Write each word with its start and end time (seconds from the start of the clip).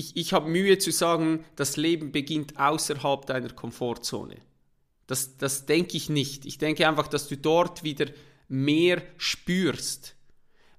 ich, 0.00 0.16
ich 0.16 0.32
habe 0.32 0.50
Mühe 0.50 0.78
zu 0.78 0.90
sagen, 0.90 1.44
das 1.56 1.76
Leben 1.76 2.10
beginnt 2.10 2.58
außerhalb 2.58 3.26
deiner 3.26 3.50
Komfortzone. 3.50 4.36
Das, 5.06 5.36
das 5.36 5.66
denke 5.66 5.96
ich 5.96 6.08
nicht. 6.08 6.46
Ich 6.46 6.58
denke 6.58 6.88
einfach, 6.88 7.06
dass 7.06 7.28
du 7.28 7.36
dort 7.36 7.84
wieder 7.84 8.06
mehr 8.48 9.02
spürst. 9.18 10.16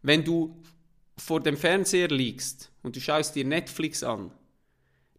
Wenn 0.02 0.24
du 0.24 0.62
vor 1.18 1.40
dem 1.40 1.56
Fernseher 1.56 2.08
liegst 2.08 2.72
und 2.82 2.96
du 2.96 3.00
schaust 3.00 3.36
dir 3.36 3.46
Netflix 3.46 4.04
an, 4.04 4.32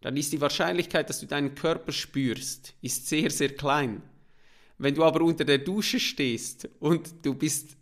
dann 0.01 0.17
ist 0.17 0.33
die 0.33 0.41
Wahrscheinlichkeit, 0.41 1.09
dass 1.09 1.21
du 1.21 1.25
deinen 1.25 1.55
Körper 1.55 1.93
spürst, 1.93 2.73
ist 2.81 3.07
sehr, 3.07 3.29
sehr 3.29 3.55
klein. 3.55 4.01
Wenn 4.77 4.95
du 4.95 5.03
aber 5.05 5.21
unter 5.21 5.45
der 5.45 5.59
Dusche 5.59 5.99
stehst 5.99 6.67
und 6.81 7.25
du 7.25 7.35
bist, 7.35 7.77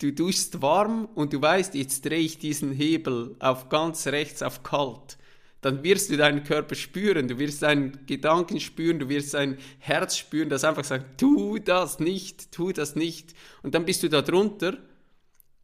du 0.00 0.12
duschst 0.12 0.60
warm 0.62 1.08
und 1.14 1.32
du 1.32 1.40
weißt, 1.40 1.74
jetzt 1.74 2.04
drehe 2.04 2.18
ich 2.18 2.38
diesen 2.38 2.72
Hebel 2.72 3.36
auf 3.38 3.68
ganz 3.68 4.08
rechts 4.08 4.42
auf 4.42 4.64
kalt, 4.64 5.16
dann 5.60 5.82
wirst 5.82 6.10
du 6.10 6.16
deinen 6.16 6.42
Körper 6.44 6.74
spüren, 6.74 7.28
du 7.28 7.38
wirst 7.38 7.62
deinen 7.62 8.06
Gedanken 8.06 8.60
spüren, 8.60 8.98
du 8.98 9.08
wirst 9.08 9.34
dein 9.34 9.58
Herz 9.78 10.16
spüren, 10.16 10.48
das 10.48 10.64
einfach 10.64 10.84
sagt, 10.84 11.20
tu 11.20 11.58
das 11.58 12.00
nicht, 12.00 12.50
tu 12.52 12.72
das 12.72 12.96
nicht. 12.96 13.34
Und 13.62 13.74
dann 13.74 13.84
bist 13.84 14.02
du 14.02 14.08
da 14.08 14.22
drunter 14.22 14.78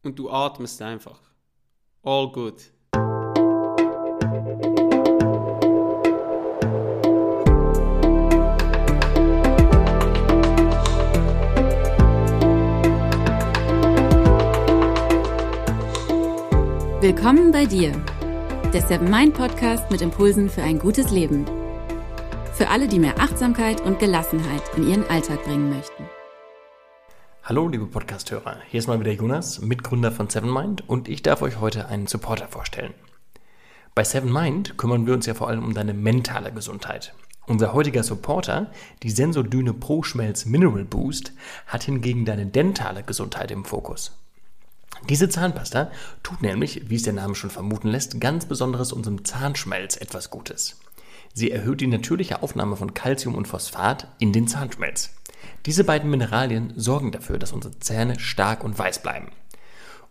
und 0.03 0.19
du 0.19 0.29
atmest 0.29 0.81
einfach. 0.81 1.19
All 2.03 2.31
good. 2.31 2.61
Willkommen 16.99 17.51
bei 17.51 17.65
dir 17.65 17.93
der 18.73 18.85
Seven 18.85 19.09
Mind 19.09 19.33
Podcast 19.33 19.89
mit 19.91 20.01
Impulsen 20.01 20.49
für 20.49 20.61
ein 20.61 20.77
gutes 20.77 21.11
Leben. 21.11 21.45
Für 22.53 22.67
alle, 22.67 22.89
die 22.89 22.99
mehr 22.99 23.17
Achtsamkeit 23.17 23.79
und 23.79 23.97
Gelassenheit 23.97 24.61
in 24.75 24.89
ihren 24.89 25.09
Alltag 25.09 25.41
bringen 25.45 25.69
möchten. 25.69 26.03
Hallo, 27.43 27.69
liebe 27.69 27.85
Podcasthörer. 27.85 28.57
Hier 28.67 28.79
ist 28.79 28.87
mal 28.87 28.99
wieder 28.99 29.13
Jonas, 29.13 29.61
Mitgründer 29.61 30.11
von 30.11 30.29
Seven 30.29 30.51
Mind 30.51 30.83
und 30.85 31.07
ich 31.07 31.23
darf 31.23 31.41
euch 31.41 31.61
heute 31.61 31.87
einen 31.87 32.07
Supporter 32.07 32.49
vorstellen. 32.49 32.93
Bei 33.95 34.03
Seven 34.03 34.33
Mind 34.33 34.77
kümmern 34.77 35.07
wir 35.07 35.13
uns 35.13 35.25
ja 35.27 35.33
vor 35.33 35.47
allem 35.47 35.63
um 35.63 35.73
deine 35.73 35.93
mentale 35.93 36.51
Gesundheit. 36.51 37.13
Unser 37.45 37.71
heutiger 37.71 38.03
Supporter, 38.03 38.69
die 39.01 39.11
Sensodyne 39.11 39.73
Pro 39.73 40.03
Schmelz 40.03 40.45
Mineral 40.45 40.83
Boost, 40.83 41.31
hat 41.67 41.83
hingegen 41.83 42.25
deine 42.25 42.47
dentale 42.47 43.03
Gesundheit 43.03 43.49
im 43.49 43.63
Fokus. 43.63 44.11
Diese 45.09 45.29
Zahnpasta 45.29 45.91
tut 46.23 46.41
nämlich, 46.41 46.89
wie 46.89 46.95
es 46.95 47.03
der 47.03 47.13
Name 47.13 47.35
schon 47.35 47.49
vermuten 47.49 47.87
lässt, 47.87 48.19
ganz 48.19 48.45
besonderes 48.45 48.91
unserem 48.91 49.23
Zahnschmelz 49.23 49.95
etwas 49.95 50.29
Gutes. 50.29 50.79
Sie 51.33 51.51
erhöht 51.51 51.81
die 51.81 51.87
natürliche 51.87 52.41
Aufnahme 52.41 52.75
von 52.75 52.93
Calcium 52.93 53.35
und 53.35 53.47
Phosphat 53.47 54.07
in 54.19 54.33
den 54.33 54.47
Zahnschmelz. 54.47 55.11
Diese 55.65 55.83
beiden 55.83 56.09
Mineralien 56.09 56.73
sorgen 56.75 57.11
dafür, 57.11 57.37
dass 57.37 57.53
unsere 57.53 57.77
Zähne 57.79 58.19
stark 58.19 58.63
und 58.63 58.77
weiß 58.77 59.01
bleiben. 59.01 59.29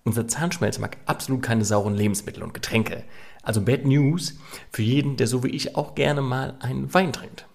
Unser 0.04 0.28
Zahnschmelz 0.28 0.78
mag 0.78 0.98
absolut 1.06 1.42
keine 1.42 1.64
sauren 1.64 1.94
Lebensmittel 1.94 2.44
und 2.44 2.54
Getränke. 2.54 3.02
Also 3.42 3.60
Bad 3.60 3.84
News 3.84 4.38
für 4.70 4.82
jeden, 4.82 5.16
der 5.16 5.26
so 5.26 5.42
wie 5.42 5.48
ich 5.48 5.74
auch 5.74 5.96
gerne 5.96 6.22
mal 6.22 6.54
einen 6.60 6.94
Wein 6.94 7.12
trinkt. 7.12 7.46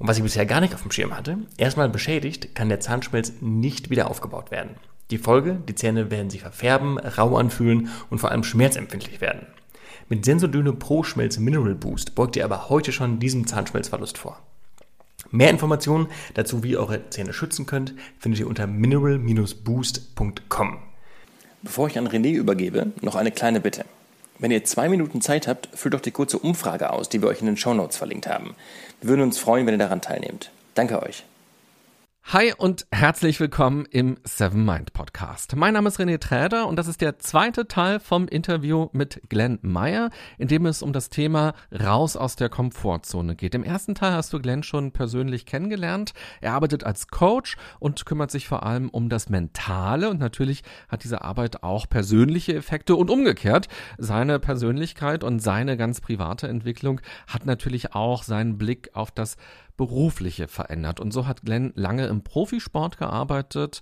Und 0.00 0.08
was 0.08 0.16
ich 0.16 0.24
bisher 0.24 0.46
gar 0.46 0.62
nicht 0.62 0.74
auf 0.74 0.82
dem 0.82 0.90
Schirm 0.90 1.14
hatte, 1.14 1.36
erstmal 1.58 1.90
beschädigt, 1.90 2.54
kann 2.54 2.70
der 2.70 2.80
Zahnschmelz 2.80 3.34
nicht 3.40 3.90
wieder 3.90 4.10
aufgebaut 4.10 4.50
werden. 4.50 4.76
Die 5.10 5.18
Folge, 5.18 5.58
die 5.68 5.74
Zähne 5.74 6.10
werden 6.10 6.30
sich 6.30 6.40
verfärben, 6.40 6.96
rau 6.98 7.36
anfühlen 7.36 7.90
und 8.08 8.18
vor 8.18 8.30
allem 8.30 8.42
schmerzempfindlich 8.42 9.20
werden. 9.20 9.46
Mit 10.08 10.24
Sensodyne 10.24 10.72
Pro 10.72 11.02
Schmelz 11.02 11.38
Mineral 11.38 11.74
Boost 11.74 12.14
beugt 12.14 12.36
ihr 12.36 12.46
aber 12.46 12.70
heute 12.70 12.92
schon 12.92 13.20
diesem 13.20 13.46
Zahnschmelzverlust 13.46 14.16
vor. 14.16 14.40
Mehr 15.30 15.50
Informationen 15.50 16.06
dazu, 16.32 16.62
wie 16.62 16.70
ihr 16.70 16.80
eure 16.80 17.10
Zähne 17.10 17.34
schützen 17.34 17.66
könnt, 17.66 17.92
findet 18.18 18.40
ihr 18.40 18.46
unter 18.46 18.66
mineral-boost.com. 18.66 20.78
Bevor 21.62 21.88
ich 21.88 21.98
an 21.98 22.08
René 22.08 22.32
übergebe, 22.32 22.92
noch 23.02 23.16
eine 23.16 23.32
kleine 23.32 23.60
Bitte. 23.60 23.84
Wenn 24.40 24.50
ihr 24.50 24.64
zwei 24.64 24.88
Minuten 24.88 25.20
Zeit 25.20 25.46
habt, 25.46 25.68
füllt 25.74 25.92
doch 25.92 26.00
die 26.00 26.12
kurze 26.12 26.38
Umfrage 26.38 26.90
aus, 26.90 27.10
die 27.10 27.20
wir 27.20 27.28
euch 27.28 27.40
in 27.40 27.46
den 27.46 27.58
Shownotes 27.58 27.98
verlinkt 27.98 28.26
haben. 28.26 28.56
Wir 29.00 29.10
würden 29.10 29.20
uns 29.20 29.38
freuen, 29.38 29.66
wenn 29.66 29.74
ihr 29.74 29.78
daran 29.78 30.00
teilnehmt. 30.00 30.50
Danke 30.74 31.02
euch. 31.02 31.24
Hi 32.32 32.54
und 32.56 32.86
herzlich 32.92 33.40
willkommen 33.40 33.86
im 33.90 34.16
Seven 34.22 34.64
Mind 34.64 34.92
Podcast. 34.92 35.56
Mein 35.56 35.74
Name 35.74 35.88
ist 35.88 35.98
René 35.98 36.20
Träder 36.20 36.68
und 36.68 36.76
das 36.76 36.86
ist 36.86 37.00
der 37.00 37.18
zweite 37.18 37.66
Teil 37.66 37.98
vom 37.98 38.28
Interview 38.28 38.86
mit 38.92 39.20
Glenn 39.28 39.58
Meyer, 39.62 40.10
in 40.38 40.46
dem 40.46 40.64
es 40.66 40.80
um 40.80 40.92
das 40.92 41.10
Thema 41.10 41.54
raus 41.72 42.14
aus 42.14 42.36
der 42.36 42.48
Komfortzone 42.48 43.34
geht. 43.34 43.56
Im 43.56 43.64
ersten 43.64 43.96
Teil 43.96 44.12
hast 44.12 44.32
du 44.32 44.38
Glenn 44.38 44.62
schon 44.62 44.92
persönlich 44.92 45.44
kennengelernt. 45.44 46.12
Er 46.40 46.52
arbeitet 46.52 46.84
als 46.84 47.08
Coach 47.08 47.56
und 47.80 48.06
kümmert 48.06 48.30
sich 48.30 48.46
vor 48.46 48.62
allem 48.62 48.90
um 48.90 49.08
das 49.08 49.28
Mentale 49.28 50.08
und 50.08 50.20
natürlich 50.20 50.62
hat 50.88 51.02
diese 51.02 51.22
Arbeit 51.22 51.64
auch 51.64 51.88
persönliche 51.88 52.54
Effekte 52.54 52.94
und 52.94 53.10
umgekehrt. 53.10 53.66
Seine 53.98 54.38
Persönlichkeit 54.38 55.24
und 55.24 55.40
seine 55.40 55.76
ganz 55.76 56.00
private 56.00 56.46
Entwicklung 56.46 57.00
hat 57.26 57.44
natürlich 57.44 57.96
auch 57.96 58.22
seinen 58.22 58.56
Blick 58.56 58.90
auf 58.92 59.10
das 59.10 59.36
berufliche 59.80 60.46
verändert. 60.46 61.00
Und 61.00 61.10
so 61.10 61.26
hat 61.26 61.40
Glenn 61.40 61.72
lange 61.74 62.06
im 62.06 62.22
Profisport 62.22 62.98
gearbeitet, 62.98 63.80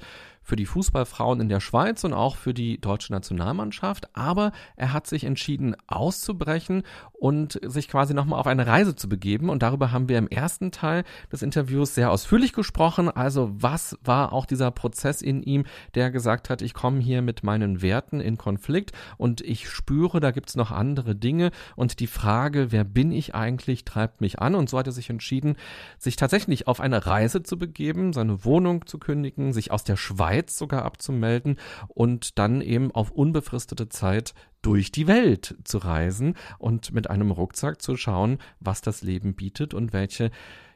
für 0.48 0.56
die 0.56 0.64
Fußballfrauen 0.64 1.40
in 1.40 1.50
der 1.50 1.60
Schweiz 1.60 2.04
und 2.04 2.14
auch 2.14 2.36
für 2.36 2.54
die 2.54 2.80
deutsche 2.80 3.12
Nationalmannschaft. 3.12 4.16
Aber 4.16 4.52
er 4.76 4.94
hat 4.94 5.06
sich 5.06 5.24
entschieden, 5.24 5.76
auszubrechen 5.86 6.84
und 7.12 7.60
sich 7.62 7.86
quasi 7.86 8.14
nochmal 8.14 8.40
auf 8.40 8.46
eine 8.46 8.66
Reise 8.66 8.96
zu 8.96 9.10
begeben. 9.10 9.50
Und 9.50 9.62
darüber 9.62 9.92
haben 9.92 10.08
wir 10.08 10.16
im 10.16 10.26
ersten 10.26 10.72
Teil 10.72 11.04
des 11.30 11.42
Interviews 11.42 11.94
sehr 11.94 12.10
ausführlich 12.10 12.54
gesprochen. 12.54 13.10
Also 13.10 13.50
was 13.52 13.98
war 14.02 14.32
auch 14.32 14.46
dieser 14.46 14.70
Prozess 14.70 15.20
in 15.20 15.42
ihm, 15.42 15.64
der 15.94 16.10
gesagt 16.10 16.48
hat, 16.48 16.62
ich 16.62 16.72
komme 16.72 17.00
hier 17.00 17.20
mit 17.20 17.44
meinen 17.44 17.82
Werten 17.82 18.20
in 18.20 18.38
Konflikt 18.38 18.92
und 19.18 19.42
ich 19.42 19.68
spüre, 19.68 20.18
da 20.18 20.30
gibt's 20.30 20.56
noch 20.56 20.70
andere 20.70 21.14
Dinge. 21.14 21.50
Und 21.76 22.00
die 22.00 22.06
Frage, 22.06 22.72
wer 22.72 22.84
bin 22.84 23.12
ich 23.12 23.34
eigentlich, 23.34 23.84
treibt 23.84 24.22
mich 24.22 24.38
an. 24.38 24.54
Und 24.54 24.70
so 24.70 24.78
hat 24.78 24.86
er 24.86 24.92
sich 24.94 25.10
entschieden, 25.10 25.56
sich 25.98 26.16
tatsächlich 26.16 26.66
auf 26.66 26.80
eine 26.80 27.04
Reise 27.04 27.42
zu 27.42 27.58
begeben, 27.58 28.14
seine 28.14 28.46
Wohnung 28.46 28.86
zu 28.86 28.98
kündigen, 28.98 29.52
sich 29.52 29.72
aus 29.72 29.84
der 29.84 29.96
Schweiz 29.96 30.37
Schweiz 30.38 30.56
sogar 30.56 30.84
abzumelden 30.84 31.56
und 31.88 32.38
dann 32.38 32.60
eben 32.60 32.92
auf 32.92 33.10
unbefristete 33.10 33.88
Zeit 33.88 34.34
durch 34.62 34.92
die 34.92 35.06
Welt 35.06 35.56
zu 35.64 35.78
reisen 35.78 36.34
und 36.58 36.92
mit 36.92 37.10
einem 37.10 37.30
Rucksack 37.30 37.82
zu 37.82 37.96
schauen, 37.96 38.38
was 38.60 38.80
das 38.80 39.02
Leben 39.02 39.34
bietet 39.34 39.74
und 39.74 39.92
welche 39.92 40.30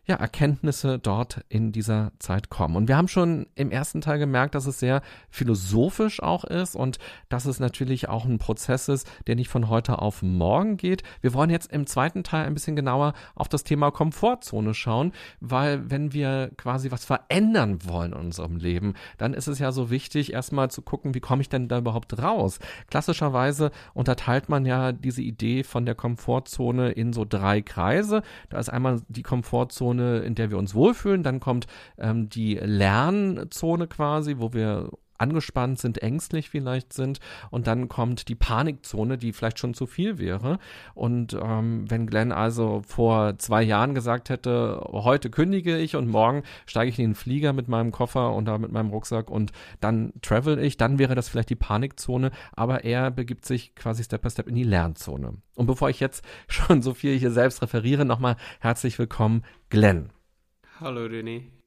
ja, 0.04 0.16
Erkenntnisse 0.16 0.98
dort 0.98 1.44
in 1.48 1.70
dieser 1.70 2.10
Zeit 2.18 2.50
kommen. 2.50 2.74
Und 2.74 2.88
wir 2.88 2.96
haben 2.96 3.06
schon 3.06 3.46
im 3.54 3.70
ersten 3.70 4.00
Teil 4.00 4.18
gemerkt, 4.18 4.56
dass 4.56 4.66
es 4.66 4.80
sehr 4.80 5.00
philosophisch 5.30 6.20
auch 6.20 6.42
ist 6.42 6.74
und 6.74 6.98
dass 7.28 7.44
es 7.44 7.60
natürlich 7.60 8.08
auch 8.08 8.24
ein 8.24 8.38
Prozess 8.38 8.88
ist, 8.88 9.08
der 9.28 9.36
nicht 9.36 9.48
von 9.48 9.68
heute 9.68 10.00
auf 10.00 10.20
morgen 10.22 10.76
geht. 10.76 11.04
Wir 11.20 11.34
wollen 11.34 11.50
jetzt 11.50 11.70
im 11.72 11.86
zweiten 11.86 12.24
Teil 12.24 12.46
ein 12.46 12.54
bisschen 12.54 12.74
genauer 12.74 13.12
auf 13.36 13.48
das 13.48 13.62
Thema 13.62 13.92
Komfortzone 13.92 14.74
schauen, 14.74 15.12
weil 15.38 15.88
wenn 15.88 16.12
wir 16.12 16.50
quasi 16.56 16.90
was 16.90 17.04
verändern 17.04 17.78
wollen 17.84 18.12
in 18.12 18.18
unserem 18.18 18.56
Leben, 18.56 18.94
dann 19.18 19.34
ist 19.34 19.46
es 19.46 19.60
ja 19.60 19.70
so 19.70 19.88
wichtig, 19.88 20.32
erstmal 20.32 20.68
zu 20.68 20.82
gucken, 20.82 21.14
wie 21.14 21.20
komme 21.20 21.42
ich 21.42 21.48
denn 21.48 21.68
da 21.68 21.78
überhaupt 21.78 22.20
raus? 22.20 22.58
Klassischerweise 22.90 23.70
unterteilt 23.94 24.48
man 24.48 24.66
ja 24.66 24.90
diese 24.90 25.22
Idee 25.22 25.62
von 25.62 25.86
der 25.86 25.94
Komfortzone 25.94 26.90
in 26.90 27.12
so 27.12 27.24
drei 27.24 27.62
Kreise. 27.62 28.22
Da 28.50 28.58
ist 28.58 28.68
einmal 28.68 29.00
die 29.08 29.22
Komfortzone 29.22 29.91
Zone, 29.92 30.20
in 30.20 30.34
der 30.34 30.50
wir 30.50 30.58
uns 30.58 30.74
wohlfühlen. 30.74 31.22
Dann 31.22 31.40
kommt 31.40 31.66
ähm, 31.98 32.28
die 32.28 32.54
Lernzone 32.54 33.86
quasi, 33.86 34.36
wo 34.38 34.52
wir 34.52 34.90
angespannt 35.18 35.78
sind, 35.78 36.02
ängstlich 36.02 36.50
vielleicht 36.50 36.92
sind. 36.92 37.20
Und 37.50 37.66
dann 37.66 37.88
kommt 37.88 38.28
die 38.28 38.34
Panikzone, 38.34 39.18
die 39.18 39.32
vielleicht 39.32 39.58
schon 39.58 39.74
zu 39.74 39.86
viel 39.86 40.18
wäre. 40.18 40.58
Und 40.94 41.34
ähm, 41.40 41.90
wenn 41.90 42.06
Glenn 42.06 42.32
also 42.32 42.82
vor 42.86 43.38
zwei 43.38 43.62
Jahren 43.62 43.94
gesagt 43.94 44.28
hätte, 44.30 44.80
heute 44.90 45.30
kündige 45.30 45.78
ich 45.78 45.96
und 45.96 46.08
morgen 46.08 46.42
steige 46.66 46.90
ich 46.90 46.98
in 46.98 47.10
den 47.10 47.14
Flieger 47.14 47.52
mit 47.52 47.68
meinem 47.68 47.92
Koffer 47.92 48.34
und 48.34 48.46
da 48.46 48.58
mit 48.58 48.72
meinem 48.72 48.90
Rucksack 48.90 49.30
und 49.30 49.52
dann 49.80 50.12
travel 50.22 50.58
ich, 50.58 50.76
dann 50.76 50.98
wäre 50.98 51.14
das 51.14 51.28
vielleicht 51.28 51.50
die 51.50 51.56
Panikzone. 51.56 52.30
Aber 52.52 52.84
er 52.84 53.10
begibt 53.10 53.44
sich 53.44 53.74
quasi 53.74 54.04
Step 54.04 54.22
by 54.22 54.30
Step 54.30 54.48
in 54.48 54.54
die 54.54 54.64
Lernzone. 54.64 55.38
Und 55.54 55.66
bevor 55.66 55.90
ich 55.90 56.00
jetzt 56.00 56.24
schon 56.48 56.82
so 56.82 56.94
viel 56.94 57.18
hier 57.18 57.30
selbst 57.30 57.62
referiere, 57.62 58.04
nochmal 58.04 58.36
herzlich 58.60 58.98
willkommen, 58.98 59.44
Glenn. 59.70 60.10
Hallo 60.80 61.02
René. 61.02 61.61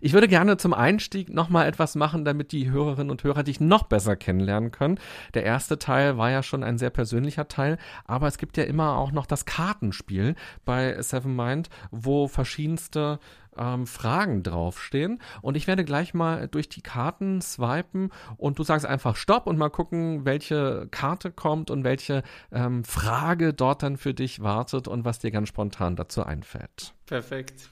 Ich 0.00 0.12
würde 0.12 0.28
gerne 0.28 0.56
zum 0.56 0.74
Einstieg 0.74 1.32
nochmal 1.32 1.66
etwas 1.66 1.94
machen, 1.94 2.24
damit 2.24 2.52
die 2.52 2.70
Hörerinnen 2.70 3.10
und 3.10 3.24
Hörer 3.24 3.42
dich 3.42 3.60
noch 3.60 3.84
besser 3.84 4.16
kennenlernen 4.16 4.70
können. 4.70 4.98
Der 5.34 5.44
erste 5.44 5.78
Teil 5.78 6.18
war 6.18 6.30
ja 6.30 6.42
schon 6.42 6.62
ein 6.62 6.78
sehr 6.78 6.90
persönlicher 6.90 7.48
Teil, 7.48 7.78
aber 8.04 8.26
es 8.26 8.38
gibt 8.38 8.56
ja 8.56 8.64
immer 8.64 8.96
auch 8.96 9.12
noch 9.12 9.26
das 9.26 9.44
Kartenspiel 9.44 10.34
bei 10.64 11.00
Seven 11.00 11.34
Mind, 11.34 11.70
wo 11.90 12.28
verschiedenste 12.28 13.18
ähm, 13.56 13.86
Fragen 13.86 14.42
draufstehen. 14.42 15.20
Und 15.42 15.56
ich 15.56 15.66
werde 15.66 15.84
gleich 15.84 16.14
mal 16.14 16.48
durch 16.48 16.68
die 16.68 16.82
Karten 16.82 17.40
swipen 17.40 18.10
und 18.36 18.58
du 18.58 18.62
sagst 18.62 18.86
einfach 18.86 19.16
Stopp 19.16 19.46
und 19.46 19.58
mal 19.58 19.70
gucken, 19.70 20.24
welche 20.24 20.88
Karte 20.90 21.30
kommt 21.30 21.70
und 21.70 21.84
welche 21.84 22.22
ähm, 22.52 22.84
Frage 22.84 23.52
dort 23.52 23.82
dann 23.82 23.96
für 23.96 24.14
dich 24.14 24.42
wartet 24.42 24.88
und 24.88 25.04
was 25.04 25.18
dir 25.18 25.30
ganz 25.30 25.48
spontan 25.48 25.96
dazu 25.96 26.24
einfällt. 26.24 26.94
Perfekt. 27.06 27.70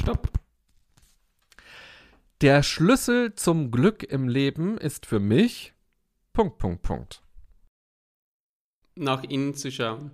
Stopp. 0.00 0.28
Der 2.40 2.62
Schlüssel 2.62 3.34
zum 3.34 3.72
Glück 3.72 4.04
im 4.04 4.28
Leben 4.28 4.78
ist 4.78 5.06
für 5.06 5.18
mich 5.18 5.74
Punkt, 6.32 6.58
Punkt, 6.58 6.82
Punkt. 6.82 7.22
Nach 8.94 9.24
innen 9.24 9.54
zu 9.54 9.72
schauen. 9.72 10.12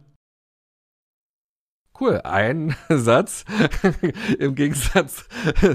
Cool, 2.01 2.21
ein 2.25 2.75
Satz 2.89 3.45
im 4.39 4.55
Gegensatz 4.55 5.29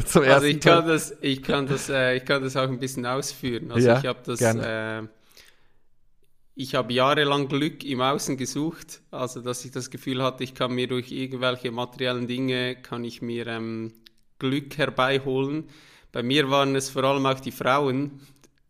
zum 0.06 0.24
ersten. 0.24 0.28
Also 0.28 0.46
ich 0.48 0.60
kann 0.60 0.88
das, 0.88 1.18
ich 1.22 1.44
kann 1.44 1.68
das, 1.68 1.90
äh, 1.90 2.16
ich 2.18 2.26
kann 2.26 2.42
das 2.42 2.58
auch 2.58 2.68
ein 2.68 2.80
bisschen 2.80 3.06
ausführen. 3.06 3.72
Also 3.72 3.88
Ja, 3.88 4.00
ich 4.00 4.06
habe 4.06 4.20
das, 4.26 4.42
äh, 4.42 5.04
ich 6.56 6.76
habe 6.76 6.92
jahrelang 6.92 7.48
Glück 7.48 7.84
im 7.86 8.02
Außen 8.02 8.36
gesucht, 8.36 9.02
also 9.12 9.42
dass 9.42 9.64
ich 9.64 9.72
das 9.72 9.90
Gefühl 9.90 10.22
hatte, 10.22 10.44
ich 10.44 10.54
kann 10.54 10.74
mir 10.74 10.88
durch 10.88 11.12
irgendwelche 11.12 11.72
materiellen 11.72 12.28
Dinge 12.28 12.76
kann 12.76 13.04
ich 13.04 13.22
mir 13.22 13.48
ähm, 13.48 13.94
Glück 14.40 14.78
herbeiholen. 14.78 15.66
Bei 16.12 16.24
mir 16.24 16.50
waren 16.50 16.76
es 16.76 16.90
vor 16.90 17.04
allem 17.04 17.26
auch 17.26 17.40
die 17.40 17.52
Frauen, 17.52 18.20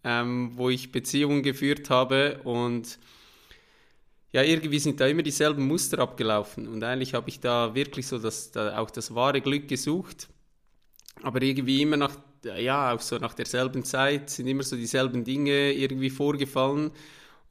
ähm, 0.04 0.52
wo 0.56 0.70
ich 0.70 0.92
Beziehungen 0.92 1.42
geführt 1.42 1.90
habe 1.90 2.42
und 2.44 3.00
ja, 4.32 4.44
irgendwie 4.44 4.78
sind 4.78 5.00
da 5.00 5.08
immer 5.08 5.24
dieselben 5.24 5.66
Muster 5.66 5.98
abgelaufen 6.00 6.68
und 6.68 6.84
eigentlich 6.84 7.16
habe 7.16 7.30
ich 7.30 7.40
da 7.40 7.74
wirklich 7.74 8.06
so 8.06 8.20
das, 8.20 8.52
da 8.52 8.78
auch 8.78 8.92
das 8.92 9.16
wahre 9.16 9.42
Glück 9.42 9.68
gesucht, 9.68 10.28
aber 11.24 11.42
irgendwie 11.42 11.82
immer 11.82 11.98
nach, 11.98 12.16
ja, 12.44 12.94
auch 12.94 13.02
so 13.02 13.18
nach 13.18 13.34
derselben 13.34 13.84
Zeit 13.84 14.30
sind 14.30 14.46
immer 14.46 14.64
so 14.64 14.76
dieselben 14.76 15.24
Dinge 15.24 15.72
irgendwie 15.74 16.12
vorgefallen 16.12 16.92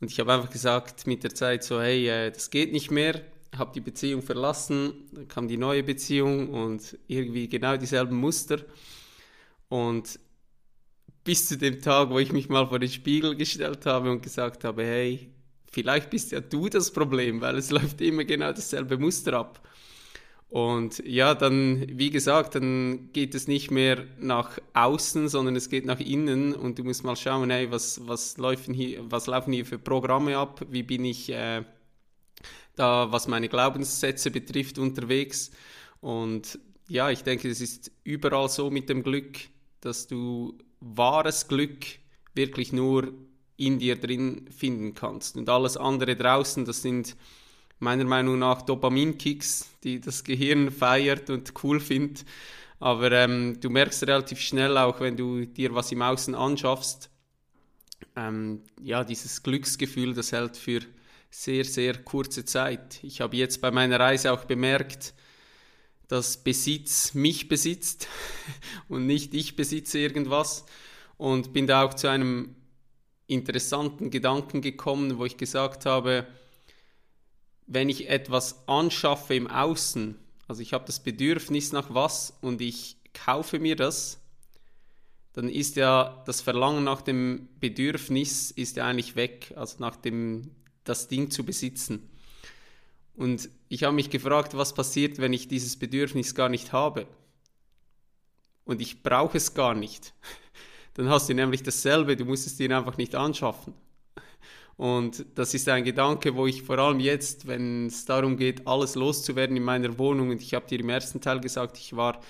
und 0.00 0.10
ich 0.10 0.20
habe 0.20 0.32
einfach 0.32 0.50
gesagt 0.50 1.06
mit 1.06 1.24
der 1.24 1.34
Zeit 1.34 1.64
so, 1.64 1.80
hey, 1.80 2.08
äh, 2.08 2.30
das 2.30 2.50
geht 2.50 2.72
nicht 2.72 2.90
mehr, 2.90 3.20
habe 3.56 3.72
die 3.74 3.80
Beziehung 3.80 4.22
verlassen, 4.22 4.92
dann 5.12 5.28
kam 5.28 5.48
die 5.48 5.56
neue 5.56 5.82
Beziehung 5.82 6.48
und 6.50 6.98
irgendwie 7.08 7.48
genau 7.48 7.76
dieselben 7.76 8.16
Muster. 8.16 8.58
Und 9.68 10.18
bis 11.24 11.48
zu 11.48 11.58
dem 11.58 11.80
Tag, 11.82 12.10
wo 12.10 12.18
ich 12.18 12.32
mich 12.32 12.48
mal 12.48 12.68
vor 12.68 12.78
den 12.78 12.90
Spiegel 12.90 13.36
gestellt 13.36 13.84
habe 13.86 14.10
und 14.10 14.22
gesagt 14.22 14.64
habe, 14.64 14.84
hey, 14.84 15.30
vielleicht 15.70 16.10
bist 16.10 16.32
ja 16.32 16.40
du 16.40 16.68
das 16.68 16.92
Problem, 16.92 17.40
weil 17.40 17.56
es 17.56 17.70
läuft 17.72 18.00
immer 18.00 18.24
genau 18.24 18.52
dasselbe 18.52 18.98
Muster 18.98 19.34
ab. 19.34 19.60
Und 20.50 21.02
ja, 21.04 21.34
dann, 21.34 21.86
wie 21.98 22.10
gesagt, 22.10 22.54
dann 22.54 23.10
geht 23.12 23.34
es 23.34 23.48
nicht 23.48 23.70
mehr 23.70 24.06
nach 24.18 24.58
außen, 24.72 25.28
sondern 25.28 25.56
es 25.56 25.68
geht 25.68 25.84
nach 25.84 26.00
innen 26.00 26.54
und 26.54 26.78
du 26.78 26.84
musst 26.84 27.04
mal 27.04 27.16
schauen, 27.16 27.50
hey, 27.50 27.70
was, 27.70 28.06
was, 28.06 28.38
laufen 28.38 28.72
hier, 28.72 29.00
was 29.10 29.26
laufen 29.26 29.52
hier 29.52 29.66
für 29.66 29.78
Programme 29.78 30.38
ab, 30.38 30.64
wie 30.70 30.82
bin 30.82 31.04
ich 31.04 31.28
äh, 31.30 31.64
da, 32.76 33.12
was 33.12 33.28
meine 33.28 33.50
Glaubenssätze 33.50 34.30
betrifft, 34.30 34.78
unterwegs. 34.78 35.50
Und 36.00 36.58
ja, 36.88 37.10
ich 37.10 37.24
denke, 37.24 37.50
es 37.50 37.60
ist 37.60 37.90
überall 38.04 38.48
so 38.48 38.70
mit 38.70 38.88
dem 38.88 39.02
Glück, 39.02 39.38
dass 39.82 40.06
du 40.06 40.56
wahres 40.80 41.48
Glück 41.48 41.84
wirklich 42.34 42.72
nur 42.72 43.12
in 43.58 43.78
dir 43.78 43.96
drin 43.96 44.48
finden 44.50 44.94
kannst. 44.94 45.36
Und 45.36 45.48
alles 45.50 45.76
andere 45.76 46.16
draußen, 46.16 46.64
das 46.64 46.80
sind 46.80 47.16
meiner 47.78 48.04
Meinung 48.04 48.38
nach 48.38 48.62
Dopaminkicks, 48.62 49.70
die 49.84 50.00
das 50.00 50.24
Gehirn 50.24 50.70
feiert 50.70 51.30
und 51.30 51.52
cool 51.62 51.80
findet. 51.80 52.24
Aber 52.80 53.10
ähm, 53.12 53.58
du 53.60 53.70
merkst 53.70 54.06
relativ 54.06 54.40
schnell 54.40 54.76
auch, 54.76 55.00
wenn 55.00 55.16
du 55.16 55.44
dir 55.44 55.74
was 55.74 55.90
im 55.92 56.02
Außen 56.02 56.34
anschaffst, 56.34 57.10
ähm, 58.16 58.62
ja, 58.80 59.04
dieses 59.04 59.42
Glücksgefühl, 59.42 60.14
das 60.14 60.32
hält 60.32 60.56
für 60.56 60.80
sehr, 61.30 61.64
sehr 61.64 61.98
kurze 61.98 62.44
Zeit. 62.44 63.02
Ich 63.02 63.20
habe 63.20 63.36
jetzt 63.36 63.60
bei 63.60 63.70
meiner 63.70 63.98
Reise 64.00 64.32
auch 64.32 64.44
bemerkt, 64.44 65.14
dass 66.06 66.42
Besitz 66.42 67.14
mich 67.14 67.48
besitzt 67.48 68.08
und 68.88 69.06
nicht 69.06 69.34
ich 69.34 69.56
besitze 69.56 69.98
irgendwas. 69.98 70.64
Und 71.16 71.52
bin 71.52 71.66
da 71.66 71.82
auch 71.82 71.94
zu 71.94 72.08
einem 72.08 72.54
interessanten 73.26 74.10
Gedanken 74.10 74.62
gekommen, 74.62 75.18
wo 75.18 75.24
ich 75.24 75.36
gesagt 75.36 75.84
habe, 75.84 76.26
wenn 77.68 77.88
ich 77.88 78.08
etwas 78.08 78.66
anschaffe 78.66 79.34
im 79.34 79.46
Außen, 79.46 80.18
also 80.48 80.62
ich 80.62 80.72
habe 80.72 80.86
das 80.86 81.00
Bedürfnis 81.00 81.70
nach 81.72 81.92
was 81.94 82.36
und 82.40 82.60
ich 82.60 82.96
kaufe 83.12 83.58
mir 83.60 83.76
das, 83.76 84.18
dann 85.34 85.48
ist 85.48 85.76
ja 85.76 86.22
das 86.26 86.40
Verlangen 86.40 86.82
nach 86.82 87.02
dem 87.02 87.48
Bedürfnis 87.60 88.50
ist 88.50 88.76
ja 88.76 88.86
eigentlich 88.86 89.14
weg, 89.14 89.52
also 89.54 89.76
nach 89.78 89.96
dem 89.96 90.50
das 90.84 91.08
Ding 91.08 91.30
zu 91.30 91.44
besitzen. 91.44 92.08
Und 93.14 93.50
ich 93.68 93.84
habe 93.84 93.94
mich 93.94 94.10
gefragt, 94.10 94.56
was 94.56 94.74
passiert, 94.74 95.18
wenn 95.18 95.34
ich 95.34 95.46
dieses 95.46 95.78
Bedürfnis 95.78 96.34
gar 96.34 96.48
nicht 96.48 96.72
habe? 96.72 97.06
Und 98.64 98.80
ich 98.80 99.02
brauche 99.02 99.36
es 99.36 99.52
gar 99.54 99.74
nicht. 99.74 100.14
Dann 100.94 101.10
hast 101.10 101.28
du 101.28 101.34
nämlich 101.34 101.62
dasselbe, 101.62 102.16
du 102.16 102.24
musst 102.24 102.46
es 102.46 102.56
dir 102.56 102.74
einfach 102.76 102.96
nicht 102.96 103.14
anschaffen. 103.14 103.74
Und 104.78 105.26
das 105.34 105.54
ist 105.54 105.68
ein 105.68 105.82
Gedanke, 105.82 106.36
wo 106.36 106.46
ich 106.46 106.62
vor 106.62 106.78
allem 106.78 107.00
jetzt, 107.00 107.48
wenn 107.48 107.88
es 107.88 108.04
darum 108.04 108.36
geht, 108.36 108.64
alles 108.66 108.94
loszuwerden 108.94 109.56
in 109.56 109.64
meiner 109.64 109.98
Wohnung, 109.98 110.30
und 110.30 110.40
ich 110.40 110.54
habe 110.54 110.68
dir 110.68 110.78
im 110.78 110.88
ersten 110.88 111.20
Teil 111.20 111.40
gesagt, 111.40 111.76
ich 111.78 111.96
war 111.96 112.20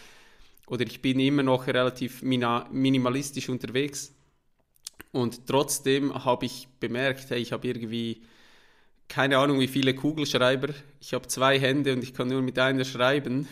oder 0.67 0.87
ich 0.87 1.03
bin 1.03 1.21
immer 1.21 1.43
noch 1.43 1.67
relativ 1.67 2.23
minimalistisch 2.23 3.51
unterwegs. 3.51 4.15
Und 5.13 5.47
trotzdem 5.47 6.25
habe 6.25 6.47
ich 6.47 6.69
bemerkt, 6.81 7.29
hey, 7.31 7.39
ich 7.39 7.53
habe 7.53 7.69
irgendwie 7.69 8.23
keine 9.09 9.39
Ahnung, 9.39 9.61
wie 9.61 9.69
viele 9.69 9.95
Kugelschreiber. 9.95 10.75
Ich 11.01 11.15
habe 11.15 11.27
zwei 11.29 11.59
Hände 11.59 11.95
und 11.95 12.03
ich 12.03 12.15
kann 12.15 12.29
nur 12.29 12.43
mit 12.43 12.59
einer 12.59 12.85
schreiben. 12.85 13.49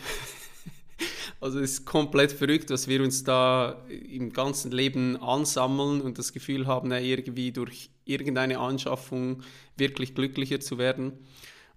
also 1.40 1.58
es 1.60 1.72
ist 1.72 1.86
komplett 1.86 2.32
verrückt, 2.32 2.70
was 2.70 2.88
wir 2.88 3.02
uns 3.02 3.24
da 3.24 3.82
im 3.88 4.32
ganzen 4.32 4.70
Leben 4.70 5.16
ansammeln 5.16 6.00
und 6.02 6.18
das 6.18 6.32
Gefühl 6.32 6.66
haben, 6.66 6.92
irgendwie 6.92 7.52
durch 7.52 7.90
irgendeine 8.06 8.58
Anschaffung 8.58 9.42
wirklich 9.76 10.14
glücklicher 10.14 10.60
zu 10.60 10.78
werden. 10.78 11.12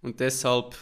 Und 0.02 0.22
deshalb 0.22 0.78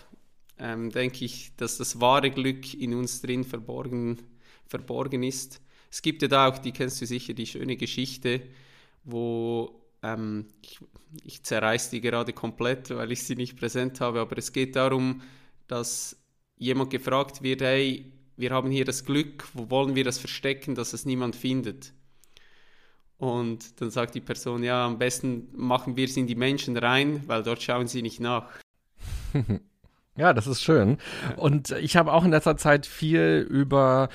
ähm, 0.60 0.92
denke 0.92 1.26
ich, 1.26 1.56
dass 1.56 1.78
das 1.78 2.00
wahre 2.00 2.30
Glück 2.30 2.74
in 2.74 2.94
uns 2.94 3.22
drin 3.22 3.44
verborgen, 3.44 4.20
verborgen 4.68 5.24
ist. 5.24 5.62
Es 5.90 6.02
gibt 6.02 6.22
ja 6.22 6.28
da 6.28 6.48
auch, 6.50 6.58
die 6.58 6.72
kennst 6.72 7.02
du 7.02 7.06
sicher, 7.06 7.34
die 7.34 7.48
schöne 7.48 7.78
Geschichte, 7.78 8.42
wo 9.04 9.82
ähm, 10.04 10.48
ich, 10.62 10.80
ich 11.24 11.44
zerreiße 11.44 11.92
die 11.92 12.02
gerade 12.02 12.34
komplett, 12.34 12.90
weil 12.90 13.12
ich 13.12 13.24
sie 13.24 13.36
nicht 13.36 13.58
präsent 13.58 14.02
habe, 14.02 14.20
aber 14.20 14.38
es 14.38 14.52
geht 14.52 14.76
darum, 14.76 15.22
dass 15.68 16.22
jemand 16.58 16.90
gefragt 16.90 17.42
wird, 17.42 17.62
hey, 17.62 18.12
wir 18.36 18.52
haben 18.52 18.70
hier 18.70 18.86
das 18.86 19.06
Glück, 19.06 19.48
wo 19.54 19.70
wollen 19.70 19.96
wir 19.96 20.04
das 20.04 20.20
verstecken, 20.20 20.76
dass 20.76 20.94
es 20.94 21.06
niemand 21.06 21.36
findet? 21.36 21.94
Und 23.18 23.82
dann 23.82 23.90
sagt 23.90 24.16
die 24.16 24.22
Person, 24.22 24.64
ja, 24.64 24.86
am 24.86 25.00
besten 25.00 25.48
machen 25.56 25.98
wir 25.98 26.06
es 26.06 26.18
in 26.18 26.28
die 26.28 26.36
Menschen 26.36 26.78
rein, 26.78 27.24
weil 27.28 27.44
dort 27.44 27.62
schauen 27.62 27.88
sie 27.88 28.02
nicht 28.02 28.20
nach. 28.20 28.48
Ja, 30.18 30.34
das 30.34 30.48
ist 30.48 30.64
schön. 30.64 30.98
Und 31.36 31.70
ich 31.70 31.96
habe 31.96 32.12
auch 32.12 32.26
in 32.26 32.32
letzter 32.32 32.58
Zeit 32.58 32.88
viel 32.88 33.46
über 33.48 34.10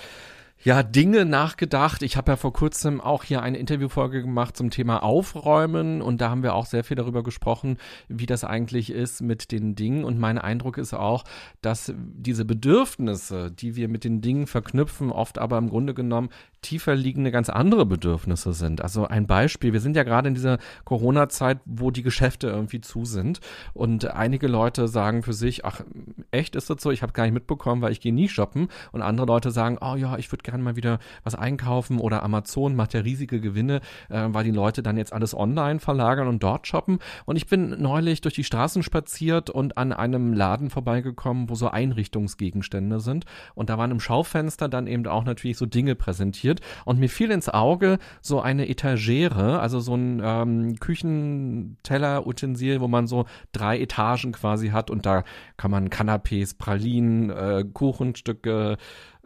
ja, 0.65 0.83
Dinge 0.83 1.25
nachgedacht. 1.25 2.03
Ich 2.03 2.17
habe 2.17 2.33
ja 2.33 2.37
vor 2.37 2.53
kurzem 2.53 3.01
auch 3.01 3.25
hier 3.25 3.43
eine 3.43 3.59
Interviewfolge 3.59 4.23
gemacht 4.23 4.57
zum 4.57 4.71
Thema 4.71 5.03
Aufräumen 5.03 6.01
und 6.03 6.21
da 6.21 6.31
haben 6.31 6.43
wir 6.43 6.55
auch 6.55 6.67
sehr 6.67 6.85
viel 6.85 6.97
darüber 6.97 7.23
gesprochen, 7.23 7.79
wie 8.09 8.27
das 8.27 8.45
eigentlich 8.45 8.91
ist 8.91 9.23
mit 9.23 9.51
den 9.51 9.75
Dingen. 9.75 10.05
Und 10.05 10.19
mein 10.19 10.39
Eindruck 10.39 10.79
ist 10.79 10.95
auch, 10.95 11.25
dass 11.63 11.93
diese 11.97 12.45
Bedürfnisse, 12.45 13.51
die 13.51 13.75
wir 13.75 13.89
mit 13.89 14.05
den 14.05 14.21
Dingen 14.21 14.47
verknüpfen, 14.47 15.11
oft 15.11 15.39
aber 15.39 15.59
im 15.59 15.69
Grunde 15.69 15.95
genommen 15.95 16.31
tiefer 16.63 16.95
liegende 16.95 17.33
ganz 17.33 17.51
andere 17.51 17.85
Bedürfnisse 17.85 18.53
sind. 18.53 18.81
Also 18.81 19.07
ein 19.07 19.27
Beispiel, 19.27 19.73
wir 19.73 19.81
sind 19.81 19.97
ja 19.97 20.05
gerade 20.05 20.29
in 20.29 20.35
dieser 20.35 20.59
Corona-Zeit, 20.85 21.59
wo 21.65 21.91
die 21.91 22.03
Geschäfte 22.03 22.47
irgendwie 22.47 22.81
zu 22.81 23.05
sind. 23.05 23.41
Und 23.75 24.07
einige 24.07 24.47
Leute 24.47 24.87
sagen 24.89 25.23
für 25.23 25.33
sich, 25.33 25.65
ach, 25.65 25.83
echt 26.31 26.57
ist 26.57 26.71
das 26.71 26.81
so, 26.81 26.91
ich 26.91 27.03
habe 27.03 27.13
gar 27.13 27.25
nicht 27.25 27.35
mitbekommen, 27.35 27.83
weil 27.83 27.93
ich 27.93 28.01
gehe 28.01 28.15
nie 28.15 28.29
shoppen. 28.29 28.69
Und 28.93 29.03
andere 29.03 29.27
Leute 29.27 29.51
sagen, 29.51 29.79
oh 29.81 29.97
ja, 29.97 30.17
ich 30.17 30.31
würde 30.31 30.45
gerne 30.45 30.63
mal 30.63 30.77
wieder 30.77 31.01
was 31.25 31.35
einkaufen. 31.35 31.99
Oder 31.99 32.23
Amazon 32.23 32.77
macht 32.77 32.95
ja 32.95 33.01
riesige 33.01 33.41
Gewinne, 33.41 33.81
äh, 34.09 34.29
weil 34.29 34.45
die 34.45 34.51
Leute 34.53 34.83
dann 34.83 34.97
jetzt 34.97 35.13
alles 35.13 35.35
online 35.35 35.81
verlagern 35.81 36.29
und 36.29 36.43
dort 36.43 36.69
shoppen. 36.69 37.01
Und 37.27 37.37
ich 37.37 37.49
bin 37.49 37.83
neulich 37.83 38.21
durch 38.21 38.35
die 38.35 38.45
Straßen 38.45 38.85
spaziert 38.85 39.51
und 39.51 39.77
an 39.77 39.93
einem 39.93 40.33
Laden 40.33 40.71
vorbeigekommen, 40.71 41.51
wo 41.51 41.57
so 41.57 41.69
Einrichtungsgegenstände 41.69 43.01
sind. 43.01 43.25
Und 43.55 43.69
da 43.69 43.79
waren 43.79 43.91
im 43.91 44.01
Schaufenster 44.01 44.69
dann 44.69 44.87
eben 44.87 45.07
auch 45.09 45.25
natürlich 45.25 45.57
so 45.57 45.67
Dinge 45.67 45.97
präsentiert 45.97 46.52
ausprobiert 46.53 46.61
und 46.85 46.99
mir 46.99 47.09
fiel 47.09 47.31
ins 47.31 47.49
Auge 47.49 47.99
so 48.21 48.41
eine 48.41 48.69
Etagere, 48.69 49.61
also 49.61 49.81
so 49.81 49.95
ein 49.95 50.21
ähm, 50.25 50.77
Küchenteller-Utensil, 50.79 52.81
wo 52.81 52.89
man 52.89 53.07
so 53.07 53.27
drei 53.53 53.81
Etagen 53.81 54.33
quasi 54.33 54.69
hat 54.69 54.91
und 54.91 55.07
da 55.07 55.25
kann 55.57 55.71
man 55.71 55.89
Canapés, 55.89 56.57
Pralinen, 56.57 57.31
äh, 57.31 57.65
Kuchenstücke, 57.73 58.77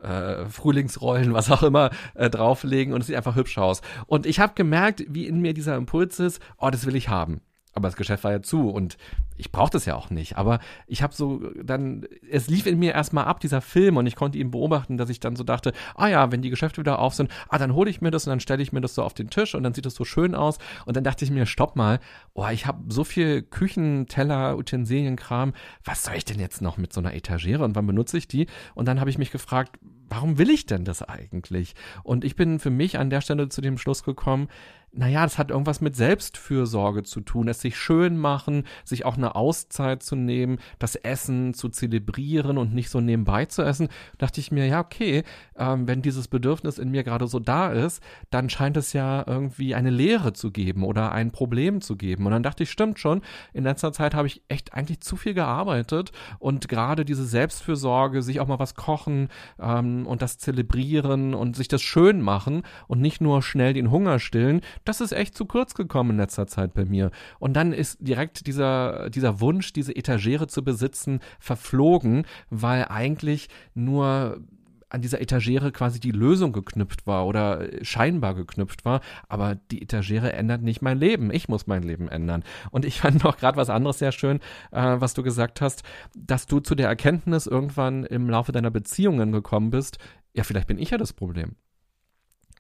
äh, 0.03 0.45
Frühlingsrollen, 0.47 1.33
was 1.33 1.51
auch 1.51 1.63
immer, 1.63 1.91
äh, 2.15 2.31
drauflegen 2.31 2.95
und 2.95 3.01
es 3.01 3.07
sieht 3.07 3.17
einfach 3.17 3.37
hübsch 3.37 3.59
aus. 3.59 3.83
Und 4.07 4.27
ich 4.27 4.41
habe 4.41 4.55
gemerkt, 4.55 5.05
wie 5.09 5.27
in 5.27 5.41
mir 5.41 5.55
dieser 5.55 5.77
Impuls 5.77 6.21
ist, 6.21 6.41
oh, 6.59 6.71
das 6.71 6.87
will 6.87 6.97
ich 6.97 7.09
haben 7.09 7.41
aber 7.77 7.89
das 7.89 7.97
Geschäft 7.97 8.25
war 8.25 8.33
ja 8.33 8.41
zu 8.41 8.71
und 8.71 8.97
ich 9.37 9.53
brauchte 9.53 9.77
das 9.77 9.85
ja 9.85 9.95
auch 9.95 10.09
nicht. 10.09 10.39
Aber 10.39 10.61
ich 10.87 11.03
habe 11.03 11.15
so 11.15 11.41
dann, 11.63 12.07
es 12.31 12.49
lief 12.49 12.65
in 12.65 12.79
mir 12.79 12.95
erstmal 12.95 13.27
ab, 13.27 13.39
dieser 13.39 13.61
Film, 13.61 13.99
und 13.99 14.07
ich 14.07 14.17
konnte 14.17 14.39
ihn 14.39 14.51
beobachten, 14.51 14.97
dass 14.97 15.11
ich 15.11 15.21
dann 15.21 15.37
so 15.37 15.45
dachte, 15.45 15.75
ah 15.95 16.09
ja, 16.09 16.33
wenn 16.33 16.41
die 16.41 16.49
Geschäfte 16.49 16.81
wieder 16.81 16.99
auf 16.99 17.15
sind, 17.15 17.31
ah, 17.51 17.59
dann 17.59 17.75
hole 17.75 17.91
ich 17.91 18.01
mir 18.01 18.11
das 18.11 18.27
und 18.27 18.31
dann 18.31 18.41
stelle 18.41 18.63
ich 18.63 18.73
mir 18.73 18.81
das 18.81 18.95
so 18.95 19.03
auf 19.03 19.13
den 19.13 19.29
Tisch 19.29 19.55
und 19.55 19.63
dann 19.63 19.75
sieht 19.75 19.85
das 19.85 19.95
so 19.95 20.05
schön 20.05 20.35
aus. 20.35 20.57
Und 20.87 20.97
dann 20.97 21.05
dachte 21.05 21.27
ich 21.27 21.31
mir, 21.31 21.45
stopp 21.45 21.77
mal, 21.77 22.01
oh, 22.33 22.49
ich 22.51 22.67
habe 22.67 22.83
so 22.89 23.05
viel 23.05 23.43
Küchenteller, 23.43 24.57
Utensilienkram, 24.57 25.53
was 25.85 26.03
soll 26.03 26.15
ich 26.15 26.25
denn 26.25 26.41
jetzt 26.41 26.63
noch 26.63 26.79
mit 26.79 26.95
so 26.95 27.01
einer 27.01 27.13
Etagere 27.13 27.63
und 27.63 27.77
wann 27.77 27.87
benutze 27.87 28.17
ich 28.17 28.27
die? 28.27 28.47
Und 28.75 28.89
dann 28.89 29.01
habe 29.01 29.11
ich 29.11 29.19
mich 29.19 29.31
gefragt, 29.31 29.79
warum 30.09 30.39
will 30.39 30.49
ich 30.49 30.65
denn 30.65 30.85
das 30.85 31.03
eigentlich? 31.03 31.75
Und 32.05 32.25
ich 32.25 32.37
bin 32.37 32.59
für 32.59 32.71
mich 32.71 32.99
an 32.99 33.11
der 33.11 33.21
Stelle 33.21 33.51
zu 33.51 33.61
dem 33.61 33.77
Schluss 33.77 34.03
gekommen, 34.03 34.49
naja, 34.97 35.23
das 35.25 35.37
hat 35.37 35.51
irgendwas 35.51 35.81
mit 35.81 35.95
Selbstfürsorge 35.95 37.03
zu 37.03 37.21
tun, 37.21 37.49
es 37.49 37.61
sich 37.61 37.77
schön 37.77 38.17
machen, 38.17 38.65
sich 38.85 39.05
auch 39.05 39.17
eine 39.17 39.35
Auszeit 39.35 40.03
zu 40.03 40.17
nehmen, 40.17 40.59
das 40.79 40.95
Essen 40.95 41.53
zu 41.53 41.69
zelebrieren 41.69 42.57
und 42.57 42.75
nicht 42.75 42.89
so 42.89 43.01
nebenbei 43.01 43.45
zu 43.45 43.63
essen, 43.63 43.89
dachte 44.17 44.41
ich 44.41 44.51
mir, 44.51 44.67
ja, 44.67 44.81
okay, 44.81 45.23
ähm, 45.57 45.87
wenn 45.87 46.01
dieses 46.01 46.29
Bedürfnis 46.29 46.79
in 46.79 46.91
mir 46.91 47.05
gerade 47.05 47.27
so 47.27 47.39
da 47.39 47.71
ist, 47.71 48.03
dann 48.31 48.49
scheint 48.49 48.79
es 48.79 48.95
ja 48.95 49.23
irgendwie 49.27 49.75
eine 49.75 49.91
Lehre 49.91 50.33
zu 50.33 50.51
geben 50.51 50.83
oder 50.83 51.13
ein 51.13 51.31
Problem 51.31 51.83
zu 51.83 51.97
geben. 51.97 52.25
Und 52.25 52.33
dann 52.33 52.43
dachte 52.43 52.63
ich, 52.63 52.71
stimmt 52.71 52.99
schon, 52.99 53.21
in 53.53 53.65
letzter 53.65 53.93
Zeit 53.93 54.15
habe 54.15 54.29
ich 54.29 54.43
echt 54.49 54.73
eigentlich 54.73 55.01
zu 55.01 55.17
viel 55.17 55.35
gearbeitet 55.35 56.13
und 56.39 56.69
gerade 56.69 57.05
diese 57.05 57.27
Selbstfürsorge, 57.27 58.23
sich 58.23 58.41
auch 58.41 58.47
mal 58.47 58.59
was 58.59 58.75
kochen 58.75 59.29
ähm, 59.61 60.07
und 60.07 60.23
das 60.23 60.39
zelebrieren 60.39 61.35
und 61.35 61.55
sich 61.55 61.69
das 61.69 61.83
schön 61.83 62.23
machen 62.23 62.63
und 62.89 63.03
nicht 63.03 63.21
nur 63.21 63.43
schnell 63.43 63.75
den 63.75 63.91
Hunger 63.91 64.19
stillen, 64.19 64.63
das 64.89 65.01
ist 65.01 65.13
echt 65.13 65.37
zu 65.37 65.45
kurz 65.45 65.75
gekommen 65.75 66.11
in 66.11 66.17
letzter 66.17 66.47
Zeit 66.47 66.75
bei 66.75 66.85
mir. 66.85 67.11
Und 67.39 67.55
dann 67.55 67.73
ist 67.73 67.99
direkt 68.01 68.47
dieser, 68.47 69.11
dieser 69.11 69.41
Wunsch, 69.41 69.73
diese 69.73 69.95
Etagere 69.95 70.47
zu 70.47 70.65
besitzen, 70.65 71.21
verflogen, 71.39 72.27
weil 72.51 72.87
eigentlich 72.87 73.49
nur 73.75 74.41
an 74.89 75.03
dieser 75.03 75.21
Etagere 75.21 75.73
quasi 75.73 75.99
die 75.99 76.13
Lösung 76.13 76.53
geknüpft 76.53 77.07
war 77.07 77.27
oder 77.27 77.69
scheinbar 77.83 78.35
geknüpft 78.35 78.85
war, 78.85 79.01
aber 79.29 79.57
die 79.57 79.83
Etagere 79.83 80.33
ändert 80.33 80.63
nicht 80.63 80.81
mein 80.81 80.99
Leben. 80.99 81.33
Ich 81.33 81.49
muss 81.49 81.67
mein 81.67 81.83
Leben 81.83 82.09
ändern. 82.09 82.45
Und 82.71 82.85
ich 82.85 83.01
fand 83.01 83.25
noch 83.25 83.37
gerade 83.37 83.57
was 83.57 83.71
anderes 83.71 83.99
sehr 83.99 84.13
schön, 84.13 84.39
äh, 84.71 84.97
was 84.99 85.15
du 85.15 85.23
gesagt 85.23 85.61
hast, 85.61 85.83
dass 86.15 86.47
du 86.47 86.61
zu 86.61 86.75
der 86.75 86.89
Erkenntnis 86.89 87.47
irgendwann 87.47 88.05
im 88.05 88.31
Laufe 88.31 88.53
deiner 88.53 88.71
Beziehungen 88.71 89.33
gekommen 89.33 89.71
bist, 89.71 89.99
ja, 90.35 90.45
vielleicht 90.45 90.69
bin 90.69 90.79
ich 90.79 90.91
ja 90.91 90.99
das 90.99 91.13
Problem. 91.13 91.57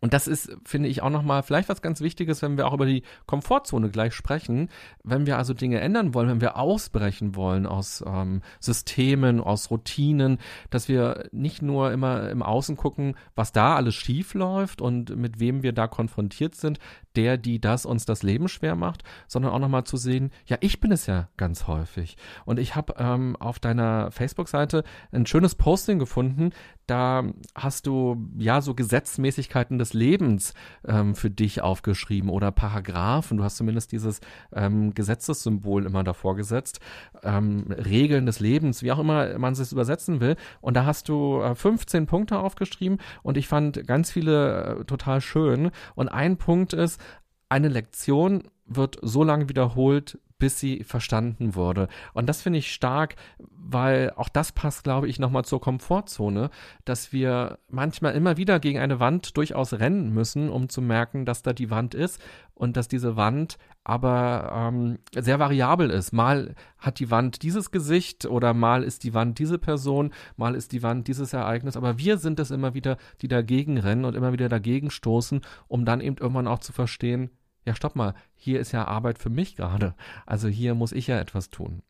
Und 0.02 0.12
das 0.12 0.28
ist, 0.28 0.54
finde 0.64 0.90
ich, 0.90 1.02
auch 1.02 1.10
nochmal 1.10 1.42
vielleicht 1.42 1.70
was 1.70 1.80
ganz 1.80 2.02
Wichtiges, 2.02 2.42
wenn 2.42 2.58
wir 2.58 2.66
auch 2.66 2.74
über 2.74 2.84
die 2.84 3.02
Komfortzone 3.24 3.88
gleich 3.88 4.12
sprechen. 4.12 4.68
Wenn 5.02 5.26
wir 5.26 5.38
also 5.38 5.54
Dinge 5.54 5.80
ändern 5.80 6.12
wollen, 6.12 6.28
wenn 6.28 6.40
wir 6.42 6.58
ausbrechen 6.58 7.34
wollen 7.34 7.66
aus 7.66 8.04
ähm, 8.06 8.42
Systemen, 8.60 9.40
aus 9.40 9.70
Routinen, 9.70 10.38
dass 10.68 10.88
wir 10.88 11.28
nicht 11.32 11.62
nur 11.62 11.92
immer 11.92 12.28
im 12.28 12.42
Außen 12.42 12.76
gucken, 12.76 13.16
was 13.34 13.52
da 13.52 13.76
alles 13.76 13.94
schief 13.94 14.34
läuft 14.34 14.82
und 14.82 15.16
mit 15.16 15.40
wem 15.40 15.62
wir 15.62 15.72
da 15.72 15.86
konfrontiert 15.86 16.54
sind, 16.54 16.78
der, 17.16 17.36
die 17.38 17.60
das 17.60 17.86
uns 17.86 18.04
das 18.04 18.22
Leben 18.22 18.48
schwer 18.48 18.76
macht, 18.76 19.02
sondern 19.26 19.52
auch 19.52 19.58
nochmal 19.58 19.84
zu 19.84 19.96
sehen, 19.96 20.30
ja, 20.46 20.56
ich 20.60 20.80
bin 20.80 20.92
es 20.92 21.06
ja 21.06 21.28
ganz 21.36 21.66
häufig. 21.66 22.16
Und 22.44 22.58
ich 22.58 22.76
habe 22.76 22.94
ähm, 22.98 23.36
auf 23.36 23.58
deiner 23.58 24.10
Facebook-Seite 24.10 24.84
ein 25.12 25.26
schönes 25.26 25.54
Posting 25.54 25.98
gefunden, 25.98 26.52
da 26.86 27.24
hast 27.54 27.88
du 27.88 28.28
ja 28.38 28.60
so 28.60 28.74
Gesetzmäßigkeiten 28.74 29.78
des 29.78 29.92
Lebens 29.92 30.54
ähm, 30.86 31.16
für 31.16 31.30
dich 31.30 31.60
aufgeschrieben 31.60 32.30
oder 32.30 32.52
Paragraphen. 32.52 33.38
Du 33.38 33.44
hast 33.44 33.56
zumindest 33.56 33.90
dieses 33.90 34.20
ähm, 34.54 34.94
Gesetzessymbol 34.94 35.84
immer 35.84 36.04
davor 36.04 36.36
gesetzt. 36.36 36.78
Ähm, 37.24 37.66
Regeln 37.70 38.24
des 38.24 38.38
Lebens, 38.38 38.84
wie 38.84 38.92
auch 38.92 39.00
immer 39.00 39.36
man 39.38 39.54
es 39.54 39.72
übersetzen 39.72 40.20
will. 40.20 40.36
Und 40.60 40.74
da 40.74 40.84
hast 40.84 41.08
du 41.08 41.40
äh, 41.40 41.56
15 41.56 42.06
Punkte 42.06 42.38
aufgeschrieben 42.38 42.98
und 43.24 43.36
ich 43.36 43.48
fand 43.48 43.84
ganz 43.86 44.12
viele 44.12 44.80
äh, 44.80 44.84
total 44.84 45.20
schön. 45.20 45.72
Und 45.96 46.08
ein 46.08 46.36
Punkt 46.36 46.72
ist, 46.72 47.00
eine 47.48 47.68
Lektion 47.68 48.44
wird 48.66 48.98
so 49.02 49.22
lange 49.22 49.48
wiederholt, 49.48 50.18
bis 50.38 50.60
sie 50.60 50.84
verstanden 50.84 51.54
wurde. 51.54 51.88
Und 52.12 52.28
das 52.28 52.42
finde 52.42 52.58
ich 52.58 52.72
stark, 52.72 53.16
weil 53.38 54.12
auch 54.16 54.28
das 54.28 54.52
passt, 54.52 54.84
glaube 54.84 55.08
ich, 55.08 55.18
nochmal 55.18 55.44
zur 55.44 55.60
Komfortzone, 55.60 56.50
dass 56.84 57.12
wir 57.12 57.58
manchmal 57.68 58.14
immer 58.14 58.36
wieder 58.36 58.60
gegen 58.60 58.78
eine 58.78 59.00
Wand 59.00 59.36
durchaus 59.36 59.74
rennen 59.74 60.12
müssen, 60.12 60.50
um 60.50 60.68
zu 60.68 60.82
merken, 60.82 61.24
dass 61.24 61.42
da 61.42 61.52
die 61.52 61.70
Wand 61.70 61.94
ist 61.94 62.20
und 62.54 62.76
dass 62.76 62.88
diese 62.88 63.16
Wand 63.16 63.58
aber 63.84 64.50
ähm, 64.52 64.98
sehr 65.14 65.38
variabel 65.38 65.90
ist. 65.90 66.12
Mal 66.12 66.54
hat 66.78 66.98
die 66.98 67.10
Wand 67.10 67.42
dieses 67.42 67.70
Gesicht 67.70 68.26
oder 68.26 68.52
mal 68.52 68.82
ist 68.82 69.04
die 69.04 69.14
Wand 69.14 69.38
diese 69.38 69.58
Person, 69.58 70.12
mal 70.36 70.54
ist 70.54 70.72
die 70.72 70.82
Wand 70.82 71.06
dieses 71.06 71.32
Ereignis, 71.32 71.76
aber 71.76 71.98
wir 71.98 72.18
sind 72.18 72.40
es 72.40 72.50
immer 72.50 72.74
wieder, 72.74 72.96
die 73.22 73.28
dagegen 73.28 73.78
rennen 73.78 74.04
und 74.04 74.16
immer 74.16 74.32
wieder 74.32 74.48
dagegen 74.48 74.90
stoßen, 74.90 75.40
um 75.68 75.84
dann 75.84 76.00
eben 76.00 76.16
irgendwann 76.16 76.48
auch 76.48 76.58
zu 76.58 76.72
verstehen, 76.72 77.30
ja, 77.66 77.74
stopp 77.74 77.96
mal, 77.96 78.14
hier 78.34 78.60
ist 78.60 78.72
ja 78.72 78.86
Arbeit 78.86 79.18
für 79.18 79.28
mich 79.28 79.56
gerade. 79.56 79.94
Also 80.24 80.48
hier 80.48 80.74
muss 80.74 80.92
ich 80.92 81.08
ja 81.08 81.18
etwas 81.18 81.50
tun. 81.50 81.82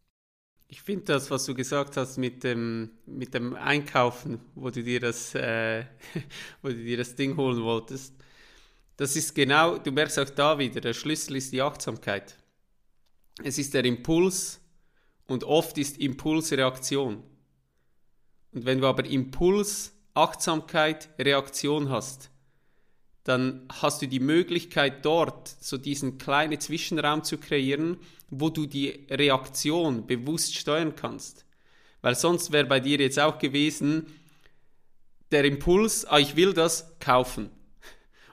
Ich 0.69 0.83
finde 0.83 1.05
das, 1.05 1.31
was 1.31 1.45
du 1.45 1.55
gesagt 1.55 1.97
hast 1.97 2.17
mit 2.17 2.43
dem, 2.43 2.91
mit 3.05 3.35
dem 3.35 3.55
Einkaufen, 3.55 4.41
wo 4.55 4.71
du, 4.71 4.83
dir 4.83 4.99
das, 4.99 5.35
äh, 5.35 5.85
wo 6.63 6.69
du 6.69 6.75
dir 6.75 6.97
das 6.97 7.15
Ding 7.15 7.37
holen 7.37 7.63
wolltest, 7.63 8.15
das 8.97 9.15
ist 9.15 9.35
genau, 9.35 9.77
du 9.77 9.93
merkst 9.93 10.19
auch 10.19 10.31
da 10.31 10.59
wieder, 10.59 10.81
der 10.81 10.95
Schlüssel 10.95 11.37
ist 11.37 11.53
die 11.53 11.61
Achtsamkeit. 11.61 12.37
Es 13.45 13.59
ist 13.59 13.75
der 13.75 13.85
Impuls 13.85 14.61
und 15.27 15.45
oft 15.45 15.77
ist 15.77 15.99
Impuls 15.99 16.51
Reaktion. 16.53 17.23
Und 18.53 18.65
wenn 18.65 18.81
du 18.81 18.87
aber 18.87 19.05
Impuls, 19.05 19.93
Achtsamkeit, 20.15 21.11
Reaktion 21.19 21.91
hast, 21.91 22.31
dann 23.27 23.67
hast 23.69 24.03
du 24.03 24.07
die 24.07 24.21
Möglichkeit 24.21 25.05
dort 25.05 25.49
so 25.61 25.79
diesen 25.79 26.17
kleinen 26.17 26.61
Zwischenraum 26.61 27.25
zu 27.25 27.39
kreieren, 27.39 27.99
wo 28.31 28.51
du 28.51 28.67
die 28.67 29.07
Reaktion 29.11 30.07
bewusst 30.07 30.55
steuern 30.55 30.95
kannst. 30.95 31.45
Weil 32.03 32.15
sonst 32.15 32.53
wäre 32.53 32.67
bei 32.67 32.79
dir 32.79 32.99
jetzt 32.99 33.19
auch 33.19 33.39
gewesen, 33.39 34.07
der 35.33 35.45
Impuls, 35.45 36.05
ah, 36.05 36.19
ich 36.19 36.37
will 36.37 36.53
das 36.53 36.97
kaufen. 37.01 37.51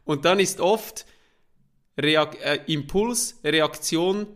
Und 0.03 0.25
dann 0.25 0.39
ist 0.39 0.59
oft 0.59 1.07
Reak 1.99 2.39
äh, 2.43 2.59
Impuls, 2.67 3.39
Reaktion, 3.43 4.27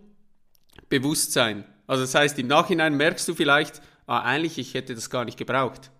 Bewusstsein. 0.90 1.66
Also 1.86 2.02
das 2.02 2.16
heißt, 2.16 2.40
im 2.40 2.48
Nachhinein 2.48 2.96
merkst 2.96 3.28
du 3.28 3.36
vielleicht, 3.36 3.82
ah, 4.08 4.22
eigentlich, 4.22 4.58
ich 4.58 4.74
hätte 4.74 4.96
das 4.96 5.12
gar 5.12 5.24
nicht 5.24 5.38
gebraucht. 5.38 5.92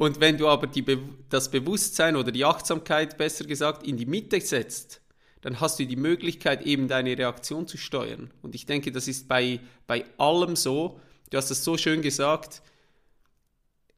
Und 0.00 0.18
wenn 0.18 0.38
du 0.38 0.48
aber 0.48 0.66
die, 0.66 0.82
das 1.28 1.50
Bewusstsein 1.50 2.16
oder 2.16 2.32
die 2.32 2.46
Achtsamkeit, 2.46 3.18
besser 3.18 3.44
gesagt, 3.44 3.86
in 3.86 3.98
die 3.98 4.06
Mitte 4.06 4.40
setzt, 4.40 5.02
dann 5.42 5.60
hast 5.60 5.78
du 5.78 5.84
die 5.84 5.94
Möglichkeit, 5.94 6.64
eben 6.64 6.88
deine 6.88 7.18
Reaktion 7.18 7.66
zu 7.66 7.76
steuern. 7.76 8.30
Und 8.40 8.54
ich 8.54 8.64
denke, 8.64 8.92
das 8.92 9.08
ist 9.08 9.28
bei, 9.28 9.60
bei 9.86 10.06
allem 10.16 10.56
so. 10.56 10.98
Du 11.28 11.36
hast 11.36 11.50
es 11.50 11.64
so 11.64 11.76
schön 11.76 12.00
gesagt. 12.00 12.62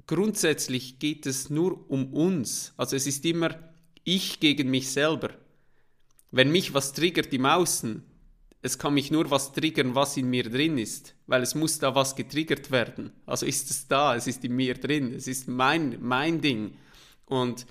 Grundsätzlich 0.08 0.98
geht 0.98 1.24
es 1.24 1.50
nur 1.50 1.88
um 1.88 2.12
uns. 2.12 2.72
Also 2.76 2.96
es 2.96 3.06
ist 3.06 3.24
immer 3.24 3.54
ich 4.02 4.40
gegen 4.40 4.70
mich 4.70 4.90
selber. 4.90 5.30
Wenn 6.32 6.50
mich 6.50 6.74
was 6.74 6.94
triggert 6.94 7.32
im 7.32 7.46
Außen, 7.46 8.02
es 8.62 8.78
kann 8.78 8.94
mich 8.94 9.10
nur 9.10 9.28
was 9.30 9.52
triggern, 9.52 9.96
was 9.96 10.16
in 10.16 10.30
mir 10.30 10.44
drin 10.44 10.78
ist, 10.78 11.14
weil 11.26 11.42
es 11.42 11.56
muss 11.56 11.80
da 11.80 11.96
was 11.96 12.14
getriggert 12.14 12.70
werden. 12.70 13.12
Also 13.26 13.44
ist 13.44 13.70
es 13.70 13.88
da, 13.88 14.14
es 14.14 14.28
ist 14.28 14.44
in 14.44 14.54
mir 14.54 14.74
drin, 14.74 15.12
es 15.12 15.26
ist 15.26 15.48
mein, 15.48 15.98
mein 16.00 16.40
Ding. 16.40 16.76
Und 17.26 17.66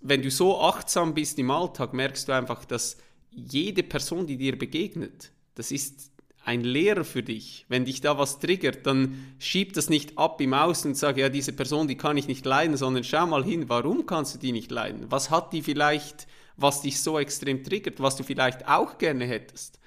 wenn 0.00 0.20
du 0.20 0.30
so 0.32 0.60
achtsam 0.60 1.14
bist 1.14 1.38
im 1.38 1.50
Alltag, 1.50 1.94
merkst 1.94 2.28
du 2.28 2.32
einfach, 2.32 2.64
dass 2.64 2.96
jede 3.30 3.84
Person, 3.84 4.26
die 4.26 4.36
dir 4.36 4.58
begegnet, 4.58 5.30
das 5.54 5.70
ist 5.70 6.10
ein 6.44 6.62
Lehrer 6.62 7.04
für 7.04 7.22
dich. 7.22 7.64
Wenn 7.68 7.84
dich 7.84 8.00
da 8.00 8.18
was 8.18 8.40
triggert, 8.40 8.86
dann 8.86 9.34
schieb 9.38 9.74
das 9.74 9.88
nicht 9.88 10.18
ab 10.18 10.40
im 10.40 10.54
Außen 10.54 10.90
und 10.90 10.94
sag, 10.96 11.16
ja, 11.16 11.28
diese 11.28 11.52
Person, 11.52 11.88
die 11.88 11.96
kann 11.96 12.16
ich 12.16 12.26
nicht 12.26 12.44
leiden, 12.44 12.76
sondern 12.76 13.04
schau 13.04 13.26
mal 13.26 13.44
hin, 13.44 13.68
warum 13.68 14.06
kannst 14.06 14.34
du 14.34 14.38
die 14.38 14.52
nicht 14.52 14.70
leiden? 14.70 15.06
Was 15.08 15.30
hat 15.30 15.52
die 15.52 15.62
vielleicht, 15.62 16.26
was 16.56 16.82
dich 16.82 17.00
so 17.00 17.18
extrem 17.18 17.62
triggert, 17.62 18.00
was 18.00 18.16
du 18.16 18.24
vielleicht 18.24 18.68
auch 18.68 18.98
gerne 18.98 19.24
hättest? 19.24 19.78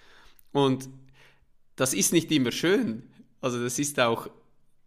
Und 0.52 0.90
das 1.76 1.94
ist 1.94 2.14
nicht 2.14 2.32
immer 2.32 2.52
schön. 2.52 3.04
Also 3.42 3.62
das 3.62 3.78
ist 3.80 4.00
auch 4.00 4.30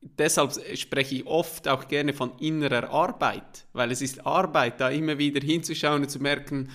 deshalb 0.00 0.52
spreche 0.76 1.16
ich 1.16 1.26
oft 1.26 1.68
auch 1.68 1.88
gerne 1.88 2.12
von 2.12 2.32
innerer 2.38 2.90
Arbeit, 2.90 3.66
weil 3.72 3.90
es 3.90 4.00
ist 4.00 4.26
Arbeit, 4.26 4.80
da 4.80 4.88
immer 4.90 5.18
wieder 5.18 5.44
hinzuschauen 5.44 6.02
und 6.02 6.10
zu 6.10 6.20
merken, 6.20 6.70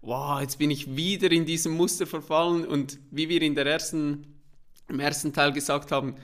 wow, 0.00 0.40
jetzt 0.40 0.58
bin 0.58 0.70
ich 0.70 0.96
wieder 0.96 1.30
in 1.32 1.44
diesem 1.44 1.72
Muster 1.72 2.06
verfallen 2.06 2.64
und 2.64 2.98
wie 3.10 3.28
wir 3.28 3.42
in 3.42 3.54
der 3.54 3.66
ersten, 3.66 4.26
im 4.88 5.00
ersten 5.00 5.32
Teil 5.32 5.52
gesagt 5.52 5.90
haben, 5.90 6.14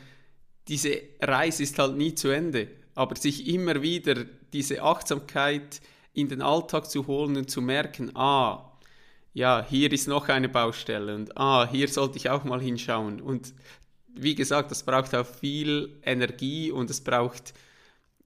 diese 0.69 0.97
Reise 1.21 1.65
ist 1.65 1.79
halt 1.79 1.97
nie 1.97 2.15
zu 2.15 2.29
Ende, 2.29 2.69
aber 2.95 3.17
sich 3.17 3.47
immer 3.49 3.83
wieder 3.83 4.25
diese 4.53 4.83
Achtsamkeit 4.83 5.81
in 6.15 6.29
den 6.29 6.41
Alltag 6.41 6.89
zu 6.89 7.07
holen 7.07 7.37
und 7.37 7.51
zu 7.51 7.61
merken, 7.61 8.15
ah, 8.17 8.71
ja, 9.35 9.67
hier 9.69 9.93
ist 9.93 10.09
noch 10.09 10.29
eine 10.29 10.49
Baustelle 10.49 11.15
und 11.15 11.37
ah, 11.37 11.69
hier 11.69 11.89
sollte 11.89 12.17
ich 12.17 12.31
auch 12.31 12.45
mal 12.45 12.61
hinschauen. 12.61 13.21
Und 13.21 13.53
wie 14.15 14.35
gesagt, 14.37 14.71
das 14.71 14.85
braucht 14.85 15.15
auch 15.15 15.27
viel 15.27 15.99
Energie 16.05 16.71
und 16.71 16.89
es 16.89 17.03
braucht 17.03 17.53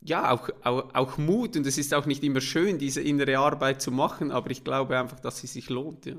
ja 0.01 0.31
auch, 0.31 0.51
auch, 0.63 0.95
auch 0.95 1.19
Mut 1.19 1.57
und 1.57 1.67
es 1.67 1.79
ist 1.79 1.95
auch 1.95 2.07
nicht 2.07 2.23
immer 2.23 2.43
schön, 2.43 2.79
diese 2.79 3.01
innere 3.01 3.39
Arbeit 3.39 3.81
zu 3.83 3.91
machen, 3.91 4.31
aber 4.31 4.51
ich 4.51 4.65
glaube 4.65 4.99
einfach, 4.99 5.19
dass 5.21 5.39
sie 5.39 5.47
sich 5.47 5.71
lohnt. 5.71 6.07
Ja. 6.07 6.15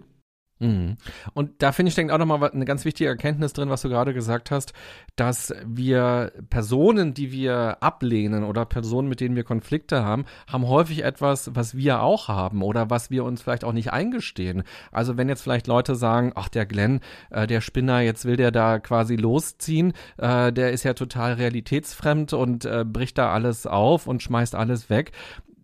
Mhm. 0.59 0.97
Und 1.33 1.61
da 1.61 1.71
finde 1.71 1.89
ich, 1.89 1.95
denkt 1.95 2.11
auch 2.11 2.17
nochmal 2.17 2.51
eine 2.51 2.65
ganz 2.65 2.83
wichtige 2.83 3.09
Erkenntnis 3.09 3.53
drin, 3.53 3.69
was 3.69 3.81
du 3.81 3.89
gerade 3.89 4.13
gesagt 4.13 4.51
hast, 4.51 4.73
dass 5.15 5.53
wir 5.65 6.33
Personen, 6.49 7.13
die 7.13 7.31
wir 7.31 7.77
ablehnen 7.81 8.43
oder 8.43 8.65
Personen, 8.65 9.07
mit 9.07 9.21
denen 9.21 9.37
wir 9.37 9.45
Konflikte 9.45 10.03
haben, 10.03 10.25
haben 10.47 10.67
häufig 10.67 11.03
etwas, 11.03 11.55
was 11.55 11.77
wir 11.77 12.01
auch 12.01 12.27
haben 12.27 12.61
oder 12.61 12.89
was 12.89 13.09
wir 13.09 13.23
uns 13.23 13.41
vielleicht 13.41 13.63
auch 13.63 13.71
nicht 13.71 13.93
eingestehen. 13.93 14.63
Also 14.91 15.15
wenn 15.15 15.29
jetzt 15.29 15.43
vielleicht 15.43 15.67
Leute 15.67 15.95
sagen, 15.95 16.33
ach 16.35 16.49
der 16.49 16.65
Glenn, 16.65 16.99
äh, 17.29 17.47
der 17.47 17.61
Spinner, 17.61 18.01
jetzt 18.01 18.25
will 18.25 18.35
der 18.35 18.51
da 18.51 18.79
quasi 18.79 19.15
losziehen, 19.15 19.93
äh, 20.17 20.51
der 20.51 20.71
ist 20.71 20.83
ja 20.83 20.93
total 20.93 21.33
realitätsfremd 21.33 22.33
und 22.33 22.65
äh, 22.65 22.83
bricht 22.85 23.17
da 23.17 23.31
alles 23.31 23.65
auf 23.65 24.07
und 24.07 24.21
schmeißt 24.21 24.55
alles 24.55 24.89
weg 24.89 25.13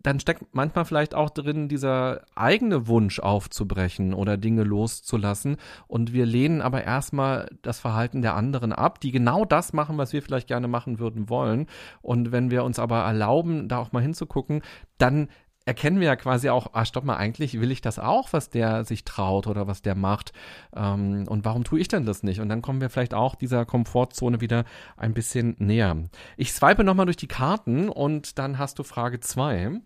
dann 0.05 0.19
steckt 0.19 0.43
manchmal 0.53 0.85
vielleicht 0.85 1.15
auch 1.15 1.29
drin 1.29 1.67
dieser 1.67 2.21
eigene 2.35 2.87
Wunsch 2.87 3.19
aufzubrechen 3.19 4.13
oder 4.13 4.37
Dinge 4.37 4.63
loszulassen. 4.63 5.57
Und 5.87 6.13
wir 6.13 6.25
lehnen 6.25 6.61
aber 6.61 6.83
erstmal 6.83 7.49
das 7.61 7.79
Verhalten 7.79 8.21
der 8.21 8.35
anderen 8.35 8.71
ab, 8.71 8.99
die 8.99 9.11
genau 9.11 9.45
das 9.45 9.73
machen, 9.73 9.97
was 9.97 10.13
wir 10.13 10.21
vielleicht 10.21 10.47
gerne 10.47 10.67
machen 10.67 10.99
würden 10.99 11.29
wollen. 11.29 11.65
Und 12.01 12.31
wenn 12.31 12.51
wir 12.51 12.63
uns 12.63 12.77
aber 12.77 12.99
erlauben, 12.99 13.67
da 13.67 13.79
auch 13.79 13.91
mal 13.91 14.01
hinzugucken, 14.01 14.61
dann 14.97 15.27
erkennen 15.65 15.99
wir 15.99 16.07
ja 16.07 16.15
quasi 16.15 16.49
auch, 16.49 16.67
ah, 16.73 16.85
stopp 16.85 17.03
mal, 17.03 17.17
eigentlich 17.17 17.59
will 17.59 17.71
ich 17.71 17.81
das 17.81 17.97
auch, 17.97 18.31
was 18.33 18.49
der 18.49 18.85
sich 18.85 19.03
traut 19.03 19.47
oder 19.47 19.67
was 19.67 19.81
der 19.81 19.95
macht. 19.95 20.31
Ähm, 20.75 21.25
und 21.27 21.43
warum 21.43 21.63
tue 21.63 21.79
ich 21.79 21.87
denn 21.87 22.05
das 22.05 22.23
nicht? 22.23 22.39
Und 22.39 22.49
dann 22.49 22.61
kommen 22.61 22.81
wir 22.81 22.89
vielleicht 22.89 23.15
auch 23.15 23.35
dieser 23.35 23.65
Komfortzone 23.65 24.41
wieder 24.41 24.65
ein 24.95 25.13
bisschen 25.13 25.55
näher. 25.57 25.97
Ich 26.37 26.53
swipe 26.53 26.83
nochmal 26.83 27.05
durch 27.05 27.17
die 27.17 27.27
Karten 27.27 27.89
und 27.89 28.37
dann 28.37 28.59
hast 28.59 28.77
du 28.77 28.83
Frage 28.83 29.19
zwei. 29.19 29.81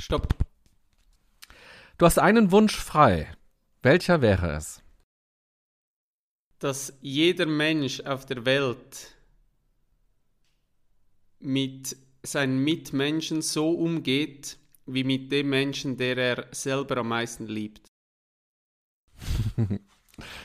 Stopp. 0.00 0.34
Du 1.98 2.06
hast 2.06 2.18
einen 2.18 2.50
Wunsch 2.50 2.76
frei. 2.76 3.32
Welcher 3.82 4.22
wäre 4.22 4.52
es? 4.52 4.82
Dass 6.58 6.92
jeder 7.00 7.46
Mensch 7.46 8.00
auf 8.00 8.26
der 8.26 8.44
Welt 8.44 9.14
mit 11.38 11.96
seinen 12.22 12.62
Mitmenschen 12.62 13.42
so 13.42 13.70
umgeht, 13.70 14.58
wie 14.86 15.04
mit 15.04 15.32
dem 15.32 15.50
Menschen, 15.50 15.96
der 15.96 16.16
er 16.16 16.46
selber 16.52 16.98
am 16.98 17.08
meisten 17.08 17.46
liebt. 17.46 17.86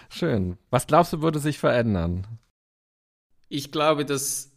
Schön. 0.09 0.57
Was 0.69 0.87
glaubst 0.87 1.13
du, 1.13 1.21
würde 1.21 1.39
sich 1.39 1.57
verändern? 1.57 2.27
Ich 3.49 3.71
glaube, 3.71 4.05
dass 4.05 4.51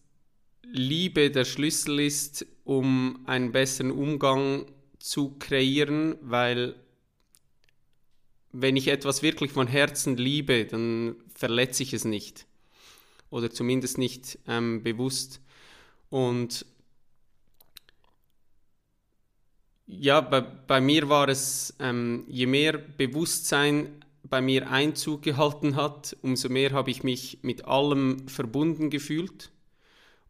Liebe 0.62 1.30
der 1.30 1.44
Schlüssel 1.44 2.00
ist, 2.00 2.46
um 2.64 3.24
einen 3.26 3.52
besseren 3.52 3.90
Umgang 3.90 4.66
zu 4.98 5.36
kreieren, 5.38 6.16
weil 6.20 6.74
wenn 8.52 8.76
ich 8.76 8.88
etwas 8.88 9.22
wirklich 9.22 9.52
von 9.52 9.66
Herzen 9.66 10.16
liebe, 10.16 10.64
dann 10.64 11.16
verletze 11.34 11.82
ich 11.82 11.92
es 11.92 12.04
nicht. 12.04 12.46
Oder 13.30 13.50
zumindest 13.50 13.98
nicht 13.98 14.38
ähm, 14.46 14.82
bewusst. 14.82 15.40
Und 16.10 16.64
ja, 19.86 20.20
bei, 20.20 20.40
bei 20.40 20.80
mir 20.80 21.08
war 21.08 21.28
es, 21.28 21.74
ähm, 21.78 22.24
je 22.26 22.46
mehr 22.46 22.78
Bewusstsein 22.78 24.02
bei 24.22 24.40
mir 24.40 24.70
Einzug 24.70 25.22
gehalten 25.22 25.76
hat, 25.76 26.16
umso 26.22 26.48
mehr 26.48 26.72
habe 26.72 26.90
ich 26.90 27.02
mich 27.02 27.38
mit 27.42 27.64
allem 27.66 28.28
verbunden 28.28 28.90
gefühlt 28.90 29.50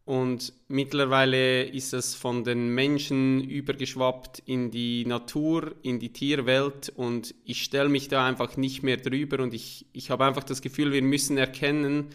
und 0.09 0.53
mittlerweile 0.69 1.65
ist 1.65 1.93
es 1.93 2.15
von 2.15 2.43
den 2.43 2.73
Menschen 2.73 3.43
übergeschwappt 3.43 4.41
in 4.43 4.71
die 4.71 5.05
Natur, 5.05 5.75
in 5.83 5.99
die 5.99 6.11
Tierwelt 6.11 6.91
und 6.95 7.35
ich 7.45 7.61
stelle 7.61 7.89
mich 7.89 8.07
da 8.07 8.25
einfach 8.25 8.57
nicht 8.57 8.81
mehr 8.81 8.97
drüber 8.97 9.43
und 9.43 9.53
ich, 9.53 9.85
ich 9.93 10.09
habe 10.09 10.25
einfach 10.25 10.43
das 10.43 10.63
Gefühl, 10.63 10.91
wir 10.93 11.03
müssen 11.03 11.37
erkennen, 11.37 12.07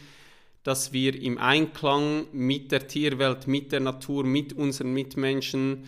dass 0.64 0.92
wir 0.92 1.14
im 1.14 1.38
Einklang 1.38 2.27
mit 2.33 2.73
der 2.73 2.88
Tierwelt, 2.88 3.47
mit 3.47 3.71
der 3.71 3.79
Natur, 3.79 4.25
mit 4.25 4.55
unseren 4.55 4.92
Mitmenschen 4.92 5.85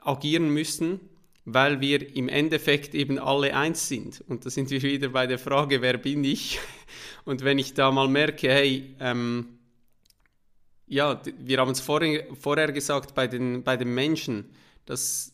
agieren 0.00 0.48
müssen, 0.48 0.98
weil 1.44 1.80
wir 1.80 2.16
im 2.16 2.28
Endeffekt 2.28 2.96
eben 2.96 3.20
alle 3.20 3.54
eins 3.54 3.86
sind. 3.86 4.24
Und 4.26 4.44
da 4.44 4.50
sind 4.50 4.70
wir 4.70 4.82
wieder 4.82 5.10
bei 5.10 5.28
der 5.28 5.38
Frage, 5.38 5.82
wer 5.82 5.98
bin 5.98 6.24
ich? 6.24 6.58
Und 7.24 7.44
wenn 7.44 7.60
ich 7.60 7.74
da 7.74 7.92
mal 7.92 8.08
merke, 8.08 8.48
hey, 8.48 8.96
ähm, 8.98 9.60
ja, 10.92 11.22
wir 11.38 11.58
haben 11.58 11.70
es 11.70 11.80
vorher, 11.80 12.26
vorher 12.38 12.70
gesagt 12.70 13.14
bei 13.14 13.26
den, 13.26 13.64
bei 13.64 13.78
den 13.78 13.94
Menschen, 13.94 14.50
dass, 14.84 15.32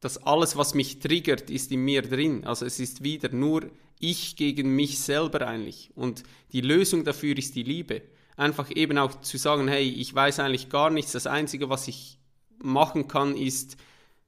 dass 0.00 0.18
alles, 0.18 0.56
was 0.56 0.74
mich 0.74 0.98
triggert, 0.98 1.48
ist 1.48 1.70
in 1.70 1.84
mir 1.84 2.02
drin. 2.02 2.44
Also 2.44 2.66
es 2.66 2.80
ist 2.80 3.04
wieder 3.04 3.28
nur 3.28 3.70
ich 4.00 4.34
gegen 4.34 4.74
mich 4.74 4.98
selber 4.98 5.46
eigentlich. 5.46 5.92
Und 5.94 6.24
die 6.50 6.60
Lösung 6.60 7.04
dafür 7.04 7.38
ist 7.38 7.54
die 7.54 7.62
Liebe. 7.62 8.02
Einfach 8.36 8.68
eben 8.74 8.98
auch 8.98 9.20
zu 9.20 9.38
sagen, 9.38 9.68
hey, 9.68 9.88
ich 9.88 10.12
weiß 10.12 10.40
eigentlich 10.40 10.70
gar 10.70 10.90
nichts. 10.90 11.12
Das 11.12 11.28
Einzige, 11.28 11.70
was 11.70 11.86
ich 11.86 12.18
machen 12.58 13.06
kann, 13.06 13.36
ist 13.36 13.76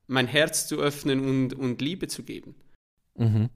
mein 0.07 0.29
Herz 0.29 0.68
zu 0.68 0.76
öffnen 0.76 1.29
und, 1.29 1.55
und 1.55 1.81
Liebe 1.83 2.07
zu 2.07 2.22
geben. 2.22 2.55
Mhm. 3.16 3.50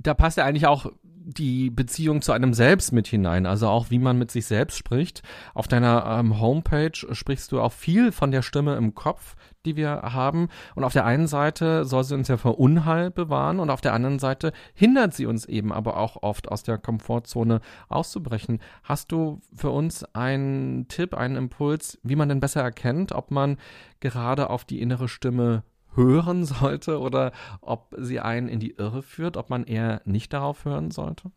Da 0.00 0.14
passt 0.14 0.38
ja 0.38 0.44
eigentlich 0.44 0.66
auch 0.66 0.90
die 1.30 1.68
Beziehung 1.68 2.22
zu 2.22 2.32
einem 2.32 2.54
selbst 2.54 2.90
mit 2.92 3.06
hinein, 3.06 3.44
also 3.44 3.68
auch 3.68 3.90
wie 3.90 3.98
man 3.98 4.18
mit 4.18 4.30
sich 4.30 4.46
selbst 4.46 4.78
spricht. 4.78 5.22
Auf 5.52 5.68
deiner 5.68 6.06
ähm, 6.06 6.40
Homepage 6.40 6.92
sprichst 7.12 7.52
du 7.52 7.60
auch 7.60 7.72
viel 7.72 8.12
von 8.12 8.30
der 8.30 8.40
Stimme 8.40 8.76
im 8.76 8.94
Kopf, 8.94 9.36
die 9.66 9.76
wir 9.76 9.90
haben. 9.90 10.48
Und 10.74 10.84
auf 10.84 10.94
der 10.94 11.04
einen 11.04 11.26
Seite 11.26 11.84
soll 11.84 12.04
sie 12.04 12.14
uns 12.14 12.28
ja 12.28 12.38
vor 12.38 12.58
Unheil 12.58 13.10
bewahren 13.10 13.60
und 13.60 13.68
auf 13.68 13.82
der 13.82 13.92
anderen 13.92 14.18
Seite 14.18 14.52
hindert 14.72 15.12
sie 15.12 15.26
uns 15.26 15.44
eben 15.44 15.70
aber 15.70 15.98
auch 15.98 16.22
oft 16.22 16.48
aus 16.48 16.62
der 16.62 16.78
Komfortzone 16.78 17.60
auszubrechen. 17.88 18.60
Hast 18.82 19.12
du 19.12 19.40
für 19.54 19.70
uns 19.70 20.04
einen 20.14 20.88
Tipp, 20.88 21.14
einen 21.14 21.36
Impuls, 21.36 21.98
wie 22.02 22.16
man 22.16 22.30
denn 22.30 22.40
besser 22.40 22.62
erkennt, 22.62 23.12
ob 23.12 23.30
man 23.30 23.58
gerade 24.00 24.48
auf 24.48 24.64
die 24.64 24.80
innere 24.80 25.08
Stimme 25.08 25.62
hören 25.98 26.44
sollte 26.44 27.00
oder 27.00 27.32
ob 27.60 27.94
sie 27.98 28.20
einen 28.20 28.48
in 28.48 28.60
die 28.60 28.70
Irre 28.70 29.02
führt, 29.02 29.36
ob 29.36 29.50
man 29.50 29.64
eher 29.64 30.00
nicht 30.06 30.32
darauf 30.32 30.64
hören 30.64 30.90
sollte? 30.90 31.30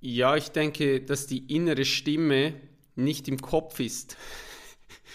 Ja, 0.00 0.36
ich 0.36 0.50
denke, 0.50 1.00
dass 1.00 1.26
die 1.26 1.54
innere 1.54 1.86
Stimme 1.86 2.54
nicht 2.94 3.26
im 3.28 3.40
Kopf 3.40 3.80
ist. 3.80 4.18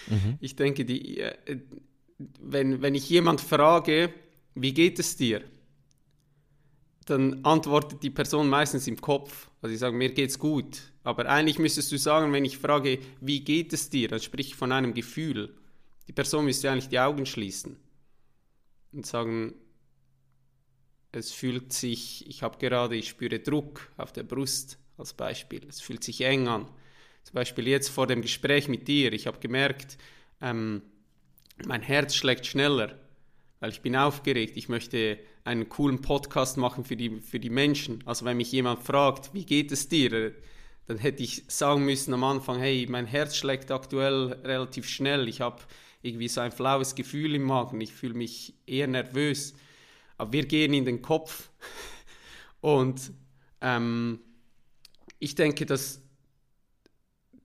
Mhm. 0.08 0.38
Ich 0.39 0.56
denke, 0.56 0.86
die, 0.86 1.20
äh, 1.20 1.60
wenn, 2.39 2.82
wenn 2.82 2.96
ich 2.96 3.08
jemand 3.10 3.42
frage, 3.42 4.12
wie 4.56 4.74
geht 4.74 4.98
es 4.98 5.15
dir? 5.15 5.42
Dann 7.06 7.44
antwortet 7.44 8.02
die 8.04 8.10
Person 8.10 8.50
meistens 8.50 8.88
im 8.88 9.00
Kopf. 9.00 9.50
Also 9.62 9.74
ich 9.74 9.80
sage, 9.80 9.96
mir 9.96 10.10
geht's 10.10 10.39
gut. 10.39 10.82
Aber 11.04 11.28
eigentlich 11.28 11.60
müsstest 11.60 11.92
du 11.92 11.98
sagen, 11.98 12.34
wenn 12.34 12.46
ich 12.46 12.58
frage, 12.58 13.00
wie 13.22 13.42
geht 13.42 13.74
es 13.74 13.89
dir, 13.89 14.08
dann 14.08 14.20
sprich 14.20 14.48
ich 14.48 14.56
von 14.56 14.72
einem 14.72 14.94
Gefühl. 14.94 15.56
Die 16.08 16.13
Person 16.13 16.46
müsste 16.46 16.72
eigentlich 16.72 16.89
die 16.89 17.00
Augen 17.00 17.26
schließen 17.26 17.78
und 18.91 19.06
sagen, 19.06 19.54
es 21.12 21.32
fühlt 21.32 21.73
sich, 21.73 22.28
ich 22.28 22.43
habe 22.43 22.58
gerade, 22.58 22.95
ich 22.95 23.10
spüre 23.10 23.39
Druck 23.39 23.91
auf 23.97 24.13
der 24.13 24.23
Brust 24.23 24.78
als 24.97 25.13
Beispiel, 25.13 25.65
es 25.67 25.82
fühlt 25.82 26.04
sich 26.04 26.21
eng 26.21 26.47
an. 26.47 26.67
Zum 27.23 27.34
Beispiel 27.34 27.67
jetzt 27.67 27.89
vor 27.89 28.08
dem 28.08 28.21
Gespräch 28.21 28.67
mit 28.67 28.88
dir, 28.88 29.13
ich 29.13 29.28
habe 29.28 29.39
gemerkt, 29.39 29.97
ähm, 30.41 30.82
mein 31.65 31.82
Herz 31.82 32.15
schlägt 32.15 32.45
schneller, 32.45 32.97
weil 33.60 33.71
ich 33.71 33.82
bin 33.82 33.95
aufgeregt, 33.95 34.56
ich 34.56 34.69
möchte 34.69 35.19
einen 35.43 35.67
coolen 35.67 36.02
Podcast 36.02 36.58
machen 36.58 36.86
für 36.86 36.95
die, 36.95 37.19
für 37.19 37.39
die 37.39 37.49
Menschen. 37.49 38.04
Also 38.06 38.25
wenn 38.25 38.38
mich 38.38 38.52
jemand 38.52 38.84
fragt, 38.84 39.34
wie 39.34 39.45
geht 39.45 39.71
es 39.71 39.89
dir, 39.89 40.34
dann 40.86 40.97
hätte 40.97 41.23
ich 41.23 41.43
sagen 41.47 41.86
müssen 41.86 42.13
am 42.13 42.23
Anfang, 42.23 42.60
hey, 42.60 42.86
mein 42.89 43.06
Herz 43.06 43.36
schlägt 43.36 43.71
aktuell 43.71 44.34
relativ 44.43 44.88
schnell, 44.88 45.28
ich 45.28 45.41
habe 45.41 45.62
irgendwie 46.01 46.27
so 46.27 46.41
ein 46.41 46.51
flaues 46.51 46.95
Gefühl 46.95 47.35
im 47.35 47.43
Magen. 47.43 47.81
Ich 47.81 47.93
fühle 47.93 48.13
mich 48.13 48.53
eher 48.65 48.88
nervös. 48.88 49.53
Aber 50.17 50.33
wir 50.33 50.45
gehen 50.45 50.73
in 50.73 50.85
den 50.85 51.01
Kopf. 51.01 51.49
Und 52.62 53.12
ähm, 53.62 54.19
ich 55.19 55.35
denke, 55.35 55.65
dass, 55.65 56.01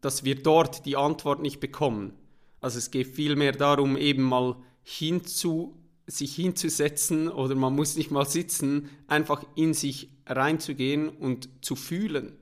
dass 0.00 0.24
wir 0.24 0.36
dort 0.36 0.86
die 0.86 0.96
Antwort 0.96 1.40
nicht 1.40 1.60
bekommen. 1.60 2.14
Also 2.60 2.78
es 2.78 2.90
geht 2.90 3.08
vielmehr 3.08 3.52
darum, 3.52 3.96
eben 3.96 4.22
mal 4.22 4.56
hinzu, 4.82 5.76
sich 6.06 6.34
hinzusetzen 6.34 7.28
oder 7.28 7.54
man 7.54 7.74
muss 7.74 7.96
nicht 7.96 8.10
mal 8.10 8.26
sitzen, 8.26 8.88
einfach 9.06 9.44
in 9.54 9.74
sich 9.74 10.10
reinzugehen 10.26 11.08
und 11.08 11.48
zu 11.62 11.76
fühlen. 11.76 12.36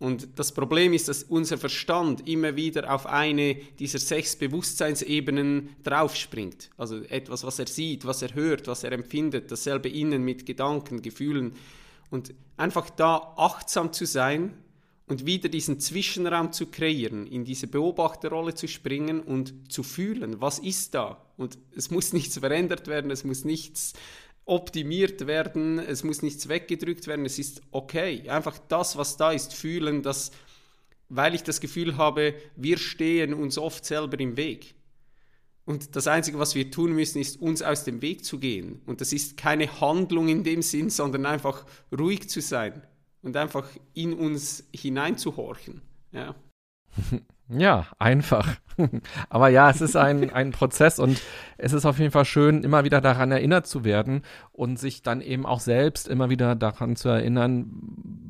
Und 0.00 0.28
das 0.36 0.52
Problem 0.52 0.92
ist, 0.92 1.08
dass 1.08 1.24
unser 1.24 1.58
Verstand 1.58 2.28
immer 2.28 2.54
wieder 2.54 2.92
auf 2.94 3.06
eine 3.06 3.56
dieser 3.78 3.98
sechs 3.98 4.36
Bewusstseinsebenen 4.36 5.70
draufspringt. 5.82 6.70
Also 6.76 7.02
etwas, 7.02 7.42
was 7.42 7.58
er 7.58 7.66
sieht, 7.66 8.04
was 8.04 8.22
er 8.22 8.34
hört, 8.34 8.68
was 8.68 8.84
er 8.84 8.92
empfindet, 8.92 9.50
dasselbe 9.50 9.88
innen 9.88 10.22
mit 10.24 10.46
Gedanken, 10.46 11.02
Gefühlen. 11.02 11.54
Und 12.10 12.32
einfach 12.56 12.90
da 12.90 13.34
achtsam 13.36 13.92
zu 13.92 14.06
sein 14.06 14.54
und 15.08 15.26
wieder 15.26 15.48
diesen 15.48 15.80
Zwischenraum 15.80 16.52
zu 16.52 16.66
kreieren, 16.66 17.26
in 17.26 17.44
diese 17.44 17.66
Beobachterrolle 17.66 18.54
zu 18.54 18.68
springen 18.68 19.20
und 19.20 19.72
zu 19.72 19.82
fühlen, 19.82 20.40
was 20.40 20.60
ist 20.60 20.94
da? 20.94 21.24
Und 21.36 21.58
es 21.74 21.90
muss 21.90 22.12
nichts 22.12 22.38
verändert 22.38 22.86
werden, 22.86 23.10
es 23.10 23.24
muss 23.24 23.44
nichts 23.44 23.94
optimiert 24.48 25.26
werden, 25.26 25.78
es 25.78 26.04
muss 26.04 26.22
nichts 26.22 26.48
weggedrückt 26.48 27.06
werden, 27.06 27.26
es 27.26 27.38
ist 27.38 27.60
okay. 27.70 28.28
Einfach 28.28 28.58
das, 28.68 28.96
was 28.96 29.16
da 29.16 29.30
ist, 29.30 29.54
fühlen, 29.54 30.02
dass, 30.02 30.30
weil 31.08 31.34
ich 31.34 31.42
das 31.42 31.60
Gefühl 31.60 31.96
habe, 31.96 32.34
wir 32.56 32.78
stehen 32.78 33.34
uns 33.34 33.58
oft 33.58 33.84
selber 33.84 34.18
im 34.18 34.36
Weg. 34.36 34.74
Und 35.66 35.94
das 35.96 36.06
Einzige, 36.06 36.38
was 36.38 36.54
wir 36.54 36.70
tun 36.70 36.92
müssen, 36.92 37.20
ist, 37.20 37.42
uns 37.42 37.60
aus 37.60 37.84
dem 37.84 38.00
Weg 38.00 38.24
zu 38.24 38.38
gehen. 38.38 38.80
Und 38.86 39.02
das 39.02 39.12
ist 39.12 39.36
keine 39.36 39.80
Handlung 39.82 40.28
in 40.28 40.42
dem 40.42 40.62
Sinn, 40.62 40.88
sondern 40.88 41.26
einfach 41.26 41.66
ruhig 41.96 42.30
zu 42.30 42.40
sein 42.40 42.82
und 43.20 43.36
einfach 43.36 43.68
in 43.92 44.14
uns 44.14 44.64
hineinzuhorchen. 44.74 45.82
Ja. 46.12 46.34
Ja, 47.50 47.86
einfach. 47.98 48.56
Aber 49.30 49.48
ja, 49.48 49.70
es 49.70 49.80
ist 49.80 49.96
ein, 49.96 50.30
ein 50.30 50.50
Prozess 50.50 50.98
und 50.98 51.20
es 51.56 51.72
ist 51.72 51.86
auf 51.86 51.98
jeden 51.98 52.10
Fall 52.10 52.26
schön, 52.26 52.62
immer 52.62 52.84
wieder 52.84 53.00
daran 53.00 53.32
erinnert 53.32 53.66
zu 53.66 53.84
werden 53.84 54.22
und 54.52 54.78
sich 54.78 55.02
dann 55.02 55.22
eben 55.22 55.46
auch 55.46 55.60
selbst 55.60 56.08
immer 56.08 56.28
wieder 56.28 56.54
daran 56.54 56.94
zu 56.94 57.08
erinnern, 57.08 57.70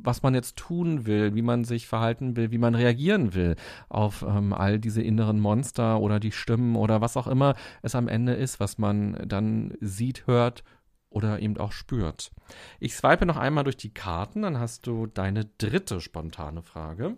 was 0.02 0.22
man 0.22 0.34
jetzt 0.34 0.56
tun 0.56 1.04
will, 1.04 1.34
wie 1.34 1.42
man 1.42 1.64
sich 1.64 1.88
verhalten 1.88 2.36
will, 2.36 2.52
wie 2.52 2.58
man 2.58 2.76
reagieren 2.76 3.34
will 3.34 3.56
auf 3.88 4.22
ähm, 4.22 4.52
all 4.52 4.78
diese 4.78 5.02
inneren 5.02 5.40
Monster 5.40 6.00
oder 6.00 6.20
die 6.20 6.32
Stimmen 6.32 6.76
oder 6.76 7.00
was 7.00 7.16
auch 7.16 7.26
immer 7.26 7.54
es 7.82 7.96
am 7.96 8.06
Ende 8.06 8.34
ist, 8.34 8.60
was 8.60 8.78
man 8.78 9.24
dann 9.26 9.74
sieht, 9.80 10.28
hört 10.28 10.62
oder 11.10 11.40
eben 11.40 11.56
auch 11.58 11.72
spürt. 11.72 12.30
Ich 12.78 12.94
swipe 12.94 13.26
noch 13.26 13.36
einmal 13.36 13.64
durch 13.64 13.76
die 13.76 13.92
Karten, 13.92 14.42
dann 14.42 14.60
hast 14.60 14.86
du 14.86 15.06
deine 15.06 15.46
dritte 15.58 16.00
spontane 16.00 16.62
Frage. 16.62 17.16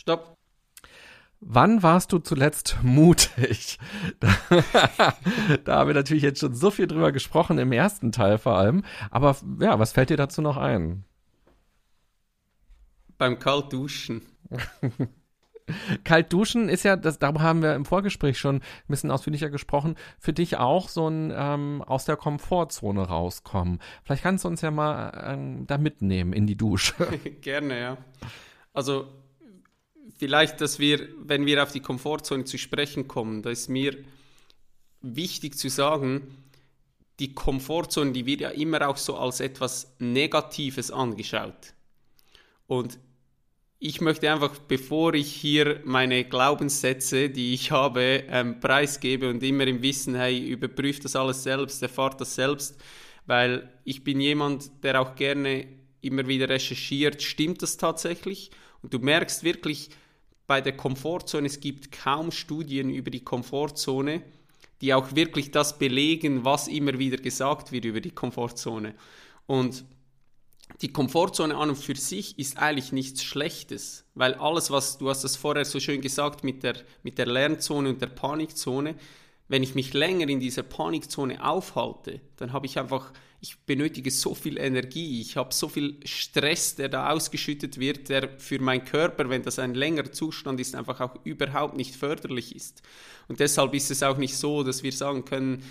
Stopp. 0.00 0.38
Wann 1.40 1.82
warst 1.82 2.12
du 2.12 2.20
zuletzt 2.20 2.78
mutig? 2.82 3.78
Da, 4.20 4.28
da, 5.64 5.76
haben 5.76 5.88
wir 5.88 5.94
natürlich 5.94 6.22
jetzt 6.22 6.40
schon 6.40 6.54
so 6.54 6.70
viel 6.70 6.86
drüber 6.86 7.12
gesprochen, 7.12 7.58
im 7.58 7.70
ersten 7.70 8.10
Teil 8.10 8.38
vor 8.38 8.56
allem. 8.56 8.82
Aber 9.10 9.36
ja, 9.60 9.78
was 9.78 9.92
fällt 9.92 10.08
dir 10.08 10.16
dazu 10.16 10.40
noch 10.40 10.56
ein? 10.56 11.04
Beim 13.18 13.38
Kaltduschen. 13.38 14.22
Kalt 16.02 16.32
duschen 16.32 16.68
ist 16.68 16.82
ja, 16.82 16.96
das, 16.96 17.18
darüber 17.18 17.42
haben 17.42 17.62
wir 17.62 17.74
im 17.74 17.84
Vorgespräch 17.84 18.38
schon 18.38 18.56
ein 18.56 18.62
bisschen 18.88 19.10
ausführlicher 19.10 19.50
gesprochen, 19.50 19.96
für 20.18 20.32
dich 20.32 20.56
auch 20.56 20.88
so 20.88 21.08
ein 21.08 21.32
ähm, 21.32 21.84
aus 21.86 22.06
der 22.06 22.16
Komfortzone 22.16 23.02
rauskommen. 23.02 23.80
Vielleicht 24.02 24.22
kannst 24.22 24.44
du 24.44 24.48
uns 24.48 24.62
ja 24.62 24.70
mal 24.70 25.12
ähm, 25.24 25.66
da 25.66 25.78
mitnehmen 25.78 26.32
in 26.32 26.46
die 26.46 26.56
Dusche. 26.56 26.94
Gerne, 27.42 27.80
ja. 27.80 27.96
Also 28.72 29.06
vielleicht, 30.18 30.60
dass 30.60 30.78
wir, 30.78 31.08
wenn 31.18 31.46
wir 31.46 31.62
auf 31.62 31.72
die 31.72 31.80
Komfortzone 31.80 32.44
zu 32.44 32.58
sprechen 32.58 33.08
kommen, 33.08 33.42
da 33.42 33.50
ist 33.50 33.68
mir 33.68 33.96
wichtig 35.00 35.56
zu 35.56 35.68
sagen, 35.68 36.36
die 37.18 37.34
Komfortzone, 37.34 38.12
die 38.12 38.26
wird 38.26 38.40
ja 38.40 38.50
immer 38.50 38.88
auch 38.88 38.96
so 38.96 39.16
als 39.16 39.40
etwas 39.40 39.94
Negatives 39.98 40.90
angeschaut. 40.90 41.74
Und 42.66 42.98
ich 43.78 44.00
möchte 44.00 44.30
einfach, 44.30 44.58
bevor 44.68 45.14
ich 45.14 45.32
hier 45.32 45.80
meine 45.84 46.24
Glaubenssätze, 46.24 47.30
die 47.30 47.54
ich 47.54 47.70
habe, 47.70 48.24
ähm, 48.28 48.60
preisgebe 48.60 49.28
und 49.28 49.42
immer 49.42 49.66
im 49.66 49.82
Wissen, 49.82 50.14
hey, 50.14 50.38
überprüft 50.38 51.04
das 51.04 51.16
alles 51.16 51.42
selbst, 51.42 51.82
erfahrt 51.82 52.20
das 52.20 52.34
selbst, 52.34 52.78
weil 53.26 53.70
ich 53.84 54.04
bin 54.04 54.20
jemand, 54.20 54.70
der 54.82 55.00
auch 55.00 55.14
gerne 55.14 55.66
immer 56.02 56.26
wieder 56.26 56.48
recherchiert, 56.48 57.22
stimmt 57.22 57.62
das 57.62 57.76
tatsächlich? 57.76 58.50
Und 58.82 58.94
du 58.94 58.98
merkst 58.98 59.44
wirklich 59.44 59.90
bei 60.50 60.60
der 60.60 60.76
Komfortzone, 60.76 61.46
es 61.46 61.60
gibt 61.60 61.92
kaum 61.92 62.32
Studien 62.32 62.90
über 62.90 63.12
die 63.12 63.22
Komfortzone, 63.22 64.20
die 64.80 64.92
auch 64.92 65.14
wirklich 65.14 65.52
das 65.52 65.78
belegen, 65.78 66.44
was 66.44 66.66
immer 66.66 66.98
wieder 66.98 67.18
gesagt 67.18 67.70
wird 67.70 67.84
über 67.84 68.00
die 68.00 68.10
Komfortzone. 68.10 68.96
Und 69.46 69.84
die 70.82 70.92
Komfortzone 70.92 71.54
an 71.54 71.68
und 71.68 71.76
für 71.76 71.94
sich 71.94 72.36
ist 72.36 72.58
eigentlich 72.58 72.90
nichts 72.90 73.22
Schlechtes, 73.22 74.04
weil 74.16 74.34
alles, 74.34 74.72
was 74.72 74.98
du 74.98 75.08
hast 75.08 75.22
das 75.22 75.36
vorher 75.36 75.64
so 75.64 75.78
schön 75.78 76.00
gesagt 76.00 76.42
mit 76.42 76.64
der, 76.64 76.74
mit 77.04 77.18
der 77.18 77.26
Lernzone 77.26 77.88
und 77.88 78.02
der 78.02 78.08
Panikzone, 78.08 78.96
wenn 79.50 79.62
ich 79.62 79.74
mich 79.74 79.92
länger 79.92 80.28
in 80.28 80.40
dieser 80.40 80.62
Panikzone 80.62 81.44
aufhalte, 81.44 82.20
dann 82.36 82.54
habe 82.54 82.64
ich 82.64 82.78
einfach, 82.78 83.12
ich 83.40 83.58
benötige 83.66 84.10
so 84.10 84.34
viel 84.34 84.56
Energie, 84.56 85.20
ich 85.20 85.36
habe 85.36 85.52
so 85.52 85.68
viel 85.68 86.00
Stress, 86.04 86.76
der 86.76 86.88
da 86.88 87.10
ausgeschüttet 87.10 87.78
wird, 87.78 88.08
der 88.08 88.38
für 88.38 88.58
meinen 88.58 88.86
Körper, 88.86 89.28
wenn 89.28 89.42
das 89.42 89.58
ein 89.58 89.74
längerer 89.74 90.12
Zustand 90.12 90.58
ist, 90.60 90.74
einfach 90.74 91.00
auch 91.00 91.16
überhaupt 91.24 91.76
nicht 91.76 91.94
förderlich 91.94 92.54
ist. 92.56 92.82
Und 93.28 93.40
deshalb 93.40 93.74
ist 93.74 93.90
es 93.90 94.02
auch 94.02 94.16
nicht 94.16 94.36
so, 94.36 94.62
dass 94.62 94.82
wir 94.82 94.92
sagen 94.92 95.26
können, 95.26 95.62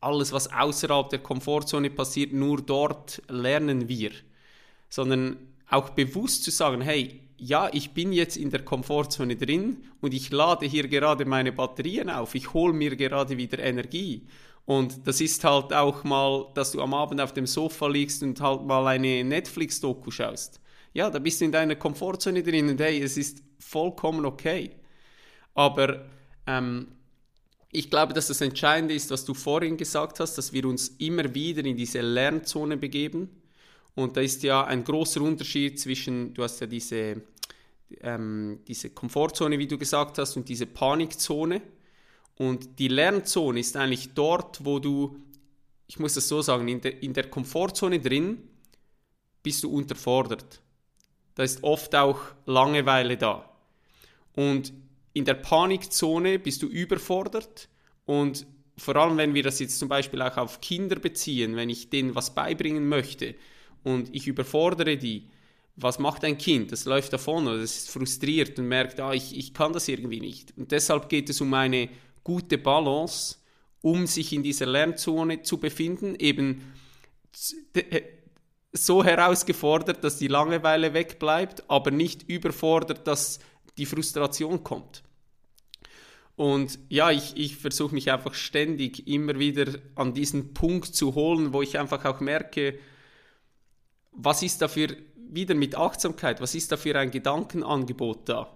alles, 0.00 0.32
was 0.32 0.52
außerhalb 0.52 1.08
der 1.08 1.20
Komfortzone 1.20 1.90
passiert, 1.90 2.32
nur 2.32 2.60
dort 2.60 3.22
lernen 3.28 3.88
wir 3.88 4.10
sondern 4.88 5.36
auch 5.68 5.90
bewusst 5.90 6.44
zu 6.44 6.50
sagen, 6.50 6.80
hey, 6.80 7.20
ja, 7.38 7.70
ich 7.72 7.92
bin 7.92 8.12
jetzt 8.12 8.36
in 8.36 8.50
der 8.50 8.64
Komfortzone 8.64 9.36
drin 9.36 9.84
und 10.00 10.12
ich 10.12 10.30
lade 10.30 10.66
hier 10.66 10.88
gerade 10.88 11.24
meine 11.24 11.52
Batterien 11.52 12.10
auf, 12.10 12.34
ich 12.34 12.52
hole 12.52 12.72
mir 12.72 12.96
gerade 12.96 13.36
wieder 13.36 13.60
Energie. 13.60 14.26
Und 14.64 15.06
das 15.06 15.20
ist 15.20 15.42
halt 15.44 15.72
auch 15.72 16.04
mal, 16.04 16.46
dass 16.54 16.72
du 16.72 16.82
am 16.82 16.92
Abend 16.92 17.20
auf 17.20 17.32
dem 17.32 17.46
Sofa 17.46 17.86
liegst 17.86 18.22
und 18.22 18.40
halt 18.40 18.66
mal 18.66 18.86
eine 18.86 19.24
Netflix-Doku 19.24 20.10
schaust. 20.10 20.60
Ja, 20.92 21.08
da 21.08 21.18
bist 21.18 21.40
du 21.40 21.46
in 21.46 21.52
deiner 21.52 21.76
Komfortzone 21.76 22.42
drin 22.42 22.68
und 22.68 22.80
hey, 22.80 23.00
es 23.00 23.16
ist 23.16 23.42
vollkommen 23.58 24.26
okay. 24.26 24.72
Aber 25.54 26.04
ähm, 26.46 26.88
ich 27.70 27.88
glaube, 27.88 28.12
dass 28.12 28.28
das 28.28 28.40
Entscheidende 28.40 28.94
ist, 28.94 29.10
was 29.10 29.24
du 29.24 29.32
vorhin 29.32 29.76
gesagt 29.76 30.20
hast, 30.20 30.36
dass 30.36 30.52
wir 30.52 30.64
uns 30.66 30.88
immer 30.98 31.34
wieder 31.34 31.64
in 31.64 31.76
diese 31.76 32.00
Lernzone 32.00 32.76
begeben 32.76 33.30
und 33.98 34.16
da 34.16 34.20
ist 34.20 34.44
ja 34.44 34.64
ein 34.64 34.84
großer 34.84 35.20
Unterschied 35.20 35.80
zwischen, 35.80 36.32
du 36.32 36.44
hast 36.44 36.60
ja 36.60 36.68
diese, 36.68 37.20
ähm, 38.00 38.60
diese 38.68 38.90
Komfortzone, 38.90 39.58
wie 39.58 39.66
du 39.66 39.76
gesagt 39.76 40.18
hast, 40.18 40.36
und 40.36 40.48
diese 40.48 40.66
Panikzone. 40.66 41.60
Und 42.36 42.78
die 42.78 42.86
Lernzone 42.86 43.58
ist 43.58 43.76
eigentlich 43.76 44.10
dort, 44.14 44.64
wo 44.64 44.78
du, 44.78 45.16
ich 45.88 45.98
muss 45.98 46.14
das 46.14 46.28
so 46.28 46.40
sagen, 46.42 46.68
in 46.68 46.80
der, 46.80 47.02
in 47.02 47.12
der 47.12 47.28
Komfortzone 47.28 47.98
drin 47.98 48.38
bist 49.42 49.64
du 49.64 49.70
unterfordert. 49.70 50.62
Da 51.34 51.42
ist 51.42 51.64
oft 51.64 51.92
auch 51.96 52.20
Langeweile 52.46 53.16
da. 53.16 53.50
Und 54.36 54.72
in 55.12 55.24
der 55.24 55.34
Panikzone 55.34 56.38
bist 56.38 56.62
du 56.62 56.68
überfordert 56.68 57.68
und 58.06 58.46
vor 58.76 58.94
allem, 58.94 59.16
wenn 59.16 59.34
wir 59.34 59.42
das 59.42 59.58
jetzt 59.58 59.76
zum 59.76 59.88
Beispiel 59.88 60.22
auch 60.22 60.36
auf 60.36 60.60
Kinder 60.60 61.00
beziehen, 61.00 61.56
wenn 61.56 61.68
ich 61.68 61.90
denen 61.90 62.14
was 62.14 62.32
beibringen 62.32 62.88
möchte, 62.88 63.34
und 63.88 64.14
ich 64.14 64.26
überfordere 64.26 64.98
die, 64.98 65.28
was 65.76 65.98
macht 65.98 66.24
ein 66.24 66.36
Kind? 66.36 66.72
Das 66.72 66.84
läuft 66.84 67.12
davon 67.12 67.46
oder 67.46 67.58
es 67.58 67.76
ist 67.76 67.90
frustriert 67.90 68.58
und 68.58 68.68
merkt, 68.68 69.00
ah, 69.00 69.14
ich, 69.14 69.36
ich 69.36 69.54
kann 69.54 69.72
das 69.72 69.88
irgendwie 69.88 70.20
nicht. 70.20 70.52
Und 70.58 70.72
deshalb 70.72 71.08
geht 71.08 71.30
es 71.30 71.40
um 71.40 71.54
eine 71.54 71.88
gute 72.22 72.58
Balance, 72.58 73.36
um 73.80 74.06
sich 74.06 74.32
in 74.32 74.42
dieser 74.42 74.66
Lernzone 74.66 75.42
zu 75.42 75.58
befinden, 75.58 76.16
eben 76.16 76.72
so 78.72 79.04
herausgefordert, 79.04 80.04
dass 80.04 80.18
die 80.18 80.28
Langeweile 80.28 80.92
wegbleibt, 80.92 81.64
aber 81.70 81.90
nicht 81.90 82.28
überfordert, 82.28 83.06
dass 83.06 83.38
die 83.78 83.86
Frustration 83.86 84.62
kommt. 84.62 85.02
Und 86.36 86.78
ja, 86.88 87.10
ich, 87.10 87.36
ich 87.36 87.56
versuche 87.56 87.94
mich 87.94 88.12
einfach 88.12 88.34
ständig 88.34 89.08
immer 89.08 89.38
wieder 89.38 89.78
an 89.94 90.12
diesen 90.12 90.52
Punkt 90.54 90.94
zu 90.94 91.14
holen, 91.14 91.52
wo 91.52 91.62
ich 91.62 91.78
einfach 91.78 92.04
auch 92.04 92.20
merke, 92.20 92.78
was 94.18 94.42
ist 94.42 94.60
dafür 94.60 94.88
wieder 95.30 95.54
mit 95.54 95.76
Achtsamkeit, 95.76 96.40
was 96.40 96.54
ist 96.54 96.72
da 96.72 96.76
für 96.76 96.98
ein 96.98 97.10
Gedankenangebot 97.10 98.28
da? 98.28 98.50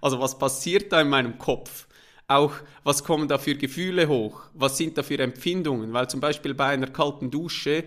Also 0.00 0.20
was 0.20 0.38
passiert 0.38 0.92
da 0.92 1.00
in 1.00 1.08
meinem 1.08 1.38
Kopf? 1.38 1.86
Auch 2.26 2.54
was 2.82 3.04
kommen 3.04 3.28
da 3.28 3.38
für 3.38 3.54
Gefühle 3.54 4.08
hoch? 4.08 4.42
Was 4.54 4.78
sind 4.78 4.96
da 4.96 5.02
für 5.02 5.18
Empfindungen? 5.18 5.92
Weil 5.92 6.08
zum 6.08 6.20
Beispiel 6.20 6.54
bei 6.54 6.66
einer 6.66 6.88
kalten 6.88 7.30
Dusche, 7.30 7.84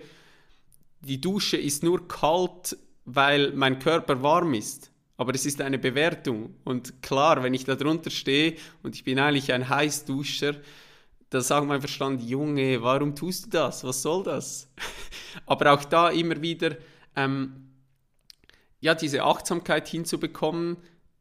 die 1.01 1.19
Dusche 1.19 1.57
ist 1.57 1.83
nur 1.83 2.07
kalt, 2.07 2.77
weil 3.05 3.53
mein 3.53 3.79
Körper 3.79 4.21
warm 4.21 4.53
ist. 4.53 4.91
Aber 5.17 5.33
es 5.33 5.45
ist 5.45 5.61
eine 5.61 5.79
Bewertung. 5.79 6.55
Und 6.63 7.01
klar, 7.01 7.43
wenn 7.43 7.53
ich 7.53 7.65
da 7.65 7.75
drunter 7.75 8.09
stehe 8.09 8.55
und 8.83 8.95
ich 8.95 9.03
bin 9.03 9.19
eigentlich 9.19 9.53
ein 9.53 9.69
Heißduscher, 9.69 10.55
da 11.31 11.39
sagt 11.39 11.65
mein 11.65 11.79
Verstand, 11.79 12.21
Junge, 12.21 12.83
warum 12.83 13.15
tust 13.15 13.45
du 13.45 13.49
das? 13.51 13.85
Was 13.85 14.01
soll 14.01 14.21
das? 14.23 14.69
Aber 15.45 15.71
auch 15.71 15.85
da 15.85 16.09
immer 16.09 16.41
wieder, 16.41 16.75
ähm, 17.15 17.71
ja, 18.81 18.93
diese 18.95 19.23
Achtsamkeit 19.23 19.87
hinzubekommen, 19.87 20.75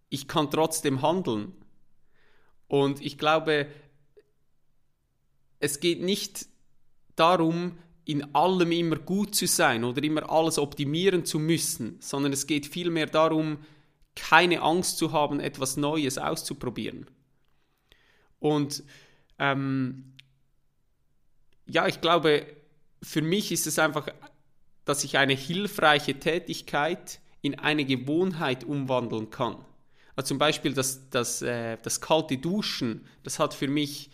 ich 0.08 0.26
kann 0.26 0.50
trotzdem 0.50 1.00
handeln. 1.00 1.52
Und 2.66 3.00
ich 3.00 3.18
glaube, 3.18 3.68
es 5.60 5.78
geht 5.78 6.02
nicht 6.02 6.46
darum, 7.14 7.78
in 8.04 8.34
allem 8.34 8.72
immer 8.72 8.96
gut 8.96 9.36
zu 9.36 9.46
sein 9.46 9.84
oder 9.84 10.02
immer 10.02 10.28
alles 10.28 10.58
optimieren 10.58 11.24
zu 11.24 11.38
müssen, 11.38 11.98
sondern 12.00 12.32
es 12.32 12.48
geht 12.48 12.66
vielmehr 12.66 13.06
darum, 13.06 13.58
keine 14.16 14.62
Angst 14.62 14.98
zu 14.98 15.12
haben, 15.12 15.38
etwas 15.38 15.76
Neues 15.76 16.18
auszuprobieren. 16.18 17.06
Und 18.40 18.82
ähm, 19.40 20.12
ja, 21.66 21.88
ich 21.88 22.00
glaube, 22.00 22.46
für 23.02 23.22
mich 23.22 23.50
ist 23.50 23.66
es 23.66 23.78
einfach, 23.78 24.08
dass 24.84 25.02
ich 25.02 25.18
eine 25.18 25.32
hilfreiche 25.32 26.18
Tätigkeit 26.18 27.20
in 27.42 27.58
eine 27.58 27.84
Gewohnheit 27.84 28.64
umwandeln 28.64 29.30
kann. 29.30 29.56
Also 30.14 30.28
zum 30.28 30.38
Beispiel 30.38 30.74
das, 30.74 31.08
das, 31.08 31.40
äh, 31.40 31.78
das 31.82 32.00
kalte 32.00 32.36
Duschen, 32.36 33.06
das 33.22 33.38
hat 33.38 33.54
für 33.54 33.68
mich 33.68 34.10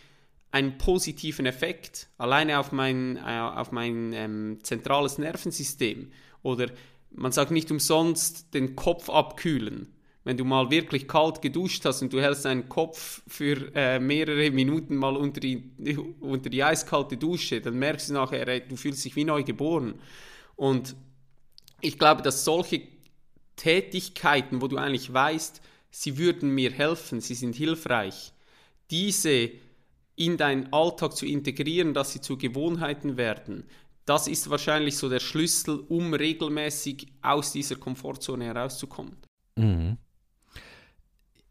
einen 0.51 0.77
positiven 0.77 1.45
Effekt, 1.45 2.07
alleine 2.17 2.59
auf 2.59 2.71
mein, 2.71 3.17
äh, 3.17 3.39
auf 3.39 3.73
mein 3.73 4.13
ähm, 4.13 4.59
zentrales 4.63 5.17
Nervensystem. 5.17 6.11
Oder 6.41 6.67
man 7.11 7.33
sagt 7.33 7.51
nicht 7.51 7.69
umsonst 7.69 8.53
den 8.53 8.77
Kopf 8.77 9.09
abkühlen. 9.09 9.93
Wenn 10.27 10.35
du 10.35 10.43
mal 10.43 10.69
wirklich 10.69 11.07
kalt 11.07 11.41
geduscht 11.41 11.85
hast 11.85 12.01
und 12.01 12.11
du 12.11 12.21
hältst 12.21 12.43
deinen 12.43 12.67
Kopf 12.67 13.21
für 13.27 13.73
äh, 13.73 13.97
mehrere 13.97 14.51
Minuten 14.51 14.97
mal 14.97 15.15
unter 15.15 15.39
die, 15.39 15.71
unter 16.19 16.49
die 16.49 16.61
eiskalte 16.61 17.15
Dusche, 17.15 17.61
dann 17.61 17.79
merkst 17.79 18.09
du 18.09 18.13
nachher, 18.15 18.45
ey, 18.45 18.61
du 18.67 18.75
fühlst 18.75 19.05
dich 19.05 19.15
wie 19.15 19.23
neu 19.23 19.43
geboren. 19.43 20.01
Und 20.57 20.97
ich 21.79 21.97
glaube, 21.97 22.23
dass 22.23 22.43
solche 22.43 22.81
Tätigkeiten, 23.55 24.61
wo 24.61 24.67
du 24.67 24.75
eigentlich 24.75 25.13
weißt, 25.13 25.61
sie 25.91 26.17
würden 26.17 26.49
mir 26.49 26.73
helfen, 26.73 27.21
sie 27.21 27.35
sind 27.35 27.55
hilfreich, 27.55 28.33
diese 28.91 29.51
in 30.17 30.35
deinen 30.35 30.73
Alltag 30.73 31.15
zu 31.15 31.25
integrieren, 31.25 31.93
dass 31.93 32.11
sie 32.11 32.19
zu 32.19 32.37
Gewohnheiten 32.37 33.15
werden, 33.15 33.63
das 34.05 34.27
ist 34.27 34.49
wahrscheinlich 34.49 34.97
so 34.97 35.07
der 35.07 35.21
Schlüssel, 35.21 35.85
um 35.87 36.13
regelmäßig 36.13 37.07
aus 37.21 37.53
dieser 37.53 37.77
Komfortzone 37.77 38.43
herauszukommen. 38.43 39.15
Mhm 39.55 39.97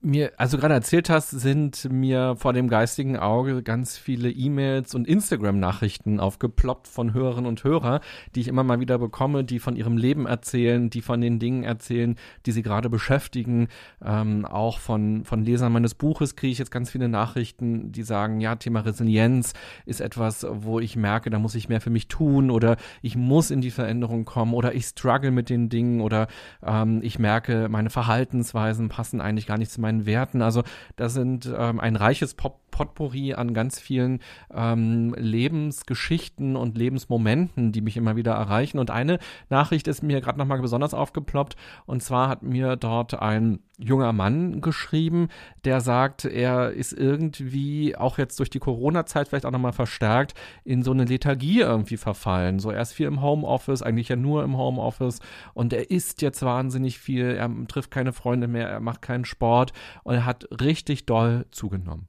mir, 0.06 0.32
also 0.36 0.56
gerade 0.56 0.74
erzählt 0.74 1.10
hast, 1.10 1.30
sind 1.30 1.90
mir 1.90 2.36
vor 2.36 2.52
dem 2.52 2.68
geistigen 2.68 3.16
Auge 3.16 3.62
ganz 3.62 3.98
viele 3.98 4.30
E-Mails 4.30 4.94
und 4.94 5.06
Instagram-Nachrichten 5.06 6.20
aufgeploppt 6.20 6.86
von 6.86 7.12
Hörerinnen 7.12 7.46
und 7.46 7.64
Hörern, 7.64 8.00
die 8.34 8.40
ich 8.40 8.48
immer 8.48 8.62
mal 8.62 8.80
wieder 8.80 8.98
bekomme, 8.98 9.42
die 9.42 9.58
von 9.58 9.74
ihrem 9.74 9.96
Leben 9.96 10.26
erzählen, 10.26 10.90
die 10.90 11.02
von 11.02 11.20
den 11.20 11.38
Dingen 11.38 11.64
erzählen, 11.64 12.14
die 12.46 12.52
sie 12.52 12.62
gerade 12.62 12.88
beschäftigen. 12.88 13.66
Ähm, 14.02 14.44
auch 14.44 14.78
von, 14.78 15.24
von 15.24 15.44
Lesern 15.44 15.72
meines 15.72 15.94
Buches 15.94 16.36
kriege 16.36 16.52
ich 16.52 16.58
jetzt 16.58 16.70
ganz 16.70 16.90
viele 16.90 17.08
Nachrichten, 17.08 17.90
die 17.90 18.04
sagen, 18.04 18.40
ja, 18.40 18.54
Thema 18.54 18.80
Resilienz 18.80 19.54
ist 19.86 20.00
etwas, 20.00 20.46
wo 20.48 20.78
ich 20.78 20.94
merke, 20.96 21.30
da 21.30 21.38
muss 21.40 21.56
ich 21.56 21.68
mehr 21.68 21.80
für 21.80 21.90
mich 21.90 22.06
tun 22.06 22.50
oder 22.50 22.76
ich 23.02 23.16
muss 23.16 23.50
in 23.50 23.60
die 23.60 23.72
Veränderung 23.72 24.24
kommen 24.24 24.54
oder 24.54 24.72
ich 24.72 24.86
struggle 24.86 25.32
mit 25.32 25.50
den 25.50 25.68
Dingen 25.68 26.00
oder 26.00 26.28
ähm, 26.64 27.00
ich 27.02 27.18
merke, 27.18 27.68
meine 27.68 27.90
Verhaltensweisen 27.90 28.88
passen 28.88 29.20
eigentlich 29.20 29.48
gar 29.48 29.58
nicht 29.58 29.72
zu 29.72 29.80
meinen 29.80 29.95
Werten. 30.04 30.42
Also 30.42 30.64
das 30.96 31.14
sind 31.14 31.50
ähm, 31.56 31.80
ein 31.80 31.96
reiches 31.96 32.34
Pop 32.34 32.65
Potpourri 32.76 33.32
an 33.32 33.54
ganz 33.54 33.80
vielen 33.80 34.20
ähm, 34.54 35.14
Lebensgeschichten 35.16 36.56
und 36.56 36.76
Lebensmomenten, 36.76 37.72
die 37.72 37.80
mich 37.80 37.96
immer 37.96 38.16
wieder 38.16 38.34
erreichen. 38.34 38.78
Und 38.78 38.90
eine 38.90 39.18
Nachricht 39.48 39.88
ist 39.88 40.02
mir 40.02 40.20
gerade 40.20 40.38
nochmal 40.38 40.60
besonders 40.60 40.92
aufgeploppt. 40.92 41.56
Und 41.86 42.02
zwar 42.02 42.28
hat 42.28 42.42
mir 42.42 42.76
dort 42.76 43.14
ein 43.14 43.60
junger 43.78 44.12
Mann 44.12 44.60
geschrieben, 44.60 45.28
der 45.64 45.80
sagt, 45.80 46.24
er 46.24 46.70
ist 46.70 46.92
irgendwie 46.92 47.96
auch 47.96 48.18
jetzt 48.18 48.38
durch 48.38 48.50
die 48.50 48.58
Corona-Zeit 48.58 49.28
vielleicht 49.28 49.44
auch 49.44 49.50
nochmal 49.50 49.72
verstärkt 49.72 50.34
in 50.64 50.82
so 50.82 50.92
eine 50.92 51.04
Lethargie 51.04 51.60
irgendwie 51.60 51.96
verfallen. 51.96 52.58
So 52.58 52.70
er 52.70 52.80
ist 52.80 52.92
viel 52.92 53.06
im 53.06 53.22
Homeoffice, 53.22 53.82
eigentlich 53.82 54.08
ja 54.08 54.16
nur 54.16 54.44
im 54.44 54.56
Homeoffice 54.56 55.20
und 55.52 55.72
er 55.72 55.90
isst 55.90 56.22
jetzt 56.22 56.42
wahnsinnig 56.42 56.98
viel, 56.98 57.26
er 57.26 57.50
trifft 57.68 57.90
keine 57.90 58.12
Freunde 58.12 58.48
mehr, 58.48 58.68
er 58.68 58.80
macht 58.80 59.02
keinen 59.02 59.24
Sport 59.24 59.72
und 60.04 60.14
er 60.14 60.24
hat 60.24 60.46
richtig 60.60 61.04
doll 61.06 61.46
zugenommen. 61.50 62.08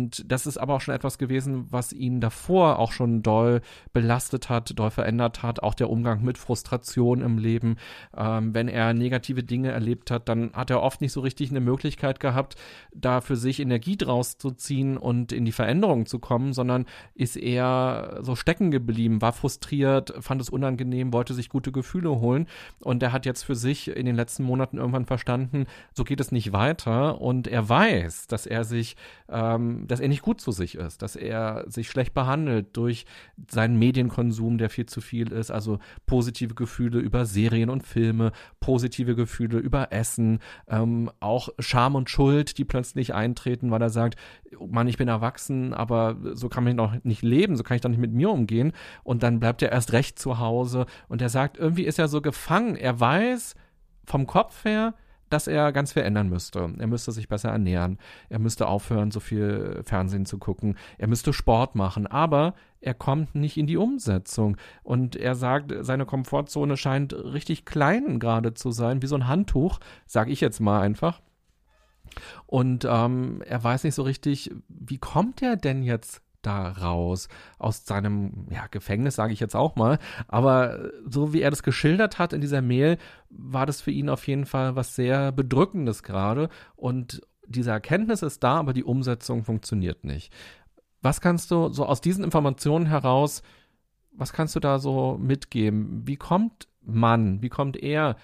Und 0.00 0.32
das 0.32 0.46
ist 0.46 0.56
aber 0.56 0.74
auch 0.74 0.80
schon 0.80 0.94
etwas 0.94 1.18
gewesen, 1.18 1.66
was 1.70 1.92
ihn 1.92 2.20
davor 2.22 2.78
auch 2.78 2.92
schon 2.92 3.22
doll 3.22 3.60
belastet 3.92 4.48
hat, 4.48 4.78
doll 4.78 4.90
verändert 4.90 5.42
hat. 5.42 5.62
Auch 5.62 5.74
der 5.74 5.90
Umgang 5.90 6.22
mit 6.22 6.38
Frustration 6.38 7.20
im 7.20 7.36
Leben. 7.36 7.76
Ähm, 8.16 8.54
wenn 8.54 8.68
er 8.68 8.94
negative 8.94 9.42
Dinge 9.42 9.70
erlebt 9.70 10.10
hat, 10.10 10.28
dann 10.30 10.52
hat 10.54 10.70
er 10.70 10.80
oft 10.80 11.02
nicht 11.02 11.12
so 11.12 11.20
richtig 11.20 11.50
eine 11.50 11.60
Möglichkeit 11.60 12.18
gehabt, 12.18 12.56
da 12.94 13.20
für 13.20 13.36
sich 13.36 13.60
Energie 13.60 13.98
draus 13.98 14.38
zu 14.38 14.52
ziehen 14.52 14.96
und 14.96 15.32
in 15.32 15.44
die 15.44 15.52
Veränderung 15.52 16.06
zu 16.06 16.18
kommen, 16.18 16.54
sondern 16.54 16.86
ist 17.14 17.36
eher 17.36 18.20
so 18.22 18.36
stecken 18.36 18.70
geblieben, 18.70 19.20
war 19.20 19.34
frustriert, 19.34 20.14
fand 20.20 20.40
es 20.40 20.48
unangenehm, 20.48 21.12
wollte 21.12 21.34
sich 21.34 21.50
gute 21.50 21.72
Gefühle 21.72 22.20
holen. 22.20 22.46
Und 22.80 23.02
er 23.02 23.12
hat 23.12 23.26
jetzt 23.26 23.42
für 23.42 23.54
sich 23.54 23.88
in 23.88 24.06
den 24.06 24.16
letzten 24.16 24.44
Monaten 24.44 24.78
irgendwann 24.78 25.04
verstanden, 25.04 25.66
so 25.92 26.04
geht 26.04 26.20
es 26.20 26.32
nicht 26.32 26.54
weiter. 26.54 27.20
Und 27.20 27.48
er 27.48 27.68
weiß, 27.68 28.28
dass 28.28 28.46
er 28.46 28.64
sich 28.64 28.96
ähm, 29.28 29.86
dass 29.90 30.00
er 30.00 30.08
nicht 30.08 30.22
gut 30.22 30.40
zu 30.40 30.52
sich 30.52 30.76
ist, 30.76 31.02
dass 31.02 31.16
er 31.16 31.64
sich 31.66 31.88
schlecht 31.90 32.14
behandelt 32.14 32.76
durch 32.76 33.06
seinen 33.50 33.78
Medienkonsum, 33.78 34.58
der 34.58 34.70
viel 34.70 34.86
zu 34.86 35.00
viel 35.00 35.32
ist, 35.32 35.50
also 35.50 35.78
positive 36.06 36.54
Gefühle 36.54 37.00
über 37.00 37.26
Serien 37.26 37.70
und 37.70 37.86
Filme, 37.86 38.32
positive 38.60 39.14
Gefühle 39.14 39.58
über 39.58 39.92
Essen, 39.92 40.38
ähm, 40.68 41.10
auch 41.20 41.48
Scham 41.58 41.94
und 41.94 42.10
Schuld, 42.10 42.58
die 42.58 42.64
plötzlich 42.64 43.14
eintreten, 43.14 43.70
weil 43.70 43.82
er 43.82 43.90
sagt, 43.90 44.16
Mann, 44.68 44.88
ich 44.88 44.96
bin 44.96 45.08
erwachsen, 45.08 45.74
aber 45.74 46.16
so 46.34 46.48
kann 46.48 46.64
man 46.64 46.76
doch 46.76 46.94
nicht 47.02 47.22
leben, 47.22 47.56
so 47.56 47.62
kann 47.62 47.74
ich 47.74 47.80
doch 47.80 47.90
nicht 47.90 47.98
mit 47.98 48.12
mir 48.12 48.30
umgehen. 48.30 48.72
Und 49.02 49.22
dann 49.22 49.40
bleibt 49.40 49.62
er 49.62 49.72
erst 49.72 49.92
recht 49.92 50.18
zu 50.18 50.38
Hause 50.38 50.86
und 51.08 51.22
er 51.22 51.28
sagt, 51.28 51.58
irgendwie 51.58 51.84
ist 51.84 51.98
er 51.98 52.08
so 52.08 52.20
gefangen. 52.20 52.76
Er 52.76 52.98
weiß 53.00 53.54
vom 54.04 54.26
Kopf 54.26 54.64
her, 54.64 54.94
dass 55.30 55.46
er 55.46 55.72
ganz 55.72 55.92
viel 55.92 56.02
ändern 56.02 56.28
müsste. 56.28 56.72
Er 56.78 56.86
müsste 56.86 57.12
sich 57.12 57.28
besser 57.28 57.50
ernähren. 57.50 57.98
Er 58.28 58.38
müsste 58.38 58.66
aufhören, 58.66 59.10
so 59.10 59.20
viel 59.20 59.80
Fernsehen 59.84 60.26
zu 60.26 60.38
gucken. 60.38 60.76
Er 60.98 61.08
müsste 61.08 61.32
Sport 61.32 61.74
machen. 61.74 62.06
Aber 62.06 62.54
er 62.80 62.94
kommt 62.94 63.34
nicht 63.34 63.56
in 63.56 63.66
die 63.66 63.76
Umsetzung. 63.76 64.56
Und 64.82 65.16
er 65.16 65.34
sagt, 65.34 65.72
seine 65.80 66.04
Komfortzone 66.04 66.76
scheint 66.76 67.14
richtig 67.14 67.64
klein 67.64 68.18
gerade 68.18 68.54
zu 68.54 68.70
sein, 68.72 69.02
wie 69.02 69.06
so 69.06 69.16
ein 69.16 69.28
Handtuch, 69.28 69.80
sage 70.06 70.32
ich 70.32 70.40
jetzt 70.40 70.60
mal 70.60 70.80
einfach. 70.80 71.20
Und 72.46 72.84
ähm, 72.88 73.42
er 73.46 73.62
weiß 73.62 73.84
nicht 73.84 73.94
so 73.94 74.02
richtig, 74.02 74.50
wie 74.68 74.98
kommt 74.98 75.42
er 75.42 75.56
denn 75.56 75.82
jetzt 75.82 76.22
da 76.42 76.70
raus 76.70 77.28
aus 77.58 77.84
seinem 77.84 78.46
ja, 78.50 78.66
Gefängnis, 78.70 79.16
sage 79.16 79.32
ich 79.32 79.40
jetzt 79.40 79.56
auch 79.56 79.76
mal. 79.76 79.98
Aber 80.28 80.90
so 81.06 81.32
wie 81.32 81.42
er 81.42 81.50
das 81.50 81.62
geschildert 81.62 82.18
hat 82.18 82.32
in 82.32 82.40
dieser 82.40 82.62
Mail, 82.62 82.98
war 83.28 83.66
das 83.66 83.80
für 83.80 83.90
ihn 83.90 84.08
auf 84.08 84.26
jeden 84.26 84.46
Fall 84.46 84.76
was 84.76 84.94
sehr 84.94 85.32
Bedrückendes 85.32 86.02
gerade. 86.02 86.48
Und 86.76 87.22
diese 87.46 87.70
Erkenntnis 87.70 88.22
ist 88.22 88.42
da, 88.42 88.58
aber 88.58 88.72
die 88.72 88.84
Umsetzung 88.84 89.44
funktioniert 89.44 90.04
nicht. 90.04 90.32
Was 91.02 91.20
kannst 91.20 91.50
du 91.50 91.68
so 91.70 91.86
aus 91.86 92.00
diesen 92.00 92.24
Informationen 92.24 92.86
heraus, 92.86 93.42
was 94.12 94.32
kannst 94.32 94.54
du 94.56 94.60
da 94.60 94.78
so 94.78 95.18
mitgeben? 95.18 96.06
Wie 96.06 96.16
kommt 96.16 96.68
man, 96.82 97.42
wie 97.42 97.48
kommt 97.48 97.76
er 97.76 98.16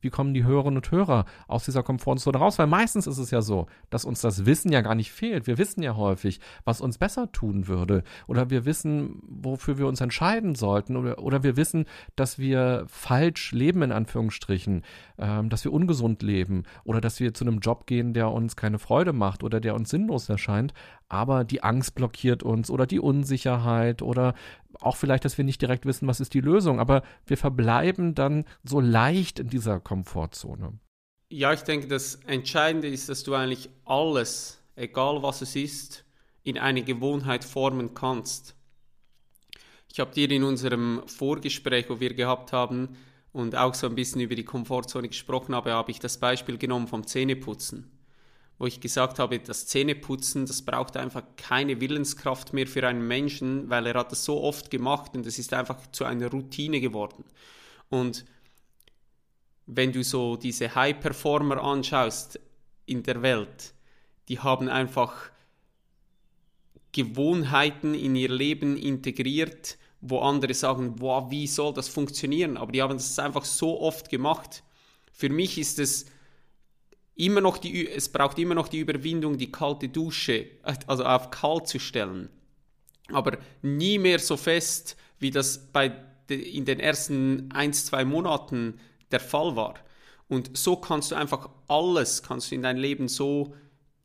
wie 0.00 0.10
kommen 0.10 0.34
die 0.34 0.44
Hörerinnen 0.44 0.78
und 0.78 0.90
Hörer 0.90 1.24
aus 1.46 1.64
dieser 1.64 1.82
Komfortzone 1.82 2.38
raus? 2.38 2.58
Weil 2.58 2.66
meistens 2.66 3.06
ist 3.06 3.18
es 3.18 3.30
ja 3.30 3.42
so, 3.42 3.66
dass 3.90 4.04
uns 4.04 4.20
das 4.20 4.46
Wissen 4.46 4.72
ja 4.72 4.80
gar 4.80 4.94
nicht 4.94 5.12
fehlt. 5.12 5.46
Wir 5.46 5.58
wissen 5.58 5.82
ja 5.82 5.96
häufig, 5.96 6.40
was 6.64 6.80
uns 6.80 6.98
besser 6.98 7.30
tun 7.32 7.68
würde. 7.68 8.02
Oder 8.26 8.50
wir 8.50 8.64
wissen, 8.64 9.20
wofür 9.26 9.78
wir 9.78 9.86
uns 9.86 10.00
entscheiden 10.00 10.54
sollten. 10.54 10.96
Oder, 10.96 11.18
oder 11.18 11.42
wir 11.42 11.56
wissen, 11.56 11.84
dass 12.16 12.38
wir 12.38 12.84
falsch 12.88 13.52
leben, 13.52 13.82
in 13.82 13.92
Anführungsstrichen. 13.92 14.82
Ähm, 15.18 15.48
dass 15.50 15.64
wir 15.64 15.72
ungesund 15.72 16.22
leben. 16.22 16.62
Oder 16.84 17.00
dass 17.00 17.20
wir 17.20 17.34
zu 17.34 17.44
einem 17.44 17.58
Job 17.60 17.86
gehen, 17.86 18.14
der 18.14 18.30
uns 18.30 18.56
keine 18.56 18.78
Freude 18.78 19.12
macht 19.12 19.42
oder 19.42 19.60
der 19.60 19.74
uns 19.74 19.90
sinnlos 19.90 20.28
erscheint. 20.28 20.72
Aber 21.08 21.44
die 21.44 21.62
Angst 21.62 21.94
blockiert 21.94 22.42
uns 22.42 22.70
oder 22.70 22.86
die 22.86 23.00
Unsicherheit 23.00 24.00
oder 24.00 24.34
auch 24.80 24.96
vielleicht, 24.96 25.24
dass 25.24 25.38
wir 25.38 25.44
nicht 25.44 25.60
direkt 25.60 25.86
wissen, 25.86 26.08
was 26.08 26.20
ist 26.20 26.34
die 26.34 26.40
Lösung, 26.40 26.80
aber 26.80 27.02
wir 27.26 27.36
verbleiben 27.36 28.14
dann 28.14 28.44
so 28.64 28.80
leicht 28.80 29.38
in 29.38 29.48
dieser 29.48 29.80
Komfortzone. 29.80 30.78
Ja, 31.28 31.52
ich 31.52 31.62
denke, 31.62 31.86
das 31.86 32.16
Entscheidende 32.26 32.88
ist, 32.88 33.08
dass 33.08 33.22
du 33.22 33.34
eigentlich 33.34 33.70
alles, 33.84 34.60
egal 34.74 35.22
was 35.22 35.42
es 35.42 35.54
ist, 35.54 36.04
in 36.42 36.58
eine 36.58 36.82
Gewohnheit 36.82 37.44
formen 37.44 37.94
kannst. 37.94 38.56
Ich 39.92 40.00
habe 40.00 40.12
dir 40.12 40.30
in 40.30 40.44
unserem 40.44 41.02
Vorgespräch, 41.06 41.88
wo 41.88 42.00
wir 42.00 42.14
gehabt 42.14 42.52
haben, 42.52 42.96
und 43.32 43.54
auch 43.56 43.74
so 43.74 43.86
ein 43.86 43.94
bisschen 43.94 44.20
über 44.20 44.34
die 44.34 44.44
Komfortzone 44.44 45.08
gesprochen 45.08 45.54
habe, 45.54 45.72
habe 45.72 45.90
ich 45.90 46.00
das 46.00 46.18
Beispiel 46.18 46.58
genommen 46.58 46.88
vom 46.88 47.06
Zähneputzen, 47.06 47.90
wo 48.60 48.66
ich 48.66 48.78
gesagt 48.78 49.18
habe, 49.18 49.38
das 49.38 49.66
Zähneputzen, 49.66 50.44
das 50.44 50.60
braucht 50.60 50.98
einfach 50.98 51.22
keine 51.38 51.80
Willenskraft 51.80 52.52
mehr 52.52 52.66
für 52.66 52.86
einen 52.86 53.08
Menschen, 53.08 53.70
weil 53.70 53.86
er 53.86 53.94
hat 53.94 54.12
das 54.12 54.26
so 54.26 54.42
oft 54.42 54.70
gemacht 54.70 55.16
und 55.16 55.26
es 55.26 55.38
ist 55.38 55.54
einfach 55.54 55.90
zu 55.92 56.04
einer 56.04 56.30
Routine 56.30 56.78
geworden. 56.82 57.24
Und 57.88 58.26
wenn 59.64 59.92
du 59.92 60.04
so 60.04 60.36
diese 60.36 60.74
High-Performer 60.74 61.62
anschaust 61.62 62.38
in 62.84 63.02
der 63.02 63.22
Welt, 63.22 63.72
die 64.28 64.40
haben 64.40 64.68
einfach 64.68 65.30
Gewohnheiten 66.92 67.94
in 67.94 68.14
ihr 68.14 68.30
Leben 68.30 68.76
integriert, 68.76 69.78
wo 70.02 70.18
andere 70.18 70.52
sagen, 70.52 70.96
boah, 70.96 71.30
wie 71.30 71.46
soll 71.46 71.72
das 71.72 71.88
funktionieren? 71.88 72.58
Aber 72.58 72.72
die 72.72 72.82
haben 72.82 72.92
das 72.92 73.18
einfach 73.18 73.46
so 73.46 73.80
oft 73.80 74.10
gemacht. 74.10 74.62
Für 75.14 75.30
mich 75.30 75.56
ist 75.56 75.78
es 75.78 76.04
immer 77.20 77.40
noch 77.40 77.58
die, 77.58 77.88
es 77.88 78.08
braucht 78.08 78.38
immer 78.38 78.54
noch 78.54 78.68
die 78.68 78.80
Überwindung, 78.80 79.38
die 79.38 79.52
kalte 79.52 79.88
Dusche, 79.88 80.46
also 80.86 81.04
auf 81.04 81.30
kalt 81.30 81.68
zu 81.68 81.78
stellen. 81.78 82.30
Aber 83.12 83.38
nie 83.62 83.98
mehr 83.98 84.18
so 84.18 84.36
fest, 84.36 84.96
wie 85.18 85.30
das 85.30 85.70
bei 85.72 85.92
in 86.28 86.64
den 86.64 86.78
ersten 86.78 87.50
ein, 87.52 87.72
zwei 87.72 88.04
Monaten 88.04 88.78
der 89.10 89.18
Fall 89.18 89.56
war. 89.56 89.74
Und 90.28 90.56
so 90.56 90.76
kannst 90.76 91.10
du 91.10 91.16
einfach 91.16 91.50
alles, 91.66 92.22
kannst 92.22 92.50
du 92.50 92.54
in 92.54 92.62
dein 92.62 92.76
Leben 92.76 93.08
so 93.08 93.54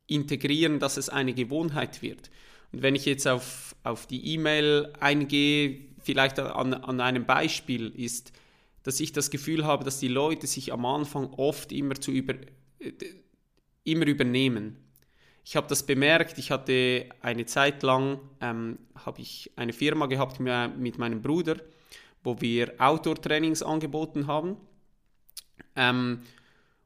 integrieren, 0.07 0.79
dass 0.79 0.97
es 0.97 1.09
eine 1.09 1.35
Gewohnheit 1.35 2.01
wird. 2.01 2.31
Und 2.71 2.81
wenn 2.81 2.95
ich 2.95 3.05
jetzt 3.05 3.27
auf, 3.27 3.75
auf 3.83 4.07
die 4.07 4.33
E-Mail 4.33 4.91
eingehe, 4.99 5.81
vielleicht 5.99 6.39
an, 6.39 6.73
an 6.73 6.99
einem 6.99 7.27
Beispiel, 7.27 7.89
ist, 7.95 8.33
dass 8.81 8.99
ich 8.99 9.13
das 9.13 9.29
Gefühl 9.29 9.65
habe, 9.65 9.83
dass 9.83 9.99
die 9.99 10.07
Leute 10.07 10.47
sich 10.47 10.73
am 10.73 10.85
Anfang 10.85 11.27
oft 11.33 11.71
immer, 11.71 11.95
zu 11.95 12.11
über, 12.11 12.33
äh, 12.33 12.47
immer 13.83 14.07
übernehmen. 14.07 14.77
Ich 15.43 15.55
habe 15.55 15.67
das 15.67 15.85
bemerkt, 15.85 16.37
ich 16.37 16.49
hatte 16.49 17.07
eine 17.21 17.45
Zeit 17.45 17.83
lang, 17.83 18.19
ähm, 18.41 18.79
habe 18.95 19.21
ich 19.21 19.51
eine 19.55 19.73
Firma 19.73 20.07
gehabt 20.07 20.39
mit 20.39 20.97
meinem 20.97 21.21
Bruder, 21.21 21.57
wo 22.23 22.41
wir 22.41 22.73
Outdoor-Trainings 22.79 23.61
angeboten 23.61 24.25
haben. 24.25 24.57
Ähm, 25.75 26.21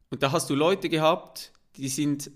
und 0.09 0.23
da 0.23 0.31
hast 0.31 0.49
du 0.49 0.55
Leute 0.55 0.89
gehabt, 0.89 1.53
die 1.77 1.87
sind 1.87 2.31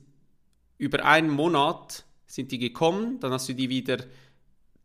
über 0.77 1.03
einen 1.05 1.29
Monat 1.29 2.05
sind 2.33 2.51
die 2.51 2.57
gekommen, 2.57 3.19
dann 3.19 3.31
hast 3.31 3.47
du 3.47 3.53
die 3.53 3.69
wieder 3.69 3.97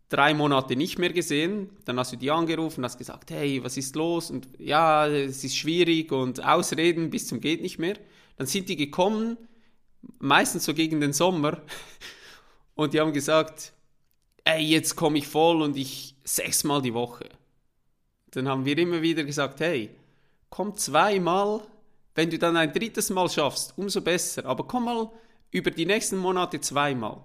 drei 0.09 0.35
Monate 0.35 0.77
nicht 0.77 0.99
mehr 0.99 1.13
gesehen, 1.13 1.71
dann 1.85 1.99
hast 1.99 2.13
du 2.13 2.17
die 2.17 2.31
angerufen, 2.31 2.85
hast 2.85 2.99
gesagt, 2.99 3.31
hey, 3.31 3.63
was 3.63 3.77
ist 3.77 3.97
los? 3.97 4.31
Und 4.31 4.49
ja, 4.59 5.07
es 5.07 5.45
ist 5.45 5.57
schwierig 5.57 6.13
und 6.13 6.45
Ausreden 6.45 7.11
bis 7.11 7.27
zum 7.27 7.41
geht 7.41 7.63
nicht 7.63 7.79
mehr. 7.79 7.97
Dann 8.39 8.47
sind 8.47 8.69
die 8.69 8.77
gekommen, 8.77 9.37
meistens 10.21 10.65
so 10.65 10.73
gegen 10.73 11.01
den 11.01 11.13
Sommer, 11.13 11.61
und 12.75 12.95
die 12.95 13.01
haben 13.01 13.13
gesagt, 13.13 13.73
ey, 14.45 14.63
jetzt 14.63 14.97
komme 14.97 15.19
ich 15.19 15.27
voll 15.27 15.61
und 15.61 15.77
ich 15.77 16.15
sechsmal 16.25 16.81
die 16.81 16.95
Woche. 16.95 17.29
Dann 18.31 18.49
haben 18.49 18.65
wir 18.65 18.79
immer 18.79 19.03
wieder 19.03 19.25
gesagt, 19.25 19.61
hey, 19.61 19.91
komm 20.51 20.77
zweimal, 20.77 21.63
wenn 22.15 22.31
du 22.31 22.39
dann 22.39 22.57
ein 22.57 22.73
drittes 22.73 23.11
Mal 23.11 23.29
schaffst, 23.29 23.75
umso 23.77 24.01
besser, 24.01 24.47
aber 24.47 24.67
komm 24.67 24.85
mal 24.85 25.11
über 25.51 25.71
die 25.71 25.87
nächsten 25.87 26.17
Monate 26.17 26.61
zweimal. 26.61 27.21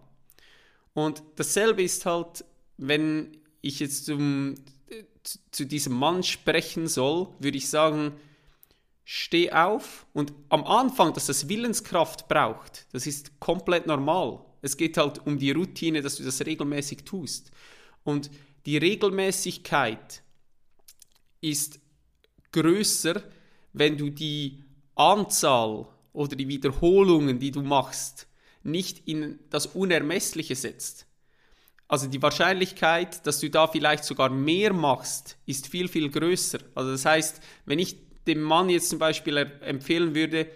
Und 0.94 1.22
dasselbe 1.36 1.84
ist 1.84 2.06
halt, 2.06 2.44
wenn 2.78 3.38
ich 3.62 3.80
jetzt 3.80 4.06
zum, 4.06 4.56
zu, 5.24 5.40
zu 5.52 5.66
diesem 5.66 5.94
Mann 5.94 6.24
sprechen 6.24 6.88
soll, 6.88 7.28
würde 7.40 7.58
ich 7.58 7.70
sagen, 7.70 8.14
steh 9.06 9.52
auf 9.52 10.06
und 10.14 10.34
am 10.50 10.64
Anfang, 10.64 11.14
dass 11.14 11.28
das 11.28 11.50
Willenskraft 11.50 12.28
braucht, 12.28 12.88
das 12.94 13.06
ist 13.06 13.40
komplett 13.40 13.88
normal. 13.88 14.46
Es 14.62 14.78
geht 14.78 14.98
halt 14.98 15.26
um 15.26 15.38
die 15.38 15.52
Routine, 15.52 16.02
dass 16.02 16.16
du 16.16 16.24
das 16.24 16.46
regelmäßig 16.46 17.04
tust. 17.04 17.52
Und 18.04 18.32
die 18.66 18.78
Regelmäßigkeit 18.78 20.24
ist 21.42 21.80
größer, 22.54 23.22
wenn 23.74 23.98
du 23.98 24.10
die 24.10 24.64
Anzahl 24.96 25.88
oder 26.14 26.36
die 26.36 26.48
Wiederholungen, 26.48 27.40
die 27.40 27.52
du 27.52 27.62
machst, 27.62 28.28
nicht 28.64 29.08
in 29.08 29.40
das 29.50 29.66
Unermessliche 29.66 30.56
setzt. 30.56 31.08
Also 31.90 32.08
die 32.08 32.22
Wahrscheinlichkeit, 32.22 33.26
dass 33.28 33.40
du 33.40 33.50
da 33.50 33.68
vielleicht 33.68 34.06
sogar 34.06 34.30
mehr 34.30 34.72
machst, 34.72 35.38
ist 35.46 35.68
viel, 35.68 35.90
viel 35.90 36.10
größer. 36.10 36.60
Also 36.74 36.92
das 36.92 37.04
heißt, 37.04 37.42
wenn 37.66 37.80
ich 37.80 37.98
dem 38.28 38.42
Mann 38.42 38.70
jetzt 38.70 38.90
zum 38.90 39.00
Beispiel 39.00 39.38
empfehlen 39.38 40.16
würde, 40.16 40.50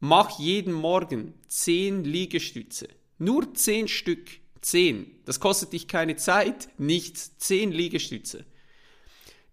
mach 0.00 0.38
jeden 0.38 0.72
Morgen 0.72 1.34
zehn 1.48 2.04
Liegestütze. 2.04 2.88
Nur 3.18 3.54
zehn 3.54 3.88
Stück. 3.88 4.28
Zehn. 4.60 5.20
Das 5.24 5.40
kostet 5.40 5.72
dich 5.72 5.88
keine 5.88 6.16
Zeit, 6.16 6.68
nichts. 6.78 7.36
Zehn 7.38 7.72
Liegestütze. 7.72 8.44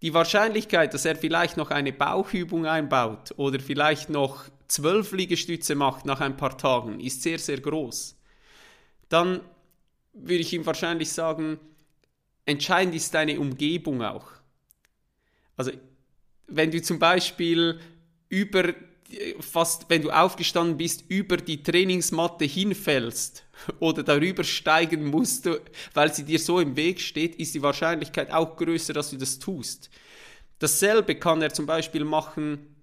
Die 0.01 0.13
Wahrscheinlichkeit, 0.13 0.93
dass 0.93 1.05
er 1.05 1.15
vielleicht 1.15 1.57
noch 1.57 1.71
eine 1.71 1.91
Bauchübung 1.91 2.65
einbaut 2.65 3.33
oder 3.37 3.59
vielleicht 3.59 4.09
noch 4.09 4.45
zwölf 4.67 5.11
Liegestütze 5.11 5.75
macht 5.75 6.05
nach 6.05 6.21
ein 6.21 6.37
paar 6.37 6.57
Tagen, 6.57 6.99
ist 6.99 7.23
sehr, 7.23 7.39
sehr 7.39 7.59
groß. 7.59 8.17
Dann 9.09 9.41
würde 10.13 10.35
ich 10.35 10.53
ihm 10.53 10.65
wahrscheinlich 10.65 11.11
sagen, 11.11 11.59
entscheidend 12.45 12.95
ist 12.95 13.13
deine 13.13 13.39
Umgebung 13.39 14.01
auch. 14.03 14.27
Also 15.57 15.71
wenn 16.51 16.71
du 16.71 16.81
zum 16.81 16.99
Beispiel 16.99 17.79
über 18.29 18.73
fast, 19.39 19.89
wenn 19.89 20.01
du 20.01 20.11
aufgestanden 20.11 20.77
bist, 20.77 21.03
über 21.07 21.37
die 21.37 21.63
Trainingsmatte 21.63 22.45
hinfällst 22.45 23.43
oder 23.79 24.03
darüber 24.03 24.43
steigen 24.43 25.05
musst, 25.05 25.49
weil 25.93 26.13
sie 26.13 26.23
dir 26.23 26.39
so 26.39 26.59
im 26.59 26.75
Weg 26.75 27.01
steht, 27.01 27.35
ist 27.35 27.55
die 27.55 27.63
Wahrscheinlichkeit 27.63 28.31
auch 28.31 28.55
größer, 28.55 28.93
dass 28.93 29.09
du 29.09 29.17
das 29.17 29.39
tust. 29.39 29.89
Dasselbe 30.59 31.15
kann 31.15 31.41
er 31.41 31.53
zum 31.53 31.65
Beispiel 31.65 32.03
machen, 32.03 32.75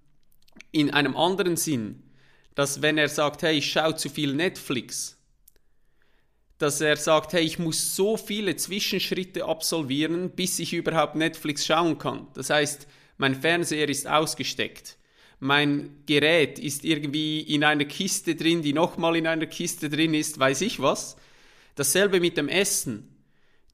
in 0.71 0.91
einem 0.91 1.15
anderen 1.15 1.55
Sinn, 1.55 2.03
dass 2.55 2.81
wenn 2.81 2.97
er 2.97 3.09
sagt, 3.09 3.43
hey, 3.43 3.59
ich 3.59 3.71
schaue 3.71 3.95
zu 3.95 4.09
viel 4.09 4.33
Netflix, 4.33 5.17
dass 6.57 6.81
er 6.81 6.97
sagt, 6.97 7.33
hey, 7.33 7.43
ich 7.43 7.59
muss 7.59 7.95
so 7.95 8.17
viele 8.17 8.55
Zwischenschritte 8.55 9.45
absolvieren, 9.45 10.31
bis 10.31 10.57
ich 10.57 10.73
überhaupt 10.73 11.15
Netflix 11.15 11.65
schauen 11.65 11.99
kann. 11.99 12.27
Das 12.33 12.49
heißt, 12.49 12.87
mein 13.17 13.35
Fernseher 13.35 13.89
ist 13.89 14.07
ausgesteckt. 14.07 14.97
Mein 15.39 16.03
Gerät 16.05 16.57
ist 16.57 16.83
irgendwie 16.83 17.41
in 17.41 17.63
einer 17.63 17.85
Kiste 17.85 18.35
drin, 18.35 18.61
die 18.61 18.73
nochmal 18.73 19.15
in 19.15 19.27
einer 19.27 19.45
Kiste 19.45 19.89
drin 19.89 20.13
ist, 20.13 20.39
weiß 20.39 20.61
ich 20.61 20.79
was. 20.79 21.15
Dasselbe 21.75 22.19
mit 22.19 22.37
dem 22.37 22.47
Essen. 22.47 23.17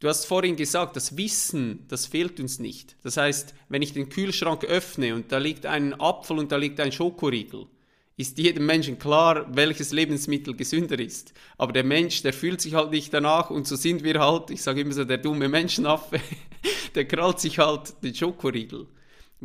Du 0.01 0.09
hast 0.09 0.25
vorhin 0.25 0.57
gesagt, 0.57 0.97
das 0.97 1.15
Wissen, 1.15 1.85
das 1.87 2.05
fehlt 2.05 2.37
uns 2.41 2.59
nicht. 2.59 2.97
Das 3.03 3.15
heißt, 3.15 3.55
wenn 3.69 3.81
ich 3.81 3.93
den 3.93 4.09
Kühlschrank 4.09 4.65
öffne 4.65 5.15
und 5.15 5.31
da 5.31 5.37
liegt 5.37 5.65
ein 5.65 5.97
Apfel 5.97 6.39
und 6.39 6.51
da 6.51 6.57
liegt 6.57 6.81
ein 6.81 6.91
Schokoriegel, 6.91 7.67
ist 8.17 8.37
jedem 8.37 8.65
Menschen 8.65 8.99
klar, 8.99 9.47
welches 9.55 9.93
Lebensmittel 9.93 10.57
gesünder 10.57 10.99
ist. 10.99 11.33
Aber 11.57 11.71
der 11.71 11.85
Mensch, 11.85 12.21
der 12.21 12.33
fühlt 12.33 12.59
sich 12.59 12.73
halt 12.73 12.91
nicht 12.91 13.13
danach 13.13 13.49
und 13.49 13.65
so 13.65 13.77
sind 13.77 14.03
wir 14.03 14.19
halt, 14.19 14.49
ich 14.49 14.61
sage 14.61 14.81
immer 14.81 14.91
so, 14.91 15.05
der 15.05 15.19
dumme 15.19 15.47
Menschenaffe, 15.47 16.19
der 16.95 17.05
krallt 17.05 17.39
sich 17.39 17.59
halt 17.59 18.03
den 18.03 18.13
Schokoriegel. 18.13 18.87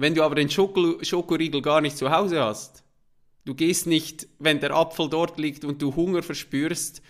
Wenn 0.01 0.15
du 0.15 0.23
aber 0.23 0.37
den 0.37 0.49
Schoko 0.49 1.03
Schokoriegel 1.03 1.61
gar 1.61 1.81
nicht 1.81 1.97
zu 1.97 2.09
Hause 2.13 2.41
hast, 2.41 2.85
du 3.45 3.53
gehst 3.53 3.89
nicht, 3.89 4.29
wenn 4.39 4.61
der 4.61 4.71
Apfel 4.71 5.11
dort 5.11 5.39
liegt 5.39 5.65
und 5.65 5.83
du 5.83 5.97
Hunger 5.97 6.23
verspürst, 6.23 7.03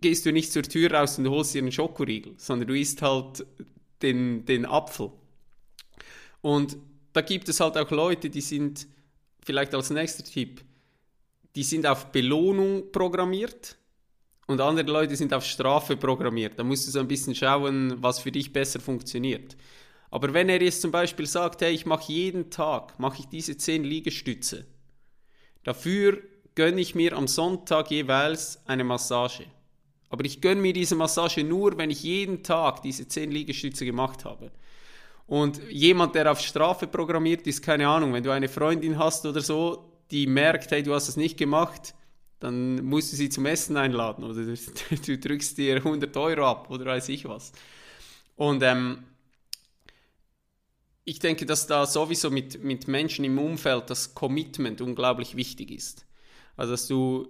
gehst 0.00 0.24
du 0.24 0.32
nicht 0.32 0.52
zur 0.52 0.62
Tür 0.62 0.92
raus 0.92 1.18
und 1.18 1.28
holst 1.28 1.54
dir 1.54 1.62
einen 1.62 1.72
Schokoriegel, 1.72 2.34
sondern 2.36 2.68
du 2.68 2.78
isst 2.78 3.02
halt 3.02 3.44
den, 4.02 4.44
den 4.44 4.66
Apfel. 4.66 5.10
Und 6.40 6.76
da 7.12 7.22
gibt 7.22 7.48
es 7.48 7.58
halt 7.58 7.76
auch 7.76 7.90
Leute, 7.90 8.30
die 8.30 8.40
sind, 8.40 8.86
vielleicht 9.42 9.74
als 9.74 9.90
nächster 9.90 10.22
Tipp, 10.22 10.62
die 11.56 11.64
sind 11.64 11.88
auf 11.88 12.12
Belohnung 12.12 12.92
programmiert 12.92 13.76
und 14.46 14.60
andere 14.60 14.88
Leute 14.88 15.16
sind 15.16 15.34
auf 15.34 15.44
Strafe 15.44 15.96
programmiert. 15.96 16.56
Da 16.56 16.62
musst 16.62 16.86
du 16.86 16.92
so 16.92 17.00
ein 17.00 17.08
bisschen 17.08 17.34
schauen, 17.34 18.00
was 18.00 18.20
für 18.20 18.30
dich 18.30 18.52
besser 18.52 18.78
funktioniert. 18.78 19.56
Aber 20.10 20.32
wenn 20.32 20.48
er 20.48 20.62
jetzt 20.62 20.80
zum 20.80 20.90
Beispiel 20.90 21.26
sagt, 21.26 21.60
hey, 21.60 21.72
ich 21.72 21.86
mache 21.86 22.12
jeden 22.12 22.50
Tag, 22.50 22.98
mache 22.98 23.20
ich 23.20 23.26
diese 23.26 23.56
10 23.56 23.84
Liegestütze, 23.84 24.66
dafür 25.64 26.22
gönne 26.54 26.80
ich 26.80 26.94
mir 26.94 27.16
am 27.16 27.28
Sonntag 27.28 27.90
jeweils 27.90 28.60
eine 28.66 28.84
Massage. 28.84 29.44
Aber 30.10 30.24
ich 30.24 30.40
gönne 30.40 30.60
mir 30.60 30.72
diese 30.72 30.96
Massage 30.96 31.44
nur, 31.44 31.76
wenn 31.76 31.90
ich 31.90 32.02
jeden 32.02 32.42
Tag 32.42 32.82
diese 32.82 33.06
10 33.06 33.30
Liegestütze 33.30 33.84
gemacht 33.84 34.24
habe. 34.24 34.50
Und 35.26 35.60
jemand, 35.70 36.14
der 36.14 36.32
auf 36.32 36.40
Strafe 36.40 36.86
programmiert 36.86 37.46
ist, 37.46 37.62
keine 37.62 37.86
Ahnung, 37.86 38.14
wenn 38.14 38.22
du 38.22 38.30
eine 38.30 38.48
Freundin 38.48 38.98
hast 38.98 39.26
oder 39.26 39.42
so, 39.42 39.92
die 40.10 40.26
merkt, 40.26 40.70
hey, 40.70 40.82
du 40.82 40.94
hast 40.94 41.08
das 41.08 41.18
nicht 41.18 41.36
gemacht, 41.36 41.94
dann 42.40 42.82
musst 42.84 43.12
du 43.12 43.16
sie 43.16 43.28
zum 43.28 43.44
Essen 43.44 43.76
einladen 43.76 44.24
oder 44.24 44.42
du, 44.42 44.54
du 45.06 45.18
drückst 45.18 45.58
dir 45.58 45.76
100 45.76 46.16
Euro 46.16 46.46
ab 46.46 46.70
oder 46.70 46.86
weiß 46.86 47.10
ich 47.10 47.28
was. 47.28 47.52
Und 48.36 48.62
ähm, 48.62 49.04
ich 51.08 51.20
denke, 51.20 51.46
dass 51.46 51.66
da 51.66 51.86
sowieso 51.86 52.30
mit, 52.30 52.62
mit 52.62 52.86
Menschen 52.86 53.24
im 53.24 53.38
Umfeld 53.38 53.88
das 53.88 54.14
Commitment 54.14 54.82
unglaublich 54.82 55.36
wichtig 55.36 55.70
ist. 55.70 56.04
Also, 56.54 56.72
dass 56.72 56.86
du 56.86 57.28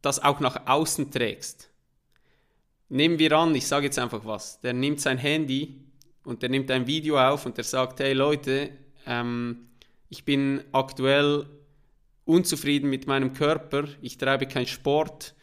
das 0.00 0.22
auch 0.22 0.40
nach 0.40 0.66
außen 0.66 1.10
trägst. 1.10 1.68
Nehmen 2.88 3.18
wir 3.18 3.32
an, 3.32 3.54
ich 3.54 3.66
sage 3.66 3.84
jetzt 3.84 3.98
einfach 3.98 4.24
was, 4.24 4.60
der 4.62 4.72
nimmt 4.72 5.02
sein 5.02 5.18
Handy 5.18 5.82
und 6.24 6.40
der 6.40 6.48
nimmt 6.48 6.70
ein 6.70 6.86
Video 6.86 7.18
auf 7.18 7.44
und 7.44 7.58
der 7.58 7.64
sagt, 7.64 8.00
hey 8.00 8.14
Leute, 8.14 8.70
ähm, 9.04 9.68
ich 10.08 10.24
bin 10.24 10.64
aktuell 10.72 11.44
unzufrieden 12.24 12.88
mit 12.88 13.06
meinem 13.06 13.34
Körper, 13.34 13.84
ich 14.00 14.16
treibe 14.16 14.46
keinen 14.46 14.66
Sport. 14.66 15.34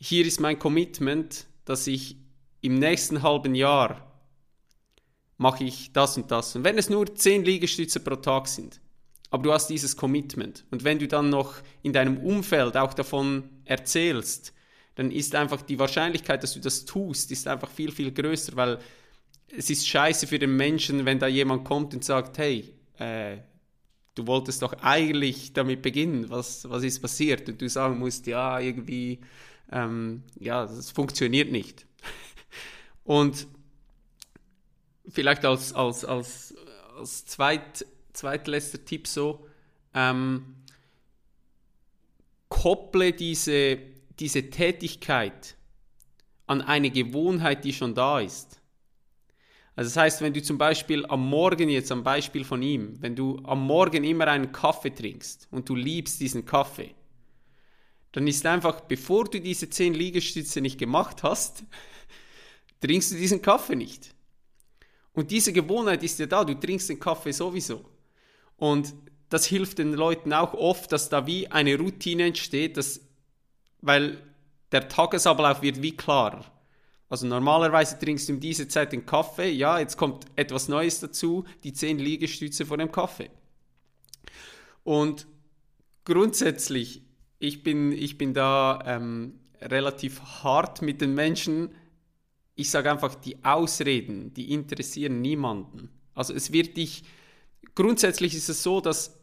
Hier 0.00 0.26
ist 0.26 0.40
mein 0.40 0.58
Commitment, 0.58 1.46
dass 1.66 1.86
ich 1.86 2.16
im 2.62 2.74
nächsten 2.74 3.22
halben 3.22 3.54
Jahr 3.54 4.11
mache 5.38 5.64
ich 5.64 5.92
das 5.92 6.16
und 6.16 6.30
das. 6.30 6.54
Und 6.56 6.64
wenn 6.64 6.78
es 6.78 6.90
nur 6.90 7.14
10 7.14 7.44
Liegestütze 7.44 8.00
pro 8.00 8.16
Tag 8.16 8.48
sind, 8.48 8.80
aber 9.30 9.42
du 9.42 9.52
hast 9.52 9.68
dieses 9.68 9.96
Commitment 9.96 10.64
und 10.70 10.84
wenn 10.84 10.98
du 10.98 11.08
dann 11.08 11.30
noch 11.30 11.54
in 11.82 11.92
deinem 11.92 12.18
Umfeld 12.18 12.76
auch 12.76 12.94
davon 12.94 13.44
erzählst, 13.64 14.52
dann 14.94 15.10
ist 15.10 15.34
einfach 15.34 15.62
die 15.62 15.78
Wahrscheinlichkeit, 15.78 16.42
dass 16.42 16.52
du 16.52 16.60
das 16.60 16.84
tust, 16.84 17.30
ist 17.30 17.48
einfach 17.48 17.70
viel, 17.70 17.90
viel 17.90 18.12
größer, 18.12 18.56
weil 18.56 18.78
es 19.56 19.70
ist 19.70 19.88
scheiße 19.88 20.26
für 20.26 20.38
den 20.38 20.56
Menschen, 20.56 21.04
wenn 21.04 21.18
da 21.18 21.26
jemand 21.26 21.64
kommt 21.64 21.94
und 21.94 22.04
sagt, 22.04 22.38
hey, 22.38 22.74
äh, 22.98 23.38
du 24.14 24.26
wolltest 24.26 24.62
doch 24.62 24.74
eigentlich 24.82 25.52
damit 25.52 25.82
beginnen, 25.82 26.28
was, 26.28 26.68
was 26.68 26.82
ist 26.82 27.00
passiert? 27.00 27.48
Und 27.48 27.60
du 27.60 27.68
sagen 27.68 27.98
musst, 27.98 28.26
ja, 28.26 28.60
irgendwie, 28.60 29.20
ähm, 29.70 30.22
ja, 30.38 30.66
das 30.66 30.90
funktioniert 30.90 31.50
nicht. 31.50 31.86
und 33.04 33.46
vielleicht 35.08 35.44
als, 35.44 35.72
als, 35.72 36.04
als, 36.04 36.54
als 36.96 37.26
zweit, 37.26 37.86
zweitletzter 38.12 38.84
Tipp 38.84 39.06
so, 39.06 39.46
ähm, 39.94 40.56
kopple 42.48 43.12
diese, 43.12 43.78
diese 44.18 44.50
Tätigkeit 44.50 45.56
an 46.46 46.60
eine 46.60 46.90
Gewohnheit, 46.90 47.64
die 47.64 47.72
schon 47.72 47.94
da 47.94 48.20
ist. 48.20 48.60
Also 49.74 49.88
das 49.88 49.96
heißt, 49.96 50.20
wenn 50.20 50.34
du 50.34 50.42
zum 50.42 50.58
Beispiel 50.58 51.06
am 51.06 51.26
Morgen, 51.26 51.70
jetzt 51.70 51.90
am 51.90 52.04
Beispiel 52.04 52.44
von 52.44 52.60
ihm, 52.62 53.00
wenn 53.00 53.16
du 53.16 53.40
am 53.44 53.66
Morgen 53.66 54.04
immer 54.04 54.28
einen 54.28 54.52
Kaffee 54.52 54.94
trinkst 54.94 55.48
und 55.50 55.68
du 55.68 55.74
liebst 55.74 56.20
diesen 56.20 56.44
Kaffee, 56.44 56.94
dann 58.12 58.26
ist 58.26 58.44
einfach, 58.44 58.82
bevor 58.82 59.24
du 59.24 59.40
diese 59.40 59.70
10 59.70 59.94
Liegestütze 59.94 60.60
nicht 60.60 60.78
gemacht 60.78 61.22
hast, 61.22 61.64
trinkst 62.80 63.12
du 63.12 63.16
diesen 63.16 63.40
Kaffee 63.40 63.76
nicht. 63.76 64.14
Und 65.14 65.30
diese 65.30 65.52
Gewohnheit 65.52 66.02
ist 66.02 66.18
ja 66.18 66.26
da, 66.26 66.44
du 66.44 66.54
trinkst 66.54 66.88
den 66.88 67.00
Kaffee 67.00 67.32
sowieso. 67.32 67.84
Und 68.56 68.94
das 69.28 69.46
hilft 69.46 69.78
den 69.78 69.92
Leuten 69.92 70.32
auch 70.32 70.54
oft, 70.54 70.92
dass 70.92 71.08
da 71.08 71.26
wie 71.26 71.48
eine 71.48 71.76
Routine 71.78 72.26
entsteht, 72.26 72.76
dass, 72.76 73.00
weil 73.80 74.22
der 74.72 74.88
Tagesablauf 74.88 75.62
wird 75.62 75.82
wie 75.82 75.96
klarer. 75.96 76.44
Also 77.08 77.26
normalerweise 77.26 77.98
trinkst 77.98 78.28
du 78.28 78.34
um 78.34 78.40
diese 78.40 78.68
Zeit 78.68 78.92
den 78.92 79.04
Kaffee, 79.04 79.50
ja, 79.50 79.78
jetzt 79.78 79.98
kommt 79.98 80.24
etwas 80.34 80.68
Neues 80.68 81.00
dazu, 81.00 81.44
die 81.62 81.74
10 81.74 81.98
Liegestütze 81.98 82.64
vor 82.64 82.78
dem 82.78 82.90
Kaffee. 82.90 83.30
Und 84.82 85.26
grundsätzlich, 86.04 87.02
ich 87.38 87.62
bin, 87.62 87.92
ich 87.92 88.16
bin 88.16 88.32
da 88.32 88.82
ähm, 88.86 89.40
relativ 89.60 90.20
hart 90.42 90.80
mit 90.80 91.00
den 91.02 91.14
Menschen, 91.14 91.74
ich 92.54 92.70
sage 92.70 92.90
einfach, 92.90 93.14
die 93.14 93.42
Ausreden, 93.44 94.32
die 94.34 94.52
interessieren 94.52 95.20
niemanden. 95.20 95.90
Also 96.14 96.34
es 96.34 96.52
wird 96.52 96.76
dich, 96.76 97.04
grundsätzlich 97.74 98.34
ist 98.34 98.48
es 98.48 98.62
so, 98.62 98.80
dass 98.80 99.18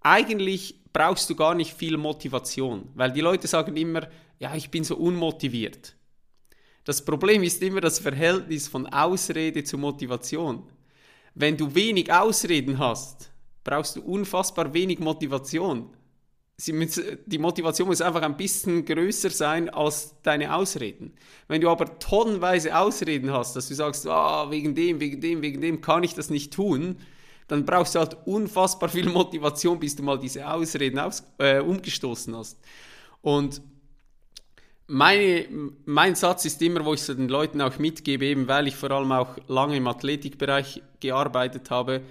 eigentlich 0.00 0.80
brauchst 0.92 1.28
du 1.28 1.34
gar 1.34 1.54
nicht 1.54 1.74
viel 1.74 1.96
Motivation, 1.96 2.88
weil 2.94 3.12
die 3.12 3.20
Leute 3.20 3.46
sagen 3.46 3.76
immer, 3.76 4.08
ja, 4.38 4.54
ich 4.54 4.70
bin 4.70 4.84
so 4.84 4.96
unmotiviert. 4.96 5.94
Das 6.84 7.04
Problem 7.04 7.42
ist 7.42 7.62
immer 7.62 7.80
das 7.80 7.98
Verhältnis 7.98 8.68
von 8.68 8.86
Ausrede 8.86 9.64
zu 9.64 9.76
Motivation. 9.76 10.70
Wenn 11.34 11.56
du 11.56 11.74
wenig 11.74 12.12
Ausreden 12.12 12.78
hast, 12.78 13.30
brauchst 13.64 13.96
du 13.96 14.02
unfassbar 14.02 14.72
wenig 14.72 15.00
Motivation 15.00 15.95
müssen, 16.68 17.18
die 17.26 17.38
Motivation 17.38 17.88
muss 17.88 18.00
einfach 18.00 18.22
ein 18.22 18.36
bisschen 18.36 18.84
größer 18.84 19.30
sein 19.30 19.68
als 19.68 20.14
deine 20.22 20.54
Ausreden. 20.54 21.12
Wenn 21.48 21.60
du 21.60 21.68
aber 21.68 21.98
tonnenweise 21.98 22.76
Ausreden 22.76 23.32
hast, 23.32 23.56
dass 23.56 23.68
du 23.68 23.74
sagst, 23.74 24.06
ah, 24.06 24.50
wegen 24.50 24.74
dem, 24.74 25.00
wegen 25.00 25.20
dem, 25.20 25.42
wegen 25.42 25.60
dem 25.60 25.80
kann 25.80 26.02
ich 26.02 26.14
das 26.14 26.30
nicht 26.30 26.54
tun, 26.54 26.96
dann 27.48 27.64
brauchst 27.64 27.94
du 27.94 27.98
halt 27.98 28.16
unfassbar 28.24 28.88
viel 28.88 29.08
Motivation, 29.08 29.78
bis 29.78 29.96
du 29.96 30.02
mal 30.02 30.18
diese 30.18 30.50
Ausreden 30.50 30.98
aus, 30.98 31.22
äh, 31.38 31.60
umgestoßen 31.60 32.34
hast. 32.34 32.58
Und 33.20 33.60
meine, 34.86 35.46
mein 35.84 36.14
Satz 36.14 36.44
ist 36.44 36.62
immer, 36.62 36.84
wo 36.84 36.94
ich 36.94 37.00
es 37.00 37.06
den 37.06 37.28
Leuten 37.28 37.60
auch 37.60 37.78
mitgebe, 37.78 38.24
eben 38.24 38.48
weil 38.48 38.68
ich 38.68 38.76
vor 38.76 38.90
allem 38.90 39.12
auch 39.12 39.36
lange 39.48 39.76
im 39.76 39.86
Athletikbereich 39.86 40.82
gearbeitet 41.00 41.70
habe, 41.70 42.02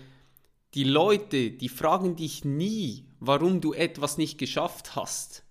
die 0.76 0.84
Leute, 0.84 1.51
die 1.51 1.69
fragen 1.69 2.17
dich 2.17 2.43
nie, 2.43 3.05
warum 3.19 3.61
du 3.61 3.73
etwas 3.73 4.17
nicht 4.17 4.38
geschafft 4.38 4.95
hast. 4.95 5.43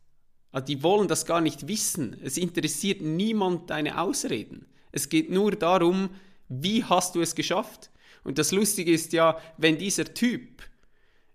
Also 0.52 0.66
die 0.66 0.82
wollen 0.82 1.08
das 1.08 1.26
gar 1.26 1.40
nicht 1.40 1.66
wissen. 1.66 2.16
Es 2.22 2.36
interessiert 2.36 3.00
niemand 3.00 3.70
deine 3.70 4.00
Ausreden. 4.00 4.66
Es 4.92 5.08
geht 5.08 5.30
nur 5.30 5.52
darum, 5.52 6.10
wie 6.48 6.84
hast 6.84 7.14
du 7.14 7.22
es 7.22 7.34
geschafft? 7.34 7.90
Und 8.22 8.38
das 8.38 8.52
Lustige 8.52 8.92
ist 8.92 9.12
ja, 9.12 9.38
wenn 9.56 9.78
dieser 9.78 10.12
Typ 10.14 10.62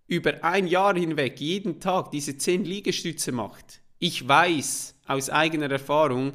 über 0.08 0.44
ein 0.44 0.68
Jahr 0.68 0.96
hinweg 0.96 1.42
jeden 1.42 1.80
Tag 1.80 2.12
diese 2.12 2.38
zehn 2.38 2.64
Liegestütze 2.64 3.32
macht, 3.32 3.82
ich 3.98 4.26
weiß 4.26 4.96
aus 5.08 5.30
eigener 5.30 5.70
Erfahrung, 5.70 6.34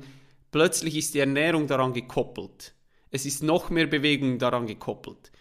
plötzlich 0.51 0.97
ist 0.97 1.15
die 1.15 1.21
Ernährung 1.21 1.67
daran 1.67 1.93
gekoppelt. 1.93 2.75
Es 3.11 3.25
ist 3.25 3.43
noch 3.43 3.71
mehr 3.71 3.87
Bewegung 3.87 4.39
daran 4.39 4.67
gekoppelt. 4.67 5.33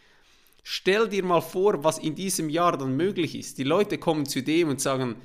Stell 0.64 1.10
dir 1.10 1.24
mal 1.24 1.42
vor, 1.42 1.84
was 1.84 2.00
in 2.00 2.16
diesem 2.16 2.50
Jahr 2.50 2.78
dann 2.78 2.96
möglich 2.96 3.36
ist. 3.36 3.58
Die 3.58 3.64
Leute 3.64 3.98
kommen 3.98 4.26
zu 4.26 4.42
dem 4.42 4.70
und 4.70 4.80
sagen, 4.80 5.18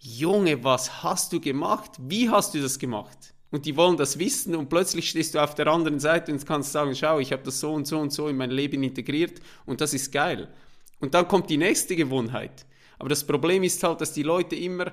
Junge, 0.00 0.64
was 0.64 1.04
hast 1.04 1.32
du 1.32 1.40
gemacht? 1.40 1.92
Wie 2.00 2.28
hast 2.28 2.54
du 2.54 2.60
das 2.60 2.80
gemacht? 2.80 3.32
Und 3.52 3.66
die 3.66 3.76
wollen 3.76 3.96
das 3.96 4.18
wissen 4.18 4.56
und 4.56 4.68
plötzlich 4.68 5.08
stehst 5.10 5.34
du 5.34 5.38
auf 5.38 5.54
der 5.54 5.68
anderen 5.68 6.00
Seite 6.00 6.32
und 6.32 6.44
kannst 6.44 6.72
sagen, 6.72 6.96
schau, 6.96 7.20
ich 7.20 7.32
habe 7.32 7.44
das 7.44 7.60
so 7.60 7.72
und 7.72 7.86
so 7.86 8.00
und 8.00 8.12
so 8.12 8.26
in 8.26 8.36
mein 8.36 8.50
Leben 8.50 8.82
integriert 8.82 9.40
und 9.66 9.80
das 9.80 9.94
ist 9.94 10.10
geil. 10.10 10.48
Und 10.98 11.14
dann 11.14 11.28
kommt 11.28 11.50
die 11.50 11.58
nächste 11.58 11.94
Gewohnheit. 11.94 12.66
Aber 12.98 13.08
das 13.08 13.24
Problem 13.24 13.62
ist 13.62 13.82
halt, 13.84 14.00
dass 14.00 14.12
die 14.12 14.22
Leute 14.22 14.56
immer 14.56 14.92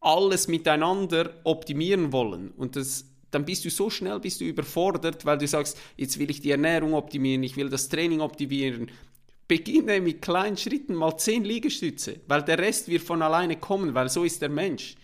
alles 0.00 0.46
miteinander 0.46 1.30
optimieren 1.42 2.12
wollen 2.12 2.50
und 2.52 2.76
das 2.76 3.06
dann 3.32 3.44
bist 3.44 3.64
du 3.64 3.70
so 3.70 3.90
schnell 3.90 4.20
bist 4.20 4.40
du 4.40 4.44
überfordert, 4.44 5.26
weil 5.26 5.36
du 5.36 5.48
sagst, 5.48 5.76
jetzt 5.96 6.18
will 6.18 6.30
ich 6.30 6.40
die 6.40 6.52
Ernährung 6.52 6.94
optimieren, 6.94 7.42
ich 7.42 7.56
will 7.56 7.68
das 7.68 7.88
Training 7.88 8.20
optimieren, 8.20 8.88
beginne 9.48 10.00
mit 10.00 10.22
kleinen 10.22 10.56
Schritten 10.56 10.94
mal 10.94 11.16
zehn 11.16 11.44
Liegestütze, 11.44 12.20
weil 12.26 12.42
der 12.42 12.58
Rest 12.58 12.88
wird 12.88 13.02
von 13.02 13.22
alleine 13.22 13.56
kommen, 13.56 13.94
weil 13.94 14.08
so 14.08 14.24
ist 14.24 14.42
der 14.42 14.48
Mensch. 14.48 14.96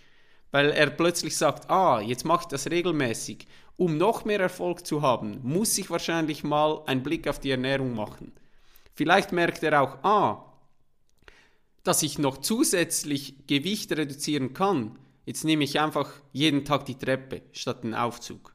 Weil 0.51 0.71
er 0.71 0.91
plötzlich 0.91 1.37
sagt, 1.37 1.71
ah, 1.71 2.01
jetzt 2.01 2.25
mache 2.25 2.43
ich 2.43 2.49
das 2.49 2.71
regelmäßig. 2.71 3.47
Um 3.77 3.97
noch 3.97 4.25
mehr 4.25 4.41
Erfolg 4.41 4.87
zu 4.87 5.01
haben, 5.01 5.41
muss 5.43 5.79
ich 5.79 5.91
wahrscheinlich 5.91 6.45
mal 6.45 6.83
einen 6.87 7.03
Blick 7.03 7.27
auf 7.27 7.39
die 7.39 7.51
Ernährung 7.51 7.95
machen. 7.95 8.33
Vielleicht 8.95 9.33
merkt 9.33 9.63
er 9.63 9.81
auch, 9.81 10.05
ah, 10.05 10.53
dass 11.83 12.03
ich 12.03 12.19
noch 12.19 12.39
zusätzlich 12.39 13.47
Gewicht 13.47 13.91
reduzieren 13.93 14.53
kann. 14.53 14.99
Jetzt 15.25 15.45
nehme 15.45 15.65
ich 15.65 15.81
einfach 15.81 16.11
jeden 16.33 16.65
Tag 16.65 16.85
die 16.85 16.99
Treppe 16.99 17.43
statt 17.53 17.85
den 17.85 17.95
Aufzug. 17.95 18.55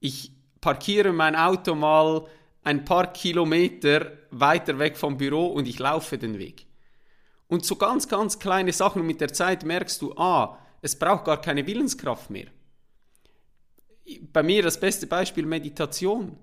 Ich 0.00 0.32
parkiere 0.60 1.12
mein 1.12 1.36
Auto 1.36 1.74
mal 1.74 2.26
ein 2.62 2.84
paar 2.84 3.12
Kilometer 3.12 4.12
weiter 4.30 4.78
weg 4.78 4.96
vom 4.96 5.16
Büro 5.16 5.46
und 5.46 5.66
ich 5.66 5.78
laufe 5.78 6.18
den 6.18 6.38
Weg. 6.38 6.66
Und 7.48 7.64
so 7.64 7.76
ganz, 7.76 8.08
ganz 8.08 8.38
kleine 8.38 8.72
Sachen 8.72 9.06
mit 9.06 9.20
der 9.20 9.32
Zeit 9.32 9.64
merkst 9.64 10.00
du, 10.00 10.14
ah, 10.16 10.58
es 10.80 10.98
braucht 10.98 11.24
gar 11.24 11.40
keine 11.40 11.66
Willenskraft 11.66 12.30
mehr. 12.30 12.46
Bei 14.32 14.42
mir 14.42 14.62
das 14.62 14.80
beste 14.80 15.06
Beispiel 15.06 15.46
Meditation. 15.46 16.38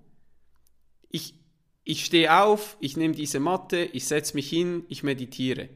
Ich, 1.09 1.33
ich 1.83 2.05
stehe 2.05 2.41
auf, 2.41 2.77
ich 2.79 2.95
nehme 2.95 3.15
diese 3.15 3.39
Matte, 3.39 3.77
ich 3.77 4.05
setze 4.05 4.35
mich 4.35 4.49
hin, 4.49 4.85
ich 4.87 5.03
meditiere. 5.03 5.69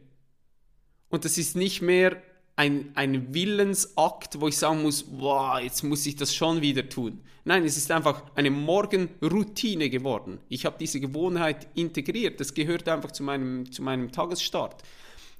Und 1.10 1.26
das 1.26 1.38
ist 1.38 1.56
nicht 1.56 1.82
mehr 1.82 2.22
ein, 2.56 2.92
ein 2.96 3.34
Willensakt, 3.34 4.40
wo 4.40 4.48
ich 4.48 4.58
sagen 4.58 4.84
muss, 4.84 5.06
wow, 5.12 5.60
jetzt 5.60 5.84
muss 5.84 6.06
ich 6.06 6.16
das 6.16 6.36
schon 6.36 6.62
wieder 6.62 6.88
tun. 6.88 7.22
Nein, 7.46 7.66
es 7.66 7.78
ist 7.78 7.92
einfach 7.92 8.24
eine 8.36 8.52
Morgenroutine 8.52 9.90
geworden. 9.90 10.40
Ich 10.50 10.66
habe 10.66 10.78
diese 10.80 11.00
Gewohnheit 11.00 11.68
integriert. 11.76 12.40
Das 12.40 12.54
gehört 12.54 12.88
einfach 12.88 13.12
zu 13.12 13.24
meinem, 13.24 13.70
zu 13.72 13.82
meinem 13.82 14.12
Tagesstart. 14.12 14.82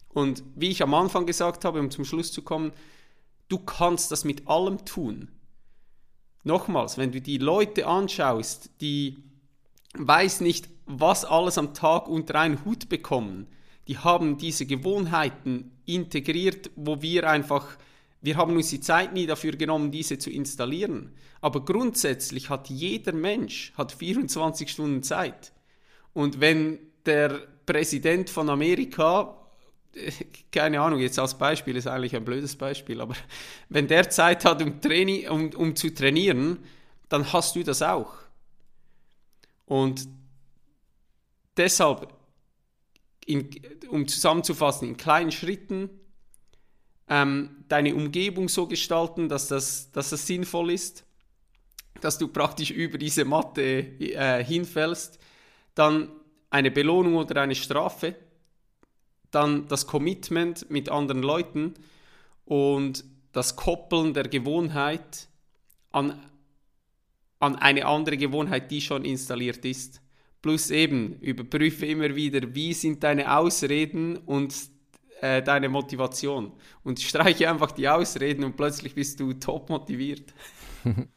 Und 0.10 0.44
wie 0.56 0.70
ich 0.70 0.84
am 0.84 0.94
Anfang 0.94 1.26
gesagt 1.26 1.66
habe, 1.66 1.80
um 1.80 1.92
zum 1.92 2.06
Schluss 2.06 2.32
zu 2.32 2.42
kommen, 2.42 2.74
du 3.48 3.58
kannst 3.58 4.12
das 4.12 4.26
mit 4.26 4.48
allem 4.48 4.84
tun. 4.86 5.30
Nochmals, 6.44 6.98
wenn 6.98 7.12
du 7.12 7.22
die 7.22 7.38
Leute 7.38 7.88
anschaust, 7.88 8.70
die 8.82 9.18
weiß 9.96 10.42
nicht, 10.42 10.68
was 10.86 11.24
alles 11.24 11.58
am 11.58 11.74
Tag 11.74 12.08
unter 12.08 12.36
einen 12.36 12.66
Hut 12.66 12.90
bekommen. 12.90 13.48
Die 13.88 13.98
haben 13.98 14.38
diese 14.38 14.66
Gewohnheiten 14.66 15.72
integriert, 15.86 16.72
wo 16.76 17.02
wir 17.02 17.30
einfach, 17.30 17.78
wir 18.22 18.38
haben 18.38 18.56
uns 18.56 18.70
die 18.70 18.80
Zeit 18.80 19.14
nie 19.14 19.26
dafür 19.26 19.54
genommen, 19.54 19.92
diese 19.92 20.18
zu 20.18 20.30
installieren. 20.30 21.12
Aber 21.42 21.66
grundsätzlich 21.66 22.50
hat 22.50 22.70
jeder 22.70 23.12
Mensch 23.12 23.74
hat 23.76 23.92
24 23.92 24.70
Stunden 24.70 25.04
Zeit. 25.04 25.52
Und 26.14 26.40
wenn 26.40 26.80
der 27.06 27.42
Präsident 27.66 28.30
von 28.30 28.50
Amerika, 28.50 29.36
keine 30.52 30.80
Ahnung, 30.80 31.00
jetzt 31.00 31.20
als 31.20 31.38
Beispiel 31.38 31.76
ist 31.76 31.88
eigentlich 31.88 32.16
ein 32.16 32.26
blödes 32.26 32.56
Beispiel, 32.56 33.02
aber 33.02 33.16
wenn 33.70 33.88
der 33.88 34.10
Zeit 34.10 34.46
hat, 34.46 34.62
um, 34.62 34.80
Traini 34.80 35.28
um, 35.28 35.50
um 35.52 35.76
zu 35.76 35.94
trainieren, 35.94 36.60
dann 37.10 37.32
hast 37.34 37.56
du 37.56 37.64
das 37.64 37.82
auch. 37.82 38.14
Und 39.66 40.08
deshalb, 41.58 42.14
in, 43.26 43.50
um 43.90 44.08
zusammenzufassen, 44.08 44.88
in 44.90 44.98
kleinen 44.98 45.32
Schritten 45.32 45.90
ähm, 47.10 47.64
deine 47.68 47.96
Umgebung 47.96 48.50
so 48.50 48.68
gestalten, 48.68 49.30
dass 49.30 49.48
das, 49.48 49.92
dass 49.92 50.10
das 50.10 50.26
sinnvoll 50.26 50.72
ist, 50.72 51.06
dass 52.02 52.18
du 52.18 52.28
praktisch 52.28 52.72
über 52.72 52.98
diese 52.98 53.26
Matte 53.26 53.62
äh, 53.62 54.44
hinfällst, 54.44 55.20
dann 55.76 56.10
eine 56.50 56.72
Belohnung 56.72 57.16
oder 57.16 57.42
eine 57.42 57.56
Strafe, 57.56 58.16
dann 59.32 59.68
das 59.68 59.88
Commitment 59.88 60.70
mit 60.70 60.90
anderen 60.90 61.24
Leuten 61.24 61.74
und 62.46 63.04
das 63.32 63.56
Koppeln 63.56 64.14
der 64.14 64.28
Gewohnheit 64.28 65.28
an, 65.92 66.20
an 67.40 67.56
eine 67.56 67.86
andere 67.86 68.18
Gewohnheit, 68.18 68.70
die 68.70 68.82
schon 68.82 69.06
installiert 69.06 69.66
ist. 69.66 70.02
Plus 70.44 70.70
eben, 70.70 71.14
überprüfe 71.22 71.86
immer 71.86 72.16
wieder, 72.16 72.54
wie 72.54 72.74
sind 72.74 73.02
deine 73.02 73.36
Ausreden 73.36 74.18
und 74.18 74.54
äh, 75.22 75.42
deine 75.42 75.70
Motivation. 75.70 76.52
Und 76.84 77.00
streiche 77.00 77.50
einfach 77.50 77.72
die 77.72 77.88
Ausreden 77.88 78.44
und 78.44 78.58
plötzlich 78.58 78.94
bist 78.94 79.22
du 79.22 79.32
top 79.34 79.70
motiviert. 79.70 80.34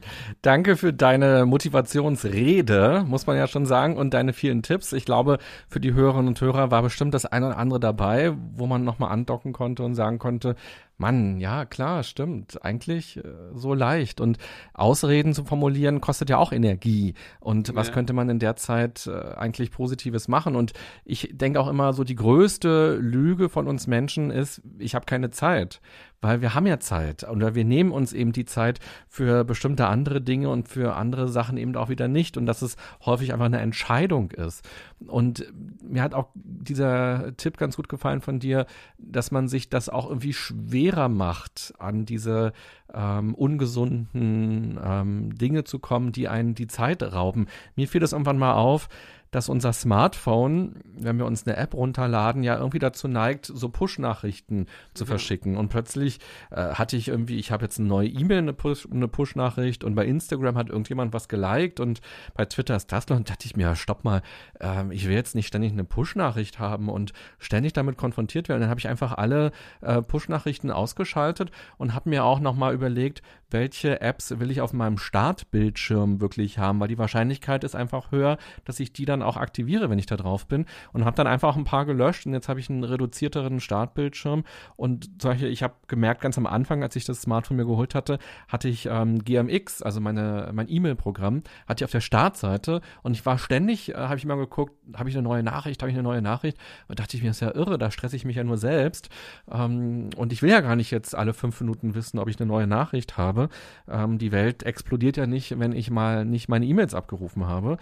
Danke 0.42 0.76
für 0.76 0.92
deine 0.92 1.44
Motivationsrede, 1.44 3.04
muss 3.04 3.26
man 3.26 3.36
ja 3.36 3.48
schon 3.48 3.66
sagen, 3.66 3.96
und 3.96 4.14
deine 4.14 4.32
vielen 4.32 4.62
Tipps. 4.62 4.92
Ich 4.92 5.04
glaube, 5.04 5.38
für 5.68 5.80
die 5.80 5.92
Hörerinnen 5.92 6.28
und 6.28 6.40
Hörer 6.40 6.70
war 6.70 6.82
bestimmt 6.82 7.12
das 7.12 7.26
eine 7.26 7.48
oder 7.48 7.58
andere 7.58 7.80
dabei, 7.80 8.32
wo 8.52 8.66
man 8.66 8.84
nochmal 8.84 9.10
andocken 9.10 9.52
konnte 9.52 9.82
und 9.82 9.96
sagen 9.96 10.20
konnte, 10.20 10.54
Mann, 10.98 11.38
ja, 11.38 11.66
klar, 11.66 12.02
stimmt. 12.02 12.64
Eigentlich 12.64 13.18
äh, 13.18 13.22
so 13.54 13.74
leicht. 13.74 14.20
Und 14.20 14.38
Ausreden 14.72 15.34
zu 15.34 15.44
formulieren 15.44 16.00
kostet 16.00 16.30
ja 16.30 16.38
auch 16.38 16.52
Energie. 16.52 17.14
Und 17.40 17.74
was 17.74 17.92
könnte 17.92 18.12
man 18.12 18.30
in 18.30 18.38
der 18.38 18.56
Zeit 18.56 19.06
äh, 19.06 19.34
eigentlich 19.36 19.70
Positives 19.70 20.28
machen? 20.28 20.56
Und 20.56 20.72
ich 21.04 21.30
denke 21.32 21.60
auch 21.60 21.68
immer, 21.68 21.92
so 21.92 22.02
die 22.02 22.14
größte 22.14 22.96
Lüge 22.96 23.48
von 23.48 23.66
uns 23.66 23.86
Menschen 23.86 24.30
ist, 24.30 24.62
ich 24.78 24.94
habe 24.94 25.06
keine 25.06 25.30
Zeit 25.30 25.80
weil 26.20 26.40
wir 26.40 26.54
haben 26.54 26.66
ja 26.66 26.78
Zeit 26.78 27.28
oder 27.28 27.54
wir 27.54 27.64
nehmen 27.64 27.92
uns 27.92 28.12
eben 28.12 28.32
die 28.32 28.44
Zeit 28.44 28.80
für 29.08 29.44
bestimmte 29.44 29.86
andere 29.86 30.20
Dinge 30.20 30.48
und 30.48 30.68
für 30.68 30.96
andere 30.96 31.28
Sachen 31.28 31.56
eben 31.56 31.76
auch 31.76 31.88
wieder 31.88 32.08
nicht 32.08 32.36
und 32.36 32.46
dass 32.46 32.62
es 32.62 32.76
häufig 33.04 33.32
einfach 33.32 33.46
eine 33.46 33.60
Entscheidung 33.60 34.30
ist. 34.30 34.68
Und 35.06 35.52
mir 35.82 36.02
hat 36.02 36.14
auch 36.14 36.28
dieser 36.34 37.36
Tipp 37.36 37.58
ganz 37.58 37.76
gut 37.76 37.88
gefallen 37.88 38.22
von 38.22 38.38
dir, 38.38 38.66
dass 38.98 39.30
man 39.30 39.46
sich 39.46 39.68
das 39.68 39.88
auch 39.88 40.08
irgendwie 40.08 40.32
schwerer 40.32 41.08
macht, 41.08 41.74
an 41.78 42.06
diese 42.06 42.52
ähm, 42.94 43.34
ungesunden 43.34 44.80
ähm, 44.82 45.36
Dinge 45.36 45.64
zu 45.64 45.78
kommen, 45.78 46.12
die 46.12 46.28
einen 46.28 46.54
die 46.54 46.66
Zeit 46.66 47.02
rauben. 47.02 47.46
Mir 47.74 47.88
fiel 47.88 48.00
das 48.00 48.12
irgendwann 48.12 48.38
mal 48.38 48.54
auf, 48.54 48.88
dass 49.30 49.48
unser 49.48 49.72
Smartphone, 49.72 50.80
wenn 50.84 51.18
wir 51.18 51.26
uns 51.26 51.46
eine 51.46 51.56
App 51.56 51.74
runterladen, 51.74 52.42
ja 52.42 52.56
irgendwie 52.56 52.78
dazu 52.78 53.08
neigt, 53.08 53.46
so 53.46 53.68
Push-Nachrichten 53.68 54.66
zu 54.94 55.04
ja. 55.04 55.08
verschicken. 55.08 55.56
Und 55.56 55.68
plötzlich 55.68 56.20
äh, 56.50 56.74
hatte 56.74 56.96
ich 56.96 57.08
irgendwie, 57.08 57.38
ich 57.38 57.50
habe 57.50 57.64
jetzt 57.64 57.78
eine 57.78 57.88
neue 57.88 58.08
E-Mail, 58.08 58.38
eine, 58.38 58.52
Push, 58.52 58.88
eine 58.90 59.08
Push-Nachricht 59.08 59.84
und 59.84 59.94
bei 59.94 60.06
Instagram 60.06 60.56
hat 60.56 60.68
irgendjemand 60.68 61.12
was 61.12 61.28
geliked 61.28 61.80
und 61.80 62.00
bei 62.34 62.44
Twitter 62.44 62.76
ist 62.76 62.92
das 62.92 63.08
noch. 63.08 63.16
Und 63.16 63.28
dachte 63.28 63.46
ich 63.46 63.56
mir, 63.56 63.74
stopp 63.76 64.04
mal, 64.04 64.22
äh, 64.60 64.92
ich 64.92 65.06
will 65.06 65.14
jetzt 65.14 65.34
nicht 65.34 65.48
ständig 65.48 65.72
eine 65.72 65.84
Push-Nachricht 65.84 66.58
haben 66.58 66.88
und 66.88 67.12
ständig 67.38 67.72
damit 67.72 67.96
konfrontiert 67.96 68.48
werden. 68.48 68.60
Dann 68.60 68.70
habe 68.70 68.80
ich 68.80 68.88
einfach 68.88 69.12
alle 69.12 69.52
äh, 69.80 70.02
Push-Nachrichten 70.02 70.70
ausgeschaltet 70.70 71.50
und 71.78 71.94
habe 71.94 72.10
mir 72.10 72.24
auch 72.24 72.40
nochmal 72.40 72.74
überlegt, 72.74 73.22
welche 73.50 74.00
Apps 74.00 74.38
will 74.38 74.50
ich 74.50 74.60
auf 74.60 74.72
meinem 74.72 74.98
Startbildschirm 74.98 76.20
wirklich 76.20 76.58
haben, 76.58 76.80
weil 76.80 76.88
die 76.88 76.98
Wahrscheinlichkeit 76.98 77.64
ist 77.64 77.76
einfach 77.76 78.10
höher, 78.10 78.38
dass 78.64 78.80
ich 78.80 78.92
die 78.92 79.04
dann 79.04 79.15
auch 79.22 79.36
aktiviere, 79.36 79.90
wenn 79.90 79.98
ich 79.98 80.06
da 80.06 80.16
drauf 80.16 80.46
bin 80.46 80.66
und 80.92 81.04
habe 81.04 81.16
dann 81.16 81.26
einfach 81.26 81.56
ein 81.56 81.64
paar 81.64 81.84
gelöscht 81.84 82.26
und 82.26 82.32
jetzt 82.32 82.48
habe 82.48 82.60
ich 82.60 82.70
einen 82.70 82.84
reduzierteren 82.84 83.60
Startbildschirm 83.60 84.44
und 84.76 85.10
solche, 85.20 85.46
ich 85.46 85.62
habe 85.62 85.74
gemerkt, 85.86 86.20
ganz 86.22 86.38
am 86.38 86.46
Anfang, 86.46 86.82
als 86.82 86.96
ich 86.96 87.04
das 87.04 87.22
Smartphone 87.22 87.58
mir 87.58 87.66
geholt 87.66 87.94
hatte, 87.94 88.18
hatte 88.48 88.68
ich 88.68 88.86
ähm, 88.90 89.22
GMX, 89.22 89.82
also 89.82 90.00
meine, 90.00 90.50
mein 90.52 90.68
E-Mail-Programm, 90.68 91.42
hatte 91.68 91.82
ich 91.82 91.84
auf 91.84 91.92
der 91.92 92.00
Startseite 92.00 92.80
und 93.02 93.12
ich 93.12 93.26
war 93.26 93.38
ständig, 93.38 93.90
äh, 93.90 93.94
habe 93.96 94.16
ich 94.16 94.24
mal 94.24 94.36
geguckt, 94.36 94.72
habe 94.94 95.08
ich 95.08 95.14
eine 95.14 95.22
neue 95.22 95.42
Nachricht, 95.42 95.82
habe 95.82 95.90
ich 95.90 95.96
eine 95.96 96.02
neue 96.02 96.22
Nachricht 96.22 96.56
und 96.88 96.98
dachte 96.98 97.16
ich 97.16 97.22
mir, 97.22 97.28
das 97.28 97.36
ist 97.36 97.42
ja 97.42 97.54
irre, 97.54 97.78
da 97.78 97.90
stresse 97.90 98.16
ich 98.16 98.24
mich 98.24 98.36
ja 98.36 98.44
nur 98.44 98.56
selbst 98.56 99.10
ähm, 99.50 100.10
und 100.16 100.32
ich 100.32 100.42
will 100.42 100.50
ja 100.50 100.60
gar 100.60 100.76
nicht 100.76 100.90
jetzt 100.90 101.14
alle 101.14 101.34
fünf 101.34 101.60
Minuten 101.60 101.94
wissen, 101.94 102.18
ob 102.18 102.28
ich 102.28 102.40
eine 102.40 102.46
neue 102.46 102.66
Nachricht 102.66 103.16
habe 103.16 103.26
habe. 103.26 103.48
Ähm, 103.88 104.18
die 104.18 104.32
Welt 104.32 104.62
explodiert 104.62 105.16
ja 105.16 105.26
nicht, 105.26 105.58
wenn 105.58 105.72
ich 105.72 105.90
mal 105.90 106.24
nicht 106.24 106.48
meine 106.48 106.66
E-Mails 106.66 106.94
abgerufen 106.94 107.46
habe. 107.46 107.78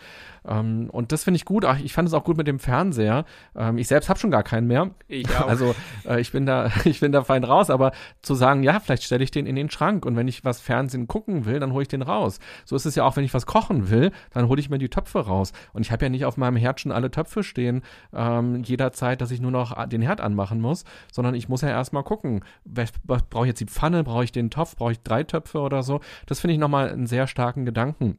Ähm, 0.46 0.88
und 0.90 1.12
das 1.12 1.23
finde 1.24 1.36
ich 1.36 1.44
gut. 1.44 1.66
Ich 1.82 1.92
fand 1.92 2.08
es 2.08 2.14
auch 2.14 2.24
gut 2.24 2.36
mit 2.36 2.46
dem 2.46 2.58
Fernseher. 2.58 3.24
Ähm, 3.56 3.78
ich 3.78 3.88
selbst 3.88 4.08
habe 4.08 4.18
schon 4.18 4.30
gar 4.30 4.42
keinen 4.42 4.66
mehr. 4.66 4.90
Ich 5.08 5.28
auch. 5.36 5.48
Also 5.48 5.74
äh, 6.06 6.20
ich 6.20 6.32
bin 6.32 6.46
da, 6.46 6.70
ich 6.84 7.00
bin 7.00 7.12
da 7.12 7.24
fein 7.24 7.44
raus. 7.44 7.70
Aber 7.70 7.92
zu 8.22 8.34
sagen, 8.34 8.62
ja, 8.62 8.78
vielleicht 8.80 9.02
stelle 9.02 9.24
ich 9.24 9.30
den 9.30 9.46
in 9.46 9.56
den 9.56 9.70
Schrank 9.70 10.06
und 10.06 10.16
wenn 10.16 10.28
ich 10.28 10.44
was 10.44 10.60
Fernsehen 10.60 11.08
gucken 11.08 11.44
will, 11.46 11.60
dann 11.60 11.72
hole 11.72 11.82
ich 11.82 11.88
den 11.88 12.02
raus. 12.02 12.38
So 12.64 12.76
ist 12.76 12.86
es 12.86 12.94
ja 12.94 13.04
auch, 13.04 13.16
wenn 13.16 13.24
ich 13.24 13.34
was 13.34 13.46
kochen 13.46 13.90
will, 13.90 14.12
dann 14.32 14.48
hole 14.48 14.60
ich 14.60 14.70
mir 14.70 14.78
die 14.78 14.88
Töpfe 14.88 15.20
raus. 15.20 15.52
Und 15.72 15.82
ich 15.82 15.92
habe 15.92 16.04
ja 16.04 16.08
nicht 16.08 16.24
auf 16.24 16.36
meinem 16.36 16.56
Herd 16.56 16.80
schon 16.80 16.92
alle 16.92 17.10
Töpfe 17.10 17.42
stehen, 17.42 17.82
ähm, 18.12 18.62
jederzeit, 18.62 19.20
dass 19.20 19.30
ich 19.30 19.40
nur 19.40 19.50
noch 19.50 19.88
den 19.88 20.02
Herd 20.02 20.20
anmachen 20.20 20.60
muss, 20.60 20.84
sondern 21.12 21.34
ich 21.34 21.48
muss 21.48 21.62
ja 21.62 21.68
erstmal 21.68 22.02
gucken, 22.02 22.44
brauche 22.64 23.46
ich 23.46 23.48
jetzt 23.48 23.60
die 23.60 23.66
Pfanne, 23.66 24.04
brauche 24.04 24.24
ich 24.24 24.32
den 24.32 24.50
Topf, 24.50 24.76
brauche 24.76 24.92
ich 24.92 25.02
drei 25.02 25.24
Töpfe 25.24 25.60
oder 25.60 25.82
so. 25.82 26.00
Das 26.26 26.40
finde 26.40 26.54
ich 26.54 26.60
nochmal 26.60 26.90
einen 26.90 27.06
sehr 27.06 27.26
starken 27.26 27.64
Gedanken. 27.64 28.18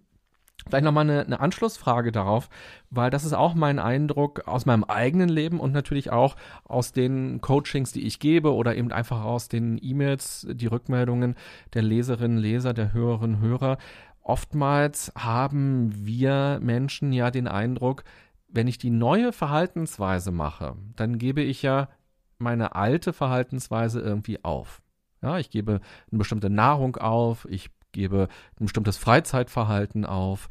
Vielleicht 0.68 0.84
nochmal 0.84 1.10
eine, 1.10 1.26
eine 1.26 1.40
Anschlussfrage 1.40 2.12
darauf, 2.12 2.50
weil 2.90 3.12
das 3.12 3.24
ist 3.24 3.34
auch 3.34 3.54
mein 3.54 3.78
Eindruck 3.78 4.48
aus 4.48 4.66
meinem 4.66 4.84
eigenen 4.84 5.30
Leben 5.30 5.60
und 5.60 5.74
natürlich 5.74 6.12
auch 6.12 6.36
aus 6.64 6.92
den 6.92 7.40
Coachings, 7.42 7.92
die 7.92 8.06
ich 8.06 8.20
gebe 8.20 8.54
oder 8.54 8.76
eben 8.76 8.92
einfach 8.92 9.24
aus 9.24 9.48
den 9.48 9.78
E-Mails, 9.82 10.48
die 10.50 10.68
Rückmeldungen 10.68 11.36
der 11.74 11.84
Leserinnen, 11.84 12.40
Leser, 12.40 12.74
der 12.74 12.94
Hörerinnen, 12.94 13.40
Hörer. 13.40 13.78
Oftmals 14.22 15.12
haben 15.16 15.92
wir 15.94 16.60
Menschen 16.62 17.14
ja 17.14 17.30
den 17.30 17.48
Eindruck, 17.48 18.04
wenn 18.48 18.68
ich 18.68 18.80
die 18.80 18.90
neue 18.90 19.34
Verhaltensweise 19.34 20.32
mache, 20.32 20.76
dann 20.96 21.20
gebe 21.20 21.42
ich 21.42 21.62
ja 21.62 21.90
meine 22.38 22.76
alte 22.76 23.14
Verhaltensweise 23.14 24.00
irgendwie 24.00 24.44
auf. 24.44 24.82
Ja, 25.22 25.38
ich 25.38 25.50
gebe 25.50 25.82
eine 26.12 26.18
bestimmte 26.18 26.50
Nahrung 26.50 26.96
auf, 26.98 27.46
ich 27.50 27.70
gebe 27.96 28.28
ein 28.60 28.66
bestimmtes 28.66 28.98
Freizeitverhalten 28.98 30.06
auf. 30.06 30.48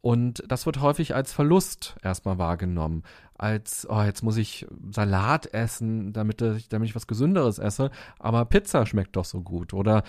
Und 0.00 0.44
das 0.46 0.66
wird 0.66 0.80
häufig 0.80 1.14
als 1.14 1.32
Verlust 1.32 1.96
erstmal 2.02 2.38
wahrgenommen. 2.38 3.02
Als, 3.36 3.86
oh, 3.88 4.02
jetzt 4.02 4.22
muss 4.22 4.36
ich 4.36 4.66
Salat 4.90 5.46
essen, 5.52 6.12
damit 6.12 6.42
ich, 6.42 6.68
damit 6.68 6.90
ich 6.90 6.94
was 6.94 7.06
Gesünderes 7.06 7.58
esse, 7.58 7.90
aber 8.18 8.44
Pizza 8.44 8.84
schmeckt 8.86 9.16
doch 9.16 9.24
so 9.24 9.40
gut. 9.40 9.72
Oder 9.72 10.04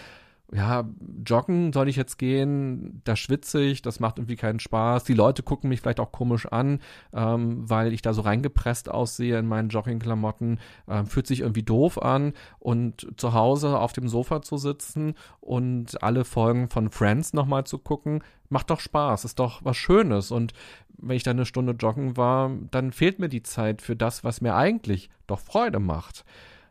ja, 0.56 0.86
joggen 1.26 1.74
soll 1.74 1.89
ich 1.89 1.97
jetzt 1.97 2.18
gehen, 2.18 3.01
da 3.03 3.18
schwitze 3.18 3.62
ich, 3.62 3.82
das 3.82 3.99
macht 3.99 4.20
irgendwie 4.20 4.38
keinen 4.38 4.62
Spaß. 4.62 5.03
Die 5.03 5.14
Leute 5.14 5.43
gucken 5.43 5.70
mich 5.70 5.82
vielleicht 5.82 5.99
auch 5.99 6.14
komisch 6.14 6.45
an, 6.45 6.80
ähm, 7.14 7.70
weil 7.70 7.91
ich 7.91 8.01
da 8.01 8.14
so 8.14 8.22
reingepresst 8.22 8.89
aussehe 8.89 9.38
in 9.38 9.47
meinen 9.47 9.68
Joggingklamotten. 9.68 10.60
Ähm, 10.88 11.08
fühlt 11.08 11.28
sich 11.28 11.41
irgendwie 11.41 11.64
doof 11.64 12.01
an 12.01 12.34
und 12.60 13.06
zu 13.18 13.34
Hause 13.34 13.80
auf 13.80 13.91
dem 13.91 14.08
Sofa 14.08 14.41
zu 14.41 14.56
sitzen 14.56 15.16
und 15.41 16.01
alle 16.01 16.24
Folgen 16.24 16.70
von 16.70 16.89
Friends 16.89 17.34
nochmal 17.34 17.66
zu 17.66 17.78
gucken, 17.78 18.24
macht 18.47 18.70
doch 18.70 18.80
Spaß, 18.80 19.26
ist 19.26 19.39
doch 19.39 19.60
was 19.66 19.76
Schönes. 19.76 20.32
Und 20.32 20.53
wenn 20.97 21.18
ich 21.18 21.24
da 21.24 21.32
eine 21.32 21.45
Stunde 21.45 21.74
joggen 21.74 22.16
war, 22.16 22.49
dann 22.72 22.93
fehlt 22.93 23.20
mir 23.20 23.30
die 23.30 23.43
Zeit 23.43 23.82
für 23.82 23.97
das, 23.97 24.24
was 24.24 24.39
mir 24.39 24.56
eigentlich 24.56 25.10
doch 25.28 25.39
Freude 25.39 25.80
macht. 25.80 26.24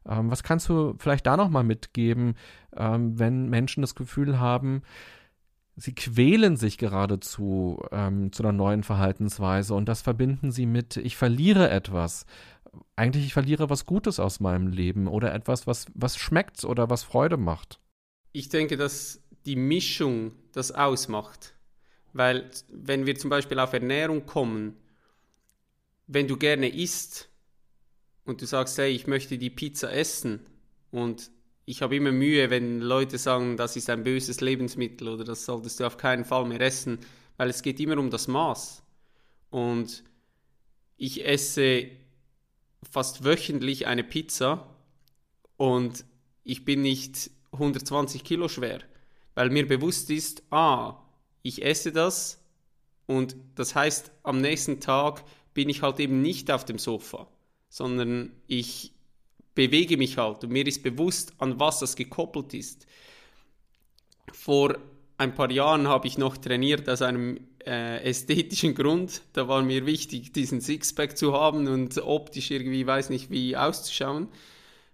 Ähm, 0.07 0.31
was 0.31 0.43
kannst 0.43 0.69
du 0.69 0.95
vielleicht 0.99 1.27
da 1.27 1.37
nochmal 1.37 1.65
mitgeben, 1.65 2.35
ähm, 2.77 3.19
wenn 3.19 3.49
Menschen 3.49 3.81
das 3.81 3.95
Gefühl 3.95 4.39
haben, 4.39 4.83
sie 5.77 5.95
quälen 5.95 6.57
sich 6.57 6.79
geradezu 6.79 7.83
ähm, 7.91 8.33
zu 8.33 8.43
einer 8.43 8.53
neuen 8.53 8.83
Verhaltensweise 8.83 9.75
und 9.75 9.89
das 9.89 10.03
verbinden 10.03 10.53
sie 10.53 10.67
mit, 10.67 10.97
ich 10.97 11.17
verliere 11.17 11.71
etwas. 11.71 12.27
Eigentlich, 12.97 13.25
ich 13.27 13.33
verliere 13.33 13.71
was 13.71 13.87
Gutes 13.87 14.19
aus 14.21 14.41
meinem 14.41 14.69
Leben 14.69 15.07
oder 15.07 15.33
etwas, 15.33 15.67
was, 15.67 15.87
was 15.95 16.17
schmeckt 16.17 16.65
oder 16.65 16.91
was 16.91 17.03
Freude 17.05 17.37
macht. 17.37 17.81
Ich 18.33 18.49
denke, 18.49 18.77
dass 18.77 19.23
die 19.47 19.57
Mischung 19.57 20.33
das 20.53 20.73
ausmacht. 20.73 21.55
Weil 22.13 22.51
wenn 22.69 23.07
wir 23.07 23.17
zum 23.17 23.31
Beispiel 23.31 23.59
auf 23.59 23.73
Ernährung 23.73 24.25
kommen, 24.25 24.77
wenn 26.07 26.29
du 26.29 26.37
gerne 26.37 26.69
isst 26.69 27.29
und 28.25 28.41
du 28.41 28.47
sagst, 28.47 28.79
hey, 28.79 28.91
ich 28.91 29.07
möchte 29.07 29.39
die 29.39 29.51
Pizza 29.51 29.93
essen 29.93 30.41
und 30.91 31.31
ich 31.66 31.83
habe 31.83 31.97
immer 31.97 32.12
Mühe, 32.12 32.51
wenn 32.51 32.81
Leute 32.81 33.16
sagen, 33.18 33.57
das 33.57 33.77
ist 33.77 33.89
ein 33.89 34.05
böses 34.05 34.41
Lebensmittel 34.41 35.09
oder 35.09 35.25
das 35.25 35.45
solltest 35.45 35.81
du 35.81 35.87
auf 35.87 35.97
keinen 35.97 36.25
Fall 36.25 36.45
mehr 36.45 36.61
essen, 36.61 36.99
weil 37.37 37.49
es 37.49 37.62
geht 37.62 37.81
immer 37.81 37.99
um 37.99 38.11
das 38.11 38.29
Maß. 38.29 38.83
Und 39.51 40.05
ich 40.97 41.27
esse 41.27 41.89
fast 42.91 43.25
wöchentlich 43.25 43.87
eine 43.87 44.05
Pizza 44.05 44.68
und 45.57 46.05
ich 46.43 46.64
bin 46.64 46.83
nicht 46.83 47.31
120 47.53 48.25
Kilo 48.25 48.49
schwer, 48.49 48.81
weil 49.35 49.51
mir 49.51 49.66
bewusst 49.66 50.11
ist, 50.11 50.43
ah, 50.51 51.03
ich 51.43 51.64
esse 51.64 51.93
das 51.93 52.43
und 53.07 53.37
das 53.55 53.75
heißt, 53.75 54.12
am 54.22 54.41
nächsten 54.41 54.81
Tag 54.81 55.25
bin 55.55 55.68
ich 55.68 55.83
halt 55.83 56.01
eben 56.01 56.20
nicht 56.20 56.51
auf 56.51 56.64
dem 56.64 56.79
Sofa, 56.79 57.29
sondern 57.75 58.31
ich 58.47 58.93
bewege 59.57 59.97
mich 59.97 60.16
halt 60.16 60.45
und 60.45 60.53
mir 60.53 60.64
ist 60.64 60.85
bewusst, 60.85 61.33
an 61.39 61.59
was 61.59 61.81
das 61.81 61.97
gekoppelt 61.97 62.55
ist. 62.55 62.87
Vor 64.33 64.79
ein 65.18 65.35
paar 65.35 65.51
Jahren 65.51 65.89
habe 65.89 66.07
ich 66.07 66.16
noch 66.16 66.37
trainiert 66.37 66.89
aus 66.89 67.03
einem 67.03 67.41
äh, 67.66 68.01
ästhetischen 68.05 68.77
Grund. 68.77 69.22
Da 69.33 69.49
war 69.49 69.61
mir 69.64 69.87
wichtig, 69.87 70.33
diesen 70.33 70.61
Sixpack 70.61 71.18
zu 71.18 71.33
haben 71.33 71.66
und 71.66 71.99
optisch 71.99 72.53
irgendwie, 72.53 72.87
weiß 72.87 73.11
nicht, 73.11 73.33
wie 73.33 73.57
auszuschauen. 73.57 74.29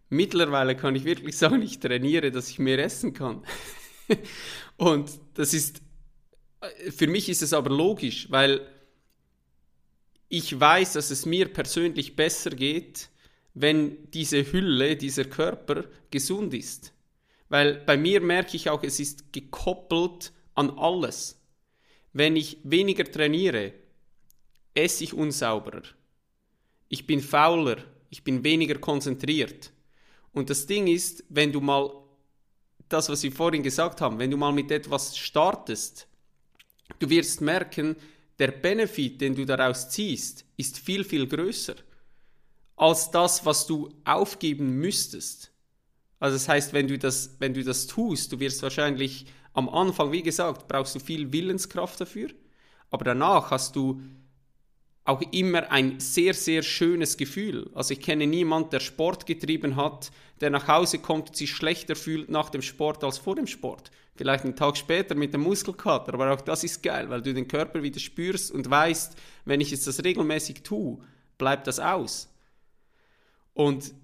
Mittlerweile 0.08 0.74
kann 0.74 0.96
ich 0.96 1.04
wirklich 1.04 1.36
sagen, 1.36 1.60
ich 1.60 1.80
trainiere, 1.80 2.30
dass 2.30 2.48
ich 2.48 2.58
mehr 2.58 2.78
essen 2.82 3.12
kann. 3.12 3.42
und 4.78 5.10
das 5.34 5.52
ist, 5.52 5.82
äh, 6.62 6.90
für 6.90 7.08
mich 7.08 7.28
ist 7.28 7.42
es 7.42 7.52
aber 7.52 7.68
logisch, 7.68 8.30
weil 8.30 8.66
ich 10.30 10.58
weiß, 10.58 10.94
dass 10.94 11.10
es 11.10 11.26
mir 11.26 11.52
persönlich 11.52 12.14
besser 12.14 12.50
geht, 12.50 13.10
wenn 13.52 14.10
diese 14.12 14.50
Hülle, 14.52 14.96
dieser 14.96 15.24
Körper 15.24 15.84
gesund 16.10 16.54
ist. 16.54 16.94
Weil 17.48 17.80
bei 17.84 17.96
mir 17.96 18.20
merke 18.20 18.56
ich 18.56 18.70
auch, 18.70 18.84
es 18.84 19.00
ist 19.00 19.32
gekoppelt 19.32 20.32
an 20.54 20.70
alles. 20.78 21.42
Wenn 22.12 22.36
ich 22.36 22.58
weniger 22.62 23.04
trainiere, 23.04 23.72
esse 24.72 25.02
ich 25.02 25.14
unsauberer. 25.14 25.82
Ich 26.88 27.08
bin 27.08 27.20
fauler, 27.20 27.78
ich 28.08 28.22
bin 28.22 28.44
weniger 28.44 28.78
konzentriert. 28.78 29.72
Und 30.32 30.48
das 30.48 30.66
Ding 30.66 30.86
ist, 30.86 31.24
wenn 31.28 31.50
du 31.50 31.60
mal 31.60 31.92
das, 32.88 33.08
was 33.08 33.24
wir 33.24 33.32
vorhin 33.32 33.64
gesagt 33.64 34.00
haben, 34.00 34.20
wenn 34.20 34.30
du 34.30 34.36
mal 34.36 34.52
mit 34.52 34.70
etwas 34.70 35.18
startest, 35.18 36.06
du 37.00 37.10
wirst 37.10 37.40
merken, 37.40 37.96
der 38.40 38.50
Benefit, 38.50 39.20
den 39.20 39.34
du 39.34 39.44
daraus 39.44 39.90
ziehst, 39.90 40.44
ist 40.56 40.78
viel, 40.78 41.04
viel 41.04 41.28
größer 41.28 41.74
als 42.76 43.10
das, 43.10 43.44
was 43.44 43.66
du 43.66 43.92
aufgeben 44.04 44.78
müsstest. 44.78 45.52
Also 46.18 46.36
das 46.36 46.48
heißt, 46.48 46.72
wenn 46.72 46.88
du 46.88 46.98
das, 46.98 47.36
wenn 47.38 47.52
du 47.52 47.62
das 47.62 47.86
tust, 47.86 48.32
du 48.32 48.40
wirst 48.40 48.62
wahrscheinlich 48.62 49.26
am 49.52 49.68
Anfang, 49.68 50.12
wie 50.12 50.22
gesagt, 50.22 50.66
brauchst 50.66 50.94
du 50.94 50.98
viel 50.98 51.30
Willenskraft 51.32 52.00
dafür, 52.00 52.30
aber 52.90 53.04
danach 53.04 53.50
hast 53.50 53.76
du 53.76 54.00
auch 55.04 55.22
immer 55.32 55.70
ein 55.70 55.98
sehr, 55.98 56.34
sehr 56.34 56.62
schönes 56.62 57.16
Gefühl. 57.16 57.70
Also 57.74 57.94
ich 57.94 58.00
kenne 58.00 58.26
niemanden, 58.26 58.70
der 58.70 58.80
Sport 58.80 59.26
getrieben 59.26 59.76
hat, 59.76 60.10
der 60.40 60.50
nach 60.50 60.68
Hause 60.68 60.98
kommt 60.98 61.30
und 61.30 61.36
sich 61.36 61.50
schlechter 61.50 61.96
fühlt 61.96 62.30
nach 62.30 62.50
dem 62.50 62.62
Sport 62.62 63.02
als 63.04 63.18
vor 63.18 63.34
dem 63.34 63.46
Sport. 63.46 63.90
Vielleicht 64.14 64.44
einen 64.44 64.56
Tag 64.56 64.76
später 64.76 65.14
mit 65.14 65.32
dem 65.32 65.40
Muskelkater, 65.40 66.12
aber 66.12 66.32
auch 66.32 66.42
das 66.42 66.64
ist 66.64 66.82
geil, 66.82 67.08
weil 67.08 67.22
du 67.22 67.32
den 67.32 67.48
Körper 67.48 67.82
wieder 67.82 68.00
spürst 68.00 68.50
und 68.50 68.68
weißt, 68.68 69.16
wenn 69.46 69.60
ich 69.60 69.70
jetzt 69.70 69.86
das 69.86 70.04
regelmäßig 70.04 70.62
tue, 70.62 70.98
bleibt 71.38 71.66
das 71.66 71.80
aus. 71.80 72.28
Und 73.54 73.94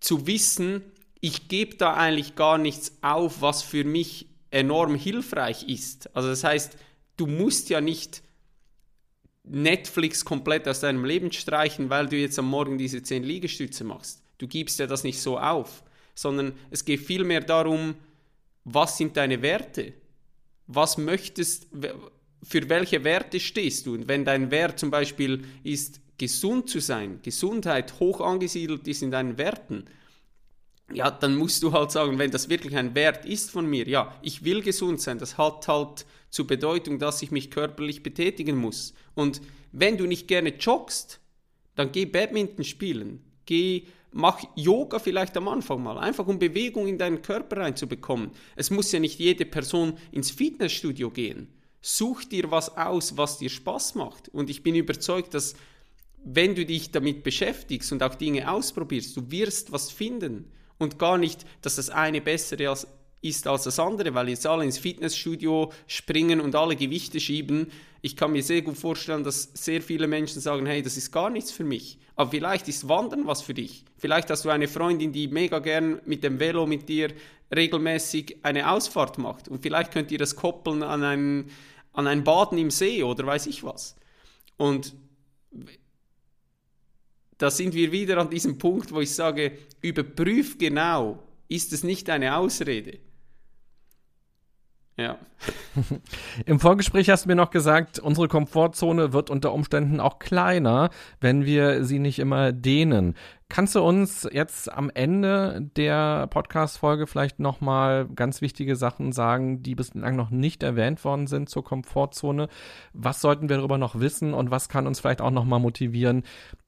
zu 0.00 0.26
wissen, 0.26 0.82
ich 1.20 1.48
gebe 1.48 1.76
da 1.76 1.94
eigentlich 1.94 2.36
gar 2.36 2.58
nichts 2.58 2.98
auf, 3.02 3.40
was 3.40 3.62
für 3.62 3.84
mich 3.84 4.28
enorm 4.50 4.94
hilfreich 4.94 5.68
ist. 5.68 6.14
Also 6.16 6.28
das 6.28 6.44
heißt, 6.44 6.76
du 7.16 7.26
musst 7.26 7.70
ja 7.70 7.80
nicht 7.80 8.22
Netflix 9.44 10.24
komplett 10.24 10.66
aus 10.66 10.80
deinem 10.80 11.04
Leben 11.04 11.30
streichen, 11.30 11.90
weil 11.90 12.08
du 12.08 12.16
jetzt 12.16 12.38
am 12.38 12.46
Morgen 12.46 12.78
diese 12.78 13.02
10 13.02 13.22
Liegestütze 13.22 13.84
machst. 13.84 14.22
Du 14.38 14.48
gibst 14.48 14.78
ja 14.78 14.86
das 14.86 15.04
nicht 15.04 15.20
so 15.20 15.38
auf, 15.38 15.84
sondern 16.14 16.54
es 16.70 16.84
geht 16.84 17.00
vielmehr 17.00 17.40
darum, 17.40 17.94
was 18.64 18.96
sind 18.96 19.16
deine 19.16 19.42
Werte? 19.42 19.92
Was 20.66 20.96
möchtest, 20.96 21.68
für 22.42 22.68
welche 22.68 23.04
Werte 23.04 23.38
stehst 23.38 23.86
du? 23.86 23.94
Und 23.94 24.08
wenn 24.08 24.24
dein 24.24 24.50
Wert 24.50 24.78
zum 24.78 24.90
Beispiel 24.90 25.44
ist, 25.62 26.00
gesund 26.16 26.70
zu 26.70 26.80
sein, 26.80 27.20
Gesundheit 27.22 27.98
hoch 28.00 28.20
angesiedelt 28.20 28.88
ist 28.88 29.02
in 29.02 29.10
deinen 29.10 29.36
Werten, 29.36 29.84
ja, 30.92 31.10
dann 31.10 31.36
musst 31.36 31.62
du 31.62 31.72
halt 31.72 31.90
sagen, 31.90 32.18
wenn 32.18 32.30
das 32.30 32.48
wirklich 32.48 32.76
ein 32.76 32.94
Wert 32.94 33.24
ist 33.26 33.50
von 33.50 33.66
mir, 33.66 33.88
ja, 33.88 34.14
ich 34.22 34.44
will 34.44 34.62
gesund 34.62 35.00
sein, 35.00 35.18
das 35.18 35.38
hat 35.38 35.66
halt 35.66 36.06
zur 36.34 36.46
Bedeutung, 36.46 36.98
dass 36.98 37.22
ich 37.22 37.30
mich 37.30 37.50
körperlich 37.50 38.02
betätigen 38.02 38.56
muss. 38.56 38.92
Und 39.14 39.40
wenn 39.72 39.96
du 39.96 40.06
nicht 40.06 40.26
gerne 40.26 40.50
joggst, 40.56 41.20
dann 41.76 41.92
geh 41.92 42.04
Badminton 42.06 42.64
spielen, 42.64 43.22
geh, 43.46 43.84
mach 44.10 44.42
Yoga 44.56 44.98
vielleicht 44.98 45.36
am 45.36 45.48
Anfang 45.48 45.82
mal, 45.82 45.96
einfach 45.98 46.26
um 46.26 46.38
Bewegung 46.38 46.88
in 46.88 46.98
deinen 46.98 47.22
Körper 47.22 47.58
reinzubekommen. 47.58 48.30
Es 48.56 48.70
muss 48.70 48.90
ja 48.92 48.98
nicht 48.98 49.18
jede 49.18 49.46
Person 49.46 49.96
ins 50.10 50.30
Fitnessstudio 50.30 51.10
gehen. 51.10 51.48
Such 51.80 52.24
dir 52.24 52.50
was 52.50 52.76
aus, 52.76 53.16
was 53.16 53.38
dir 53.38 53.50
Spaß 53.50 53.94
macht. 53.94 54.28
Und 54.28 54.50
ich 54.50 54.62
bin 54.62 54.74
überzeugt, 54.74 55.34
dass 55.34 55.54
wenn 56.24 56.54
du 56.54 56.64
dich 56.64 56.90
damit 56.90 57.22
beschäftigst 57.22 57.92
und 57.92 58.02
auch 58.02 58.14
Dinge 58.14 58.50
ausprobierst, 58.50 59.16
du 59.16 59.30
wirst 59.30 59.70
was 59.70 59.90
finden 59.90 60.50
und 60.78 60.98
gar 60.98 61.18
nicht, 61.18 61.44
dass 61.60 61.76
das 61.76 61.90
eine 61.90 62.20
bessere 62.20 62.70
als, 62.70 62.86
ist 63.24 63.46
als 63.46 63.64
das 63.64 63.78
andere, 63.78 64.14
weil 64.14 64.28
jetzt 64.28 64.46
alle 64.46 64.64
ins 64.64 64.78
Fitnessstudio 64.78 65.72
springen 65.86 66.40
und 66.40 66.54
alle 66.54 66.76
Gewichte 66.76 67.18
schieben. 67.18 67.72
Ich 68.02 68.16
kann 68.16 68.32
mir 68.32 68.42
sehr 68.42 68.60
gut 68.60 68.76
vorstellen, 68.76 69.24
dass 69.24 69.50
sehr 69.54 69.80
viele 69.80 70.06
Menschen 70.06 70.42
sagen, 70.42 70.66
hey, 70.66 70.82
das 70.82 70.98
ist 70.98 71.10
gar 71.10 71.30
nichts 71.30 71.50
für 71.50 71.64
mich. 71.64 71.98
Aber 72.16 72.30
vielleicht 72.30 72.68
ist 72.68 72.86
Wandern 72.88 73.26
was 73.26 73.40
für 73.40 73.54
dich. 73.54 73.84
Vielleicht 73.96 74.28
hast 74.28 74.44
du 74.44 74.50
eine 74.50 74.68
Freundin, 74.68 75.12
die 75.12 75.28
mega 75.28 75.58
gern 75.58 76.00
mit 76.04 76.22
dem 76.22 76.38
Velo 76.38 76.66
mit 76.66 76.88
dir 76.88 77.12
regelmäßig 77.54 78.36
eine 78.42 78.70
Ausfahrt 78.70 79.16
macht. 79.16 79.48
Und 79.48 79.62
vielleicht 79.62 79.90
könnt 79.90 80.12
ihr 80.12 80.18
das 80.18 80.36
koppeln 80.36 80.82
an 80.82 81.02
ein, 81.02 81.50
an 81.94 82.06
ein 82.06 82.24
Baden 82.24 82.58
im 82.58 82.70
See 82.70 83.02
oder 83.02 83.26
weiß 83.26 83.46
ich 83.46 83.64
was. 83.64 83.96
Und 84.58 84.94
da 87.38 87.50
sind 87.50 87.74
wir 87.74 87.90
wieder 87.90 88.18
an 88.18 88.28
diesem 88.28 88.58
Punkt, 88.58 88.92
wo 88.92 89.00
ich 89.00 89.14
sage, 89.14 89.56
überprüf 89.80 90.58
genau, 90.58 91.22
ist 91.48 91.72
es 91.72 91.84
nicht 91.84 92.10
eine 92.10 92.36
Ausrede? 92.36 92.98
Ja. 94.96 95.18
Im 96.46 96.60
Vorgespräch 96.60 97.10
hast 97.10 97.24
du 97.24 97.28
mir 97.28 97.34
noch 97.34 97.50
gesagt, 97.50 97.98
unsere 97.98 98.28
Komfortzone 98.28 99.12
wird 99.12 99.28
unter 99.28 99.52
Umständen 99.52 99.98
auch 99.98 100.20
kleiner, 100.20 100.90
wenn 101.20 101.44
wir 101.44 101.84
sie 101.84 101.98
nicht 101.98 102.20
immer 102.20 102.52
dehnen. 102.52 103.14
Kannst 103.48 103.74
du 103.74 103.82
uns 103.82 104.28
jetzt 104.30 104.72
am 104.72 104.90
Ende 104.94 105.68
der 105.76 106.28
Podcast-Folge 106.28 107.08
vielleicht 107.08 107.40
nochmal 107.40 108.06
ganz 108.06 108.40
wichtige 108.40 108.76
Sachen 108.76 109.10
sagen, 109.10 109.64
die 109.64 109.74
bislang 109.74 110.14
noch 110.14 110.30
nicht 110.30 110.62
erwähnt 110.62 111.04
worden 111.04 111.26
sind 111.26 111.48
zur 111.48 111.64
Komfortzone? 111.64 112.48
Was 112.92 113.20
sollten 113.20 113.48
wir 113.48 113.56
darüber 113.56 113.78
noch 113.78 113.98
wissen 113.98 114.32
und 114.32 114.52
was 114.52 114.68
kann 114.68 114.86
uns 114.86 115.00
vielleicht 115.00 115.20
auch 115.20 115.32
nochmal 115.32 115.60
motivieren, 115.60 116.22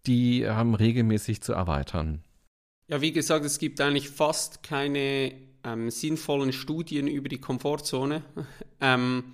die 0.07 0.43
ähm, 0.43 0.75
regelmäßig 0.75 1.43
zu 1.43 1.53
erweitern? 1.53 2.25
Ja, 2.89 3.01
wie 3.01 3.13
gesagt, 3.13 3.45
es 3.45 3.59
gibt 3.59 3.81
eigentlich 3.81 4.11
fast 4.11 4.63
keine 4.63 5.33
ähm, 5.67 5.91
sinnvollen 5.91 6.53
Studien 6.53 7.09
über 7.09 7.29
die 7.29 7.41
Komfortzone. 7.41 8.23
ähm, 8.81 9.25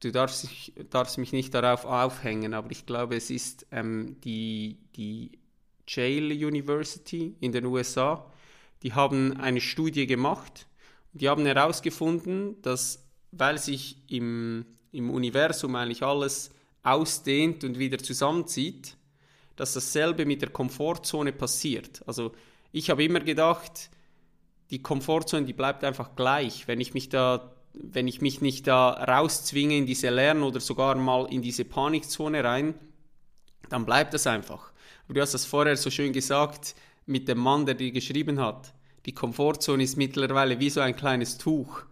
du 0.00 0.12
darfst, 0.12 0.48
darfst, 0.90 1.18
mich 1.18 1.32
nicht 1.32 1.52
darauf 1.52 1.84
aufhängen, 1.84 2.54
aber 2.54 2.70
ich 2.70 2.86
glaube, 2.86 3.16
es 3.16 3.28
ist 3.28 3.66
ähm, 3.72 4.16
die, 4.22 4.78
die 4.96 5.32
Yale 5.88 6.34
University 6.34 7.34
in 7.40 7.52
den 7.52 7.66
USA. 7.66 8.24
Die 8.82 8.94
haben 8.94 9.36
eine 9.38 9.60
Studie 9.60 10.06
gemacht. 10.06 10.66
Die 11.12 11.28
haben 11.28 11.44
herausgefunden, 11.44 12.62
dass 12.62 13.04
weil 13.32 13.58
sich 13.58 13.96
im, 14.08 14.64
im 14.92 15.10
Universum 15.10 15.76
eigentlich 15.76 16.02
alles 16.02 16.50
ausdehnt 16.82 17.62
und 17.62 17.78
wieder 17.78 17.98
zusammenzieht, 17.98 18.96
dass 19.56 19.74
dasselbe 19.74 20.24
mit 20.24 20.42
der 20.42 20.50
Komfortzone 20.50 21.32
passiert. 21.32 22.02
Also 22.06 22.32
ich 22.72 22.90
habe 22.90 23.04
immer 23.04 23.20
gedacht, 23.20 23.90
die 24.70 24.82
Komfortzone, 24.82 25.46
die 25.46 25.52
bleibt 25.52 25.84
einfach 25.84 26.14
gleich. 26.16 26.68
Wenn 26.68 26.80
ich 26.80 26.94
mich 26.94 27.08
da, 27.08 27.52
wenn 27.72 28.08
ich 28.08 28.20
mich 28.20 28.40
nicht 28.40 28.66
da 28.66 28.90
rauszwinge 28.90 29.76
in 29.76 29.86
diese 29.86 30.10
Lern- 30.10 30.42
oder 30.42 30.60
sogar 30.60 30.94
mal 30.96 31.26
in 31.30 31.42
diese 31.42 31.64
Panikzone 31.64 32.44
rein, 32.44 32.74
dann 33.68 33.84
bleibt 33.84 34.14
das 34.14 34.26
einfach. 34.26 34.72
Aber 35.04 35.14
du 35.14 35.20
hast 35.20 35.34
das 35.34 35.44
vorher 35.44 35.76
so 35.76 35.90
schön 35.90 36.12
gesagt 36.12 36.74
mit 37.06 37.28
dem 37.28 37.38
Mann, 37.38 37.66
der 37.66 37.74
dir 37.74 37.90
geschrieben 37.90 38.40
hat. 38.40 38.72
Die 39.06 39.14
Komfortzone 39.14 39.82
ist 39.82 39.96
mittlerweile 39.96 40.60
wie 40.60 40.70
so 40.70 40.80
ein 40.80 40.94
kleines 40.94 41.38
Tuch. 41.38 41.82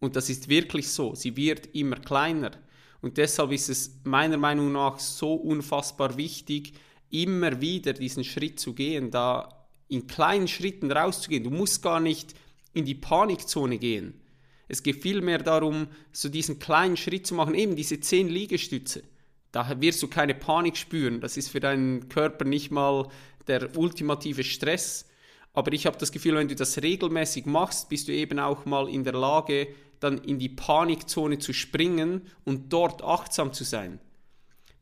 Und 0.00 0.16
das 0.16 0.28
ist 0.28 0.48
wirklich 0.48 0.90
so. 0.90 1.14
Sie 1.14 1.36
wird 1.36 1.74
immer 1.74 1.96
kleiner. 1.96 2.52
Und 3.00 3.16
deshalb 3.18 3.52
ist 3.52 3.68
es 3.68 4.00
meiner 4.04 4.38
Meinung 4.38 4.72
nach 4.72 4.98
so 4.98 5.34
unfassbar 5.34 6.16
wichtig, 6.16 6.72
immer 7.10 7.60
wieder 7.60 7.92
diesen 7.92 8.24
Schritt 8.24 8.58
zu 8.58 8.72
gehen, 8.72 9.10
da 9.10 9.63
in 9.88 10.06
kleinen 10.06 10.48
Schritten 10.48 10.90
rauszugehen. 10.90 11.44
Du 11.44 11.50
musst 11.50 11.82
gar 11.82 12.00
nicht 12.00 12.34
in 12.72 12.84
die 12.84 12.94
Panikzone 12.94 13.78
gehen. 13.78 14.20
Es 14.68 14.82
geht 14.82 15.02
vielmehr 15.02 15.38
darum, 15.38 15.88
so 16.12 16.28
diesen 16.28 16.58
kleinen 16.58 16.96
Schritt 16.96 17.26
zu 17.26 17.34
machen, 17.34 17.54
eben 17.54 17.76
diese 17.76 18.00
zehn 18.00 18.28
Liegestütze. 18.28 19.02
Da 19.52 19.80
wirst 19.80 20.02
du 20.02 20.08
keine 20.08 20.34
Panik 20.34 20.76
spüren. 20.76 21.20
Das 21.20 21.36
ist 21.36 21.48
für 21.48 21.60
deinen 21.60 22.08
Körper 22.08 22.44
nicht 22.44 22.70
mal 22.70 23.08
der 23.46 23.76
ultimative 23.76 24.42
Stress. 24.42 25.06
Aber 25.52 25.72
ich 25.72 25.86
habe 25.86 25.98
das 25.98 26.10
Gefühl, 26.10 26.34
wenn 26.34 26.48
du 26.48 26.56
das 26.56 26.82
regelmäßig 26.82 27.46
machst, 27.46 27.88
bist 27.88 28.08
du 28.08 28.12
eben 28.12 28.40
auch 28.40 28.64
mal 28.64 28.88
in 28.88 29.04
der 29.04 29.12
Lage, 29.12 29.68
dann 30.00 30.18
in 30.18 30.38
die 30.38 30.48
Panikzone 30.48 31.38
zu 31.38 31.52
springen 31.52 32.22
und 32.44 32.72
dort 32.72 33.04
achtsam 33.04 33.52
zu 33.52 33.62
sein. 33.62 34.00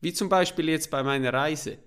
Wie 0.01 0.13
zum 0.13 0.27
Beispiel 0.27 0.67
jetzt 0.69 0.89
bei 0.89 1.03
meiner 1.03 1.31
Reise. 1.31 1.77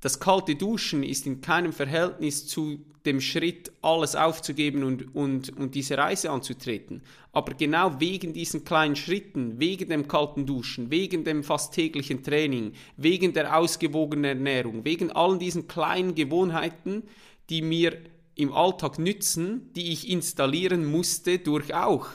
Das 0.00 0.18
kalte 0.18 0.54
Duschen 0.54 1.02
ist 1.02 1.26
in 1.26 1.40
keinem 1.40 1.72
Verhältnis 1.72 2.46
zu 2.46 2.84
dem 3.06 3.20
Schritt, 3.20 3.72
alles 3.80 4.14
aufzugeben 4.14 4.82
und, 4.82 5.14
und, 5.14 5.56
und 5.56 5.74
diese 5.74 5.96
Reise 5.96 6.30
anzutreten. 6.30 7.02
Aber 7.32 7.54
genau 7.54 7.98
wegen 7.98 8.32
diesen 8.32 8.64
kleinen 8.64 8.96
Schritten, 8.96 9.58
wegen 9.58 9.88
dem 9.88 10.06
kalten 10.06 10.44
Duschen, 10.44 10.90
wegen 10.90 11.24
dem 11.24 11.42
fast 11.42 11.74
täglichen 11.74 12.22
Training, 12.22 12.72
wegen 12.96 13.32
der 13.32 13.56
ausgewogenen 13.56 14.24
Ernährung, 14.24 14.84
wegen 14.84 15.10
allen 15.10 15.38
diesen 15.38 15.66
kleinen 15.66 16.14
Gewohnheiten, 16.14 17.04
die 17.48 17.62
mir 17.62 17.98
im 18.34 18.52
Alltag 18.52 18.98
nützen, 18.98 19.70
die 19.74 19.92
ich 19.92 20.08
installieren 20.08 20.84
musste 20.84 21.38
durch 21.38 21.74
auch 21.74 22.08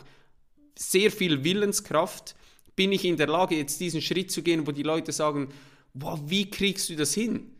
sehr 0.77 1.11
viel 1.11 1.43
Willenskraft, 1.43 2.35
bin 2.75 2.91
ich 2.91 3.05
in 3.05 3.17
der 3.17 3.27
Lage, 3.27 3.55
jetzt 3.55 3.79
diesen 3.79 4.01
Schritt 4.01 4.31
zu 4.31 4.43
gehen, 4.43 4.67
wo 4.67 4.71
die 4.71 4.83
Leute 4.83 5.11
sagen, 5.11 5.49
wow, 5.93 6.19
wie 6.25 6.49
kriegst 6.49 6.89
du 6.89 6.95
das 6.95 7.13
hin? 7.13 7.54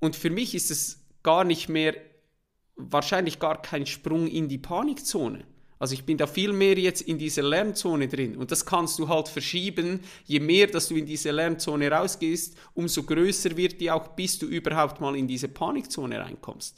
Und 0.00 0.16
für 0.16 0.30
mich 0.30 0.54
ist 0.54 0.70
es 0.70 1.04
gar 1.22 1.44
nicht 1.44 1.68
mehr, 1.68 1.94
wahrscheinlich 2.76 3.38
gar 3.38 3.60
kein 3.60 3.86
Sprung 3.86 4.26
in 4.26 4.48
die 4.48 4.58
Panikzone. 4.58 5.44
Also 5.78 5.94
ich 5.94 6.04
bin 6.04 6.18
da 6.18 6.26
viel 6.26 6.52
mehr 6.52 6.78
jetzt 6.78 7.00
in 7.00 7.16
dieser 7.16 7.42
Lernzone 7.42 8.06
drin 8.06 8.36
und 8.36 8.50
das 8.50 8.66
kannst 8.66 8.98
du 8.98 9.08
halt 9.08 9.28
verschieben. 9.28 10.00
Je 10.26 10.38
mehr, 10.38 10.66
dass 10.66 10.88
du 10.88 10.94
in 10.94 11.06
diese 11.06 11.30
Lernzone 11.30 11.90
rausgehst, 11.90 12.54
umso 12.74 13.02
größer 13.02 13.56
wird 13.56 13.80
die 13.80 13.90
auch, 13.90 14.08
bis 14.08 14.38
du 14.38 14.46
überhaupt 14.46 15.00
mal 15.00 15.16
in 15.16 15.26
diese 15.26 15.48
Panikzone 15.48 16.20
reinkommst. 16.20 16.76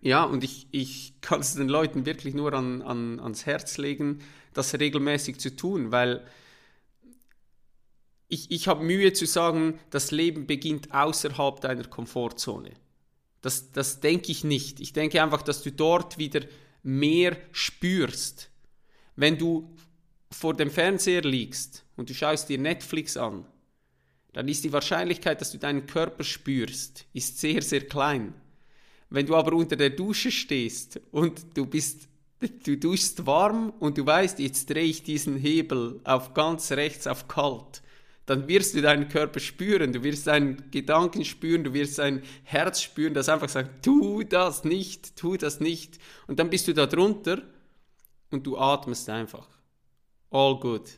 Ja, 0.00 0.24
und 0.24 0.42
ich, 0.42 0.66
ich 0.72 1.14
kann 1.20 1.40
es 1.40 1.54
den 1.54 1.68
Leuten 1.68 2.04
wirklich 2.04 2.34
nur 2.34 2.52
an, 2.52 2.82
an, 2.82 3.20
ans 3.20 3.46
Herz 3.46 3.78
legen, 3.78 4.20
das 4.54 4.74
regelmäßig 4.74 5.38
zu 5.38 5.54
tun, 5.54 5.92
weil 5.92 6.26
ich, 8.28 8.50
ich 8.50 8.68
habe 8.68 8.84
Mühe 8.84 9.12
zu 9.12 9.26
sagen, 9.26 9.78
das 9.90 10.10
Leben 10.10 10.46
beginnt 10.46 10.92
außerhalb 10.92 11.60
deiner 11.60 11.84
Komfortzone. 11.84 12.72
Das, 13.40 13.72
das 13.72 14.00
denke 14.00 14.30
ich 14.30 14.44
nicht. 14.44 14.80
Ich 14.80 14.92
denke 14.92 15.22
einfach, 15.22 15.42
dass 15.42 15.62
du 15.62 15.72
dort 15.72 16.18
wieder 16.18 16.40
mehr 16.82 17.36
spürst. 17.52 18.50
Wenn 19.16 19.38
du 19.38 19.74
vor 20.30 20.54
dem 20.54 20.70
Fernseher 20.70 21.22
liegst 21.22 21.84
und 21.96 22.10
du 22.10 22.14
schaust 22.14 22.48
dir 22.48 22.58
Netflix 22.58 23.16
an, 23.16 23.46
dann 24.34 24.46
ist 24.46 24.62
die 24.62 24.72
Wahrscheinlichkeit, 24.72 25.40
dass 25.40 25.52
du 25.52 25.58
deinen 25.58 25.86
Körper 25.86 26.22
spürst, 26.22 27.06
ist 27.14 27.38
sehr, 27.38 27.62
sehr 27.62 27.86
klein. 27.86 28.34
Wenn 29.10 29.26
du 29.26 29.34
aber 29.34 29.54
unter 29.54 29.76
der 29.76 29.90
Dusche 29.90 30.30
stehst 30.30 31.00
und 31.10 31.56
du 31.56 31.64
bist, 31.64 32.08
du 32.64 32.76
duschst 32.76 33.24
warm 33.26 33.70
und 33.80 33.96
du 33.96 34.04
weißt, 34.04 34.38
jetzt 34.38 34.68
drehe 34.68 34.84
ich 34.84 35.02
diesen 35.02 35.36
Hebel 35.36 36.00
auf 36.04 36.34
ganz 36.34 36.70
rechts 36.72 37.06
auf 37.06 37.26
kalt, 37.26 37.82
dann 38.28 38.46
wirst 38.46 38.74
du 38.74 38.82
deinen 38.82 39.08
Körper 39.08 39.40
spüren, 39.40 39.90
du 39.90 40.02
wirst 40.02 40.26
deinen 40.26 40.70
Gedanken 40.70 41.24
spüren, 41.24 41.64
du 41.64 41.72
wirst 41.72 41.98
dein 41.98 42.22
Herz 42.44 42.82
spüren, 42.82 43.14
das 43.14 43.30
einfach 43.30 43.48
sagt, 43.48 43.82
tu 43.82 44.22
das 44.22 44.64
nicht, 44.64 45.16
tu 45.16 45.38
das 45.38 45.60
nicht. 45.60 45.98
Und 46.26 46.38
dann 46.38 46.50
bist 46.50 46.68
du 46.68 46.74
da 46.74 46.84
drunter 46.84 47.40
und 48.30 48.46
du 48.46 48.58
atmest 48.58 49.08
einfach. 49.08 49.48
All 50.30 50.60
good. 50.60 50.90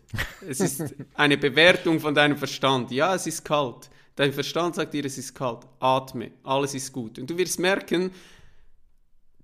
Es 0.45 0.59
ist 0.59 0.93
eine 1.14 1.39
Bewertung 1.39 2.01
von 2.01 2.16
deinem 2.16 2.37
Verstand. 2.37 2.91
Ja, 2.91 3.14
es 3.14 3.28
ist 3.28 3.45
kalt. 3.45 3.91
Dein 4.16 4.33
Verstand 4.33 4.74
sagt 4.74 4.93
dir, 4.93 5.05
es 5.05 5.16
ist 5.16 5.33
kalt. 5.33 5.68
Atme, 5.78 6.33
alles 6.43 6.74
ist 6.74 6.93
gut. 6.93 7.16
Und 7.16 7.31
du 7.31 7.39
wirst 7.39 7.61
merken, 7.61 8.11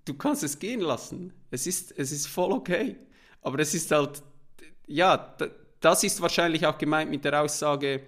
du 0.04 0.14
kannst 0.14 0.42
es 0.42 0.58
gehen 0.58 0.80
lassen. 0.80 1.32
Es 1.52 1.68
ist, 1.68 1.96
es 1.96 2.10
ist 2.10 2.26
voll 2.26 2.50
okay. 2.50 2.96
Aber 3.42 3.60
es 3.60 3.74
ist 3.74 3.92
halt, 3.92 4.24
ja, 4.88 5.36
das 5.86 6.02
ist 6.02 6.20
wahrscheinlich 6.20 6.66
auch 6.66 6.76
gemeint 6.76 7.12
mit 7.12 7.24
der 7.24 7.40
Aussage, 7.40 8.00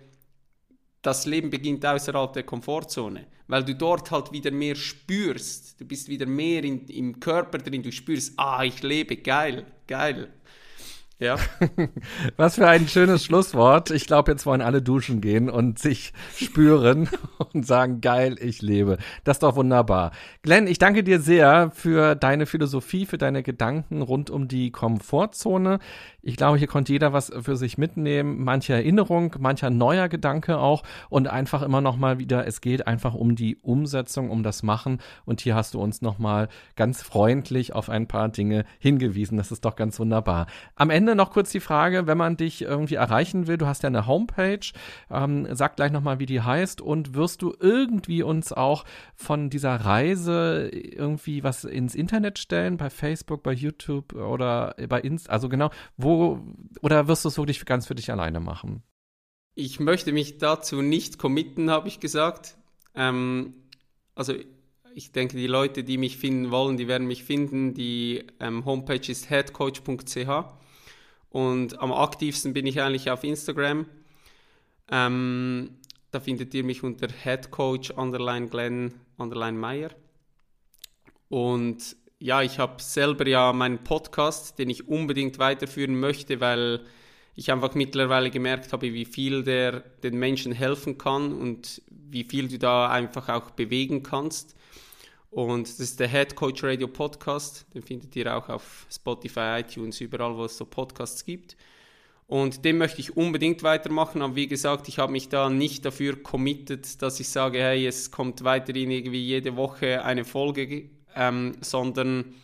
das 1.01 1.27
Leben 1.27 1.49
beginnt 1.49 1.87
außerhalb 1.87 2.33
der 2.33 2.43
Komfortzone, 2.43 3.29
weil 3.47 3.63
du 3.63 3.73
dort 3.73 4.11
halt 4.11 4.33
wieder 4.33 4.51
mehr 4.51 4.75
spürst. 4.75 5.81
Du 5.81 5.85
bist 5.85 6.09
wieder 6.09 6.27
mehr 6.27 6.65
in, 6.65 6.89
im 6.89 7.21
Körper 7.21 7.59
drin, 7.59 7.85
du 7.85 7.93
spürst, 7.93 8.33
ah, 8.37 8.65
ich 8.65 8.83
lebe, 8.83 9.19
geil, 9.19 9.65
geil. 9.87 10.29
Ja. 11.21 11.37
Was 12.37 12.55
für 12.55 12.69
ein 12.69 12.87
schönes 12.87 13.25
Schlusswort. 13.25 13.91
Ich 13.91 14.07
glaube, 14.07 14.31
jetzt 14.31 14.47
wollen 14.47 14.63
alle 14.63 14.81
duschen 14.81 15.21
gehen 15.21 15.51
und 15.51 15.81
sich 15.81 16.13
spüren 16.37 17.09
und 17.53 17.67
sagen, 17.67 18.01
geil, 18.01 18.37
ich 18.41 18.63
lebe. 18.63 18.99
Das 19.25 19.39
ist 19.39 19.43
doch 19.43 19.57
wunderbar. 19.57 20.13
Glenn, 20.43 20.69
ich 20.69 20.79
danke 20.79 21.03
dir 21.03 21.19
sehr 21.19 21.73
für 21.75 22.15
deine 22.15 22.47
Philosophie, 22.47 23.05
für 23.05 23.19
deine 23.19 23.43
Gedanken 23.43 24.03
rund 24.03 24.31
um 24.31 24.47
die 24.47 24.71
Komfortzone. 24.71 25.81
Ich 26.23 26.37
glaube, 26.37 26.59
hier 26.59 26.69
konnte 26.69 26.93
jeder 26.93 27.13
was 27.13 27.33
für 27.41 27.57
sich 27.57 27.79
mitnehmen, 27.79 28.45
manche 28.45 28.75
Erinnerung, 28.75 29.35
mancher 29.39 29.71
neuer 29.71 30.09
Gedanke 30.09 30.59
auch 30.59 30.83
und 31.09 31.27
einfach 31.27 31.63
immer 31.63 31.81
noch 31.81 31.97
mal 31.97 32.19
wieder, 32.19 32.47
es 32.47 32.61
geht 32.61 32.87
einfach 32.87 33.15
um 33.15 33.35
die 33.35 33.57
Umsetzung, 33.57 34.31
um 34.31 34.43
das 34.43 34.63
Machen 34.63 34.99
und 35.25 35.41
hier 35.41 35.55
hast 35.55 35.75
du 35.75 35.81
uns 35.81 36.03
noch 36.03 36.19
mal 36.19 36.49
ganz 36.77 37.03
freundlich 37.03 37.73
auf 37.73 37.89
ein 37.89 38.07
paar 38.07 38.29
Dinge 38.29 38.67
hingewiesen. 38.79 39.39
Das 39.39 39.51
ist 39.51 39.65
doch 39.65 39.75
ganz 39.75 39.99
wunderbar. 39.99 40.47
Am 40.77 40.91
Ende 40.91 41.08
noch 41.15 41.31
kurz 41.31 41.51
die 41.51 41.61
Frage, 41.61 42.07
wenn 42.07 42.19
man 42.19 42.37
dich 42.37 42.63
irgendwie 42.63 42.95
erreichen 42.95 43.47
will, 43.47 43.57
du 43.57 43.67
hast 43.67 43.83
ja 43.83 43.89
eine 43.89 44.07
Homepage, 44.07 44.61
ähm, 45.11 45.47
sag 45.53 45.77
gleich 45.77 45.93
noch 45.93 46.03
mal, 46.03 46.19
wie 46.19 46.27
die 46.27 46.41
heißt 46.41 46.81
und 46.81 47.15
wirst 47.15 47.43
du 47.43 47.55
irgendwie 47.59 48.23
uns 48.23 48.53
auch 48.53 48.85
von 49.15 49.51
dieser 49.51 49.77
Reise 49.77 50.69
irgendwie 50.73 51.43
was 51.43 51.65
ins 51.65 51.95
Internet 51.95 52.39
stellen, 52.39 52.77
bei 52.77 52.91
Facebook, 52.91 53.43
bei 53.43 53.53
YouTube 53.53 54.15
oder 54.15 54.75
bei 54.89 55.01
Insta, 55.01 55.33
also 55.33 55.49
genau, 55.49 55.71
wo 55.97 56.41
oder 56.83 57.09
wirst 57.09 57.25
du 57.25 57.29
es 57.29 57.39
wirklich 57.39 57.65
ganz 57.65 57.87
für 57.87 57.95
dich 57.95 58.11
alleine 58.11 58.41
machen? 58.41 58.83
Ich 59.55 59.81
möchte 59.81 60.13
mich 60.13 60.39
dazu 60.39 60.83
nicht 60.83 61.19
committen, 61.19 61.71
habe 61.71 61.89
ich 61.89 61.99
gesagt. 61.99 62.57
Ähm, 62.95 63.55
also 64.15 64.35
ich 64.95 65.13
denke, 65.13 65.37
die 65.37 65.47
Leute, 65.47 65.85
die 65.85 65.97
mich 65.99 66.17
finden 66.17 66.51
wollen, 66.51 66.77
die 66.77 66.89
werden 66.89 67.07
mich 67.07 67.25
finden. 67.25 67.75
Die 67.75 68.25
ähm, 68.41 68.65
Homepage 68.65 69.11
ist 69.11 69.31
headcoach.ch 69.31 70.29
und 71.31 71.81
am 71.81 71.93
aktivsten 71.93 72.53
bin 72.53 72.67
ich 72.67 72.81
eigentlich 72.81 73.11
auf 73.11 73.25
Instagram. 73.25 73.87
Ähm, 74.91 75.77
da 76.11 76.21
findet 76.21 76.55
ihr 76.55 76.65
mich 76.65 76.83
unter 76.83 77.09
headcoach 77.09 77.97
underline 77.97 78.49
Glenn 78.49 78.95
underline 79.19 79.59
Meyer. 79.59 79.91
Und 81.29 81.97
ja, 82.19 82.43
ich 82.43 82.59
habe 82.59 82.83
selber 82.83 83.27
ja 83.27 83.53
meinen 83.53 83.85
Podcast, 83.85 84.59
den 84.59 84.71
ich 84.71 84.89
unbedingt 84.89 85.39
weiterführen 85.39 86.01
möchte, 86.01 86.41
weil 86.41 86.81
ich 87.35 87.53
einfach 87.53 87.75
mittlerweile 87.75 88.31
gemerkt 88.31 88.73
habe, 88.73 88.93
wie 88.93 89.05
viel 89.05 89.45
der 89.45 89.81
den 90.03 90.19
Menschen 90.19 90.53
helfen 90.53 90.99
kann 90.99 91.33
und 91.33 91.83
wie 91.89 92.25
viel 92.25 92.49
du 92.49 92.59
da 92.59 92.89
einfach 92.89 93.29
auch 93.29 93.51
bewegen 93.51 94.03
kannst. 94.03 94.57
Und 95.31 95.69
das 95.69 95.81
ist 95.81 96.01
der 96.01 96.09
Head 96.09 96.35
Coach 96.35 96.65
Radio 96.65 96.89
Podcast. 96.89 97.67
Den 97.75 97.83
findet 97.83 98.17
ihr 98.17 98.37
auch 98.37 98.49
auf 98.49 98.87
Spotify, 98.91 99.61
iTunes, 99.61 100.01
überall, 100.01 100.37
wo 100.37 100.45
es 100.45 100.57
so 100.57 100.65
Podcasts 100.65 101.25
gibt. 101.25 101.57
Und 102.27 102.65
den 102.65 102.79
möchte 102.79 103.01
ich 103.01 103.17
unbedingt 103.17 103.63
weitermachen. 103.63 104.23
Aber 104.23 104.37
wie 104.37 104.49
gesagt, 104.49 104.89
ich 104.89 104.99
habe 104.99 105.13
mich 105.13 105.29
da 105.29 105.49
nicht 105.51 105.85
dafür 105.85 106.23
committed, 106.23 107.01
dass 107.03 107.21
ich 107.21 107.29
sage, 107.29 107.59
hey, 107.59 107.87
es 107.87 108.11
kommt 108.11 108.45
weiterhin 108.45 108.91
irgendwie 108.91 109.25
jede 109.25 109.57
Woche 109.57 110.05
eine 110.05 110.25
Folge 110.25 110.91
ähm, 111.19 111.57
sondern 111.61 112.35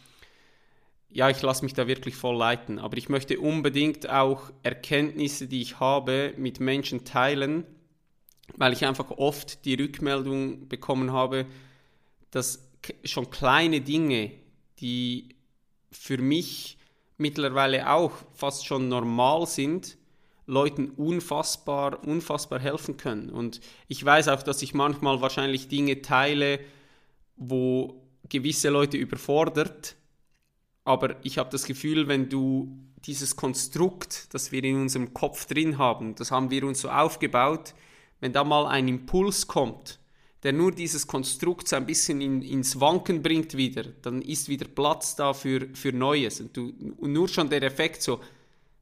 ja, 1.11 1.31
ich 1.31 1.41
lasse 1.43 1.65
mich 1.65 1.75
da 1.75 1.87
wirklich 1.87 2.17
voll 2.17 2.37
leiten. 2.37 2.81
Aber 2.81 2.97
ich 2.97 3.09
möchte 3.09 3.39
unbedingt 3.39 4.11
auch 4.11 4.51
Erkenntnisse, 4.65 5.47
die 5.47 5.63
ich 5.63 5.79
habe, 5.79 6.35
mit 6.37 6.59
Menschen 6.59 7.05
teilen, 7.05 7.65
weil 8.57 8.73
ich 8.73 8.85
einfach 8.85 9.11
oft 9.13 9.65
die 9.65 9.75
Rückmeldung 9.75 10.69
bekommen 10.69 11.13
habe, 11.13 11.47
dass 12.33 12.64
schon 13.05 13.31
kleine 13.31 13.81
Dinge, 13.81 14.33
die 14.81 15.31
für 15.91 16.19
mich 16.19 16.79
mittlerweile 17.17 17.91
auch 17.91 18.13
fast 18.35 18.67
schon 18.67 18.89
normal 18.89 19.47
sind, 19.47 19.97
Leuten 20.47 20.91
unfassbar, 20.91 22.07
unfassbar 22.07 22.61
helfen 22.61 22.97
können. 22.97 23.31
Und 23.31 23.61
ich 23.89 24.05
weiß 24.05 24.29
auch, 24.29 24.43
dass 24.43 24.63
ich 24.63 24.75
manchmal 24.75 25.21
wahrscheinlich 25.21 25.69
Dinge 25.69 26.03
teile, 26.03 26.61
wo 27.37 28.03
gewisse 28.29 28.69
Leute 28.69 28.97
überfordert 28.97 29.97
aber 30.85 31.17
ich 31.25 31.39
habe 31.39 31.51
das 31.51 31.65
Gefühl, 31.65 32.09
wenn 32.09 32.29
du 32.29 32.79
dieses 33.07 33.37
Konstrukt, 33.37 34.33
das 34.33 34.53
wir 34.53 34.63
in 34.65 34.83
unserem 34.83 35.15
Kopf 35.15 35.47
drin 35.47 35.79
haben, 35.79 36.15
das 36.15 36.31
haben 36.31 36.51
wir 36.51 36.65
uns 36.65 36.81
so 36.81 36.91
aufgebaut, 36.91 37.75
wenn 38.21 38.33
da 38.33 38.45
mal 38.45 38.67
ein 38.67 38.89
Impuls 38.89 39.47
kommt, 39.47 39.99
der 40.45 40.53
nur 40.53 40.73
dieses 40.73 41.07
Konstrukt 41.07 41.67
so 41.67 41.77
ein 41.77 41.87
bisschen 41.87 42.21
in, 42.21 42.43
ins 42.43 42.79
Wanken 42.79 43.23
bringt 43.23 43.57
wieder, 43.57 43.85
dann 44.03 44.21
ist 44.21 44.49
wieder 44.49 44.67
Platz 44.69 45.17
da 45.17 45.33
für, 45.33 45.69
für 45.73 45.93
Neues. 45.93 46.41
Und, 46.41 46.57
du, 46.57 46.73
und 46.99 47.13
nur 47.13 47.29
schon 47.29 47.49
der 47.49 47.63
Effekt 47.63 48.03
so, 48.03 48.21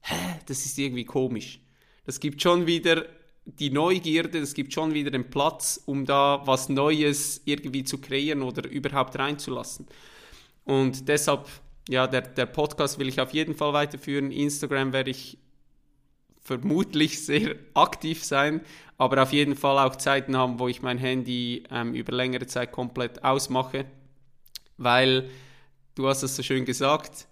hä, 0.00 0.40
das 0.46 0.66
ist 0.66 0.76
irgendwie 0.76 1.04
komisch. 1.04 1.60
Das 2.04 2.18
gibt 2.18 2.42
schon 2.42 2.66
wieder 2.66 3.06
die 3.44 3.70
Neugierde, 3.70 4.38
es 4.38 4.54
gibt 4.54 4.72
schon 4.72 4.92
wieder 4.92 5.12
den 5.12 5.30
Platz, 5.30 5.80
um 5.86 6.04
da 6.04 6.42
was 6.44 6.68
Neues 6.68 7.40
irgendwie 7.44 7.84
zu 7.84 7.98
kreieren 7.98 8.42
oder 8.42 8.68
überhaupt 8.68 9.16
reinzulassen. 9.16 9.86
Und 10.64 11.08
deshalb, 11.08 11.48
ja, 11.88 12.08
der, 12.08 12.22
der 12.22 12.46
Podcast 12.46 12.98
will 12.98 13.08
ich 13.08 13.20
auf 13.20 13.32
jeden 13.32 13.54
Fall 13.54 13.72
weiterführen. 13.72 14.32
Instagram 14.32 14.92
werde 14.92 15.10
ich 15.10 15.38
vermutlich 16.42 17.24
sehr 17.24 17.56
aktiv 17.74 18.24
sein, 18.24 18.60
aber 18.98 19.22
auf 19.22 19.32
jeden 19.32 19.56
Fall 19.56 19.78
auch 19.78 19.96
Zeiten 19.96 20.36
haben, 20.36 20.58
wo 20.58 20.68
ich 20.68 20.82
mein 20.82 20.98
Handy 20.98 21.64
ähm, 21.70 21.94
über 21.94 22.12
längere 22.12 22.46
Zeit 22.46 22.72
komplett 22.72 23.24
ausmache, 23.24 23.84
weil 24.76 25.30
du 25.94 26.08
hast 26.08 26.22
es 26.22 26.36
so 26.36 26.42
schön 26.42 26.64
gesagt, 26.64 27.28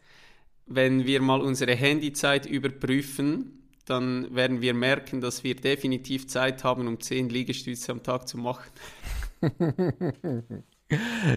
wenn 0.67 1.05
wir 1.07 1.21
mal 1.21 1.41
unsere 1.41 1.75
Handyzeit 1.75 2.47
überprüfen, 2.47 3.61
dann 3.85 4.33
werden 4.35 4.61
wir 4.61 4.73
merken, 4.73 5.21
dass 5.21 5.43
wir 5.43 5.57
definitiv 5.57 6.29
Zeit 6.29 6.63
haben, 6.63 6.87
um 6.87 7.01
10 7.01 7.29
Liegestütze 7.29 7.91
am 7.91 8.03
Tag 8.05 8.29
zu 8.29 8.39
machen. 8.39 8.71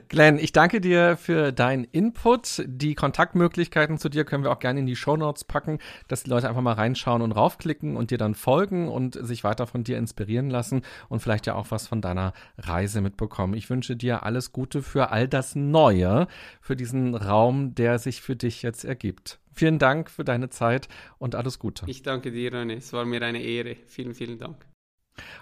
Glenn, 0.09 0.37
ich 0.39 0.51
danke 0.51 0.81
dir 0.81 1.17
für 1.17 1.51
deinen 1.51 1.83
Input. 1.83 2.63
Die 2.65 2.95
Kontaktmöglichkeiten 2.95 3.97
zu 3.97 4.09
dir 4.09 4.25
können 4.25 4.43
wir 4.43 4.51
auch 4.51 4.59
gerne 4.59 4.79
in 4.79 4.85
die 4.85 4.95
Show 4.95 5.17
Notes 5.17 5.43
packen, 5.43 5.79
dass 6.07 6.23
die 6.23 6.29
Leute 6.29 6.49
einfach 6.49 6.61
mal 6.61 6.73
reinschauen 6.73 7.21
und 7.21 7.31
raufklicken 7.31 7.95
und 7.95 8.11
dir 8.11 8.17
dann 8.17 8.35
folgen 8.35 8.87
und 8.87 9.17
sich 9.25 9.43
weiter 9.43 9.67
von 9.67 9.83
dir 9.83 9.97
inspirieren 9.97 10.49
lassen 10.49 10.81
und 11.09 11.19
vielleicht 11.19 11.47
ja 11.47 11.55
auch 11.55 11.71
was 11.71 11.87
von 11.87 12.01
deiner 12.01 12.33
Reise 12.57 13.01
mitbekommen. 13.01 13.53
Ich 13.53 13.69
wünsche 13.69 13.95
dir 13.95 14.23
alles 14.23 14.51
Gute 14.51 14.81
für 14.81 15.11
all 15.11 15.27
das 15.27 15.55
Neue, 15.55 16.27
für 16.61 16.75
diesen 16.75 17.15
Raum, 17.15 17.75
der 17.75 17.99
sich 17.99 18.21
für 18.21 18.35
dich 18.35 18.61
jetzt 18.61 18.83
ergibt. 18.83 19.39
Vielen 19.53 19.77
Dank 19.77 20.09
für 20.09 20.23
deine 20.23 20.49
Zeit 20.49 20.87
und 21.19 21.35
alles 21.35 21.59
Gute. 21.59 21.85
Ich 21.87 22.01
danke 22.01 22.31
dir, 22.31 22.51
René. 22.51 22.77
Es 22.77 22.91
war 22.91 23.05
mir 23.05 23.21
eine 23.21 23.41
Ehre. 23.41 23.77
Vielen, 23.85 24.15
vielen 24.15 24.39
Dank. 24.39 24.65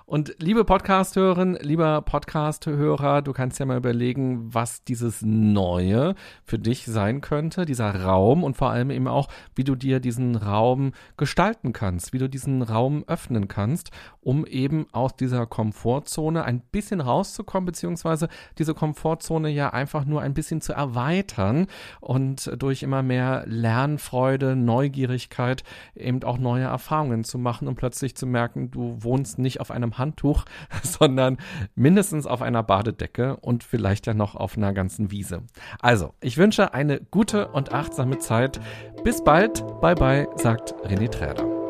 Und 0.06 0.36
liebe 0.40 0.66
Podcast-Hörerin, 0.66 1.58
lieber 1.62 2.02
Podcast-Hörer, 2.02 3.22
du 3.22 3.32
kannst 3.32 3.60
ja 3.60 3.66
mal 3.66 3.78
überlegen, 3.78 4.54
was 4.54 4.84
dieses 4.84 5.22
Neue 5.22 6.16
für 6.44 6.60
dich 6.60 6.86
sein 6.86 7.22
könnte, 7.22 7.66
dieser 7.66 8.04
Raum 8.04 8.44
und 8.44 8.58
vor 8.58 8.72
allem 8.72 8.92
eben 8.92 9.08
auch, 9.08 9.30
wie 9.56 9.64
du 9.64 9.76
dir 9.76 10.02
diesen 10.02 10.36
Raum 10.36 10.92
gestalten 11.16 11.72
kannst, 11.72 12.12
wie 12.12 12.18
du 12.18 12.28
diesen 12.28 12.62
Raum 12.62 13.06
öffnen 13.08 13.48
kannst, 13.48 13.92
um 14.20 14.46
eben 14.46 14.86
aus 14.92 15.16
dieser 15.16 15.46
Komfortzone 15.46 16.44
ein 16.44 16.60
bisschen 16.60 17.00
rauszukommen, 17.00 17.66
beziehungsweise 17.66 18.28
diese 18.58 18.74
Komfortzone 18.74 19.50
ja 19.50 19.70
einfach 19.70 20.04
nur 20.04 20.22
ein 20.22 20.34
bisschen 20.34 20.60
zu 20.60 20.74
erweitern 20.74 21.68
und 22.02 22.52
durch 22.62 22.84
immer 22.84 23.02
mehr 23.02 23.46
Lernfreude, 23.48 24.58
Neugierigkeit 24.58 25.64
eben 25.96 26.22
auch 26.24 26.38
neue 26.38 26.66
Erfahrungen 26.66 27.24
zu 27.24 27.38
machen 27.38 27.70
und 27.70 27.76
plötzlich 27.76 28.16
zu 28.16 28.28
merken, 28.28 28.72
du 28.72 28.98
wohnst 29.02 29.40
nicht 29.40 29.61
auf 29.62 29.72
einem 29.72 29.98
Handtuch, 29.98 30.44
sondern 30.84 31.38
mindestens 31.76 32.26
auf 32.28 32.42
einer 32.42 32.64
Badedecke 32.64 33.38
und 33.38 33.64
vielleicht 33.64 34.08
ja 34.08 34.14
noch 34.14 34.36
auf 34.36 34.58
einer 34.58 34.74
ganzen 34.74 35.12
Wiese. 35.12 35.44
Also, 35.80 36.14
ich 36.20 36.38
wünsche 36.38 36.74
eine 36.74 37.00
gute 37.00 37.48
und 37.50 37.74
achtsame 37.74 38.18
Zeit. 38.18 38.60
Bis 39.04 39.24
bald. 39.24 39.64
Bye 39.80 39.96
bye, 39.96 40.28
sagt 40.36 40.74
René 40.84 41.10
Träder. 41.10 41.61